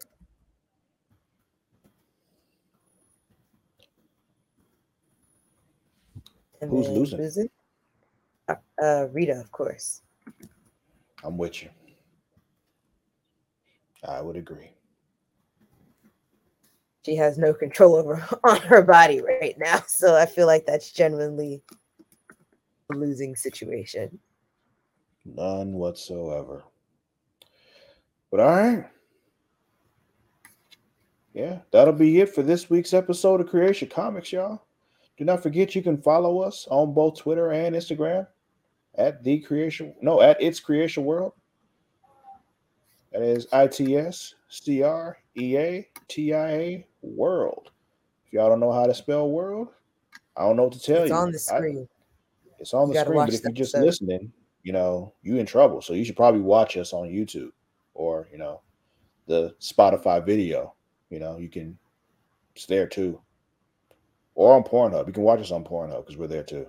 And 6.61 6.71
Who's 6.71 6.89
losing? 6.89 7.19
losing? 7.19 7.51
Uh, 8.49 8.55
uh, 8.81 9.09
Rita, 9.13 9.33
of 9.39 9.51
course. 9.51 10.03
I'm 11.25 11.37
with 11.37 11.63
you. 11.63 11.71
I 14.05 14.21
would 14.21 14.37
agree 14.37 14.73
she 17.05 17.17
has 17.17 17.39
no 17.39 17.53
control 17.53 17.97
over 17.97 18.27
on 18.45 18.61
her 18.63 18.83
body 18.83 19.21
right 19.21 19.57
now. 19.59 19.83
So 19.87 20.17
I 20.17 20.27
feel 20.27 20.47
like 20.47 20.67
that's 20.67 20.93
genuinely 20.93 21.63
a 22.93 22.97
losing 22.97 23.37
situation. 23.37 24.19
None 25.25 25.73
whatsoever. 25.73 26.65
But 28.31 28.41
all 28.41 28.51
right. 28.51 28.85
Yeah, 31.35 31.61
that'll 31.71 31.95
be 31.95 32.21
it 32.21 32.35
for 32.35 32.43
this 32.43 32.69
week's 32.69 32.93
episode 32.93 33.41
of 33.41 33.49
Creation 33.49 33.89
Comics, 33.89 34.33
y'all. 34.33 34.67
Do 35.17 35.25
not 35.25 35.43
forget 35.43 35.75
you 35.75 35.83
can 35.83 36.01
follow 36.01 36.41
us 36.41 36.67
on 36.71 36.93
both 36.93 37.19
Twitter 37.19 37.53
and 37.53 37.75
Instagram 37.75 38.27
at 38.97 39.25
the 39.25 39.39
creation 39.41 39.95
no 40.03 40.21
at 40.21 40.41
its 40.43 40.61
creation 40.61 41.05
world. 41.05 41.33
That 43.13 43.23
is 43.23 43.47
I 43.53 43.67
T 43.67 43.97
S 43.97 44.35
C 44.53 44.83
R 44.83 45.17
E 45.39 45.57
A 45.57 45.89
T 46.09 46.35
I 46.35 46.51
A 46.51 46.87
world. 47.01 47.71
If 48.27 48.35
y'all 48.35 48.51
don't 48.51 48.61
know 48.61 48.71
how 48.71 48.87
to 48.87 48.95
spell 48.95 49.31
world, 49.31 49.69
I 50.37 50.43
don't 50.43 50.57
know 50.57 50.65
what 50.65 50.75
to 50.75 50.81
tell 50.81 51.03
it's 51.03 51.09
you. 51.09 51.15
It's 51.15 51.23
on 51.23 51.33
the 51.33 51.39
screen. 51.39 51.89
I, 51.89 52.55
it's 52.61 52.75
on 52.75 52.89
you 52.89 52.95
the 52.95 53.01
screen, 53.01 53.19
but 53.19 53.35
if 53.35 53.43
you're 53.43 53.53
just 53.53 53.75
episode. 53.75 53.87
listening, 53.87 54.33
you 54.63 54.75
know, 54.75 55.15
you 55.23 55.39
in 55.39 55.47
trouble. 55.47 55.81
So 55.81 55.95
you 55.95 56.05
should 56.05 56.17
probably 56.17 56.43
watch 56.43 56.77
us 56.77 56.93
on 56.93 57.09
YouTube 57.09 57.53
or, 57.95 58.29
you 58.31 58.37
know, 58.37 58.61
the 59.27 59.55
Spotify 59.59 60.25
video. 60.25 60.75
You 61.09 61.19
know, 61.19 61.39
you 61.39 61.49
can 61.49 61.79
it's 62.55 62.67
there 62.67 62.87
too. 62.87 63.21
Or 64.35 64.55
on 64.55 64.65
Pornhub. 64.65 65.07
You 65.07 65.15
can 65.15 65.23
watch 65.23 65.41
us 65.41 65.51
on 65.51 65.65
Pornhub 65.65 66.05
because 66.05 66.19
we're 66.19 66.27
there 66.27 66.45
too. 66.45 66.67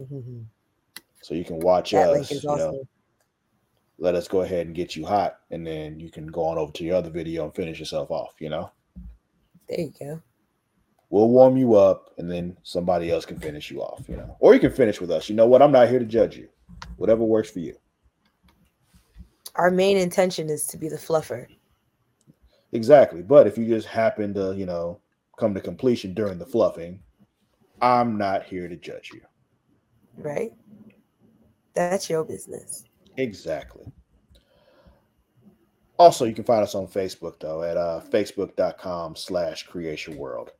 Mm-hmm. 0.00 0.40
So 1.20 1.34
you 1.34 1.44
can 1.44 1.58
watch 1.58 1.90
that 1.90 2.10
us. 2.10 2.30
you 2.30 2.48
awesome. 2.48 2.88
Let 3.98 4.14
us 4.14 4.28
go 4.28 4.42
ahead 4.42 4.66
and 4.66 4.74
get 4.74 4.96
you 4.96 5.04
hot, 5.04 5.38
and 5.50 5.66
then 5.66 5.98
you 5.98 6.10
can 6.10 6.26
go 6.26 6.44
on 6.44 6.58
over 6.58 6.72
to 6.72 6.84
your 6.84 6.96
other 6.96 7.10
video 7.10 7.44
and 7.44 7.54
finish 7.54 7.78
yourself 7.78 8.10
off. 8.10 8.34
You 8.40 8.50
know. 8.50 8.70
There 9.68 9.80
you 9.80 9.92
go. 9.98 10.22
We'll 11.10 11.28
warm 11.28 11.56
you 11.56 11.74
up, 11.74 12.12
and 12.18 12.30
then 12.30 12.56
somebody 12.62 13.10
else 13.10 13.24
can 13.24 13.38
finish 13.38 13.70
you 13.70 13.80
off. 13.80 14.08
You 14.08 14.16
know, 14.16 14.36
or 14.40 14.54
you 14.54 14.60
can 14.60 14.72
finish 14.72 15.00
with 15.00 15.10
us. 15.10 15.28
You 15.28 15.34
know 15.34 15.46
what? 15.46 15.62
I'm 15.62 15.72
not 15.72 15.88
here 15.88 15.98
to 15.98 16.04
judge 16.04 16.36
you. 16.36 16.48
Whatever 16.96 17.24
works 17.24 17.50
for 17.50 17.60
you. 17.60 17.76
Our 19.54 19.70
main 19.70 19.96
intention 19.96 20.48
is 20.50 20.66
to 20.66 20.76
be 20.76 20.88
the 20.88 20.96
fluffer. 20.96 21.46
Exactly, 22.72 23.22
but 23.22 23.46
if 23.46 23.56
you 23.56 23.66
just 23.66 23.88
happen 23.88 24.34
to, 24.34 24.54
you 24.54 24.66
know, 24.66 25.00
come 25.38 25.54
to 25.54 25.60
completion 25.60 26.12
during 26.14 26.38
the 26.38 26.46
fluffing, 26.46 27.00
I'm 27.80 28.18
not 28.18 28.44
here 28.44 28.68
to 28.68 28.76
judge 28.76 29.10
you. 29.12 29.22
Right. 30.16 30.52
That's 31.74 32.10
your 32.10 32.24
business. 32.24 32.84
Exactly. 33.18 33.84
Also, 35.98 36.24
you 36.24 36.34
can 36.34 36.44
find 36.44 36.62
us 36.62 36.76
on 36.76 36.86
Facebook 36.86 37.40
though 37.40 37.62
at 37.62 37.76
uh, 37.76 38.00
facebook.com 38.08 39.16
slash 39.16 39.64
creation 39.64 40.16
world. 40.16 40.52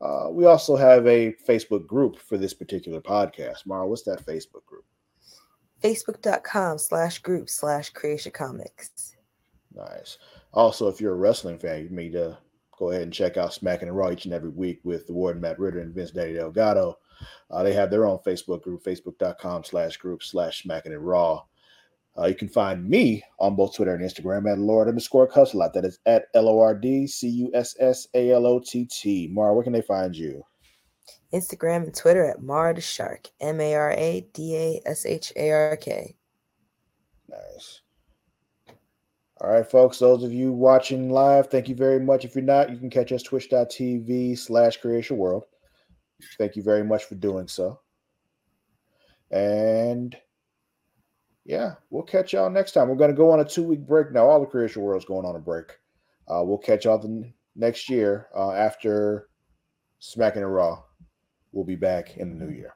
Uh, 0.00 0.28
we 0.30 0.46
also 0.46 0.76
have 0.76 1.06
a 1.06 1.34
Facebook 1.46 1.86
group 1.86 2.18
for 2.18 2.38
this 2.38 2.54
particular 2.54 3.00
podcast. 3.00 3.66
Mara, 3.66 3.86
what's 3.86 4.04
that 4.04 4.24
Facebook 4.24 4.64
group? 4.64 4.84
Facebook.com 5.82 6.78
slash 6.78 7.18
group 7.18 7.50
slash 7.50 7.90
creation 7.90 8.32
comics. 8.32 9.16
Nice. 9.74 10.18
Also, 10.52 10.88
if 10.88 11.00
you're 11.00 11.12
a 11.12 11.16
wrestling 11.16 11.58
fan, 11.58 11.82
you 11.82 11.90
need 11.90 12.12
to 12.12 12.38
go 12.78 12.90
ahead 12.90 13.02
and 13.02 13.12
check 13.12 13.36
out 13.36 13.52
Smacking 13.52 13.88
and 13.88 13.96
Raw 13.96 14.10
each 14.10 14.24
and 14.24 14.34
every 14.34 14.50
week 14.50 14.80
with 14.84 15.06
the 15.06 15.12
Warden 15.12 15.42
Matt 15.42 15.58
Ritter 15.58 15.80
and 15.80 15.94
Vince 15.94 16.12
Daddy 16.12 16.34
Delgado. 16.34 16.98
Uh, 17.50 17.62
they 17.62 17.72
have 17.72 17.90
their 17.90 18.06
own 18.06 18.18
Facebook 18.18 18.62
group, 18.62 18.82
facebook.com 18.84 19.64
slash 19.64 19.96
group 19.96 20.22
slash 20.22 20.62
smacking 20.62 20.92
and 20.92 21.06
raw. 21.06 21.42
Uh, 22.20 22.26
you 22.26 22.34
can 22.34 22.48
find 22.48 22.86
me 22.86 23.22
on 23.38 23.56
both 23.56 23.74
Twitter 23.74 23.94
and 23.94 24.04
Instagram 24.04 24.50
at 24.50 24.58
Lord 24.58 24.88
underscore 24.88 25.26
Cussalott. 25.26 25.72
That 25.72 25.86
is 25.86 25.98
at 26.04 26.26
L 26.34 26.48
O 26.48 26.60
R 26.60 26.74
D 26.74 27.06
C 27.06 27.28
U 27.28 27.50
S 27.54 27.74
S 27.80 28.06
A 28.14 28.32
L 28.32 28.46
O 28.46 28.60
T 28.60 28.84
T. 28.84 29.28
Mara, 29.32 29.54
where 29.54 29.64
can 29.64 29.72
they 29.72 29.82
find 29.82 30.14
you? 30.14 30.44
Instagram 31.32 31.84
and 31.84 31.94
Twitter 31.94 32.24
at 32.24 32.42
Mara 32.42 32.74
the 32.74 32.80
Shark, 32.80 33.28
M 33.40 33.60
A 33.60 33.74
R 33.74 33.92
A 33.92 34.26
D 34.34 34.54
A 34.56 34.82
S 34.84 35.06
H 35.06 35.32
A 35.36 35.50
R 35.50 35.76
K. 35.76 36.16
Nice. 37.28 37.80
All 39.40 39.50
right, 39.50 39.66
folks, 39.66 39.98
those 39.98 40.22
of 40.22 40.34
you 40.34 40.52
watching 40.52 41.08
live, 41.08 41.48
thank 41.48 41.66
you 41.68 41.74
very 41.74 41.98
much. 41.98 42.26
If 42.26 42.34
you're 42.34 42.44
not, 42.44 42.68
you 42.68 42.76
can 42.76 42.90
catch 42.90 43.10
us 43.12 43.22
twitch.tv 43.22 44.36
slash 44.36 44.76
creation 44.76 45.16
world. 45.16 45.44
Thank 46.36 46.56
you 46.56 46.62
very 46.62 46.84
much 46.84 47.04
for 47.04 47.14
doing 47.14 47.48
so. 47.48 47.80
And 49.30 50.14
yeah, 51.44 51.74
we'll 51.90 52.02
catch 52.02 52.32
y'all 52.32 52.50
next 52.50 52.72
time. 52.72 52.88
We're 52.88 52.96
going 52.96 53.10
to 53.10 53.16
go 53.16 53.30
on 53.30 53.40
a 53.40 53.44
two 53.44 53.62
week 53.62 53.86
break 53.86 54.12
now. 54.12 54.26
All 54.26 54.40
the 54.40 54.46
creation 54.46 54.82
world's 54.82 55.04
going 55.04 55.26
on 55.26 55.36
a 55.36 55.40
break. 55.40 55.78
Uh, 56.28 56.42
we'll 56.44 56.58
catch 56.58 56.84
y'all 56.84 56.98
the 56.98 57.30
next 57.56 57.88
year 57.88 58.28
uh, 58.36 58.52
after 58.52 59.28
Smacking 59.98 60.42
and 60.42 60.54
Raw. 60.54 60.82
We'll 61.52 61.64
be 61.64 61.76
back 61.76 62.16
in 62.16 62.38
the 62.38 62.44
new 62.44 62.52
year. 62.52 62.74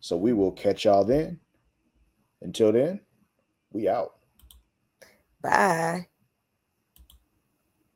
So 0.00 0.16
we 0.16 0.32
will 0.32 0.52
catch 0.52 0.84
y'all 0.84 1.04
then. 1.04 1.38
Until 2.40 2.72
then, 2.72 3.00
we 3.72 3.88
out. 3.88 4.14
Bye. 5.42 6.08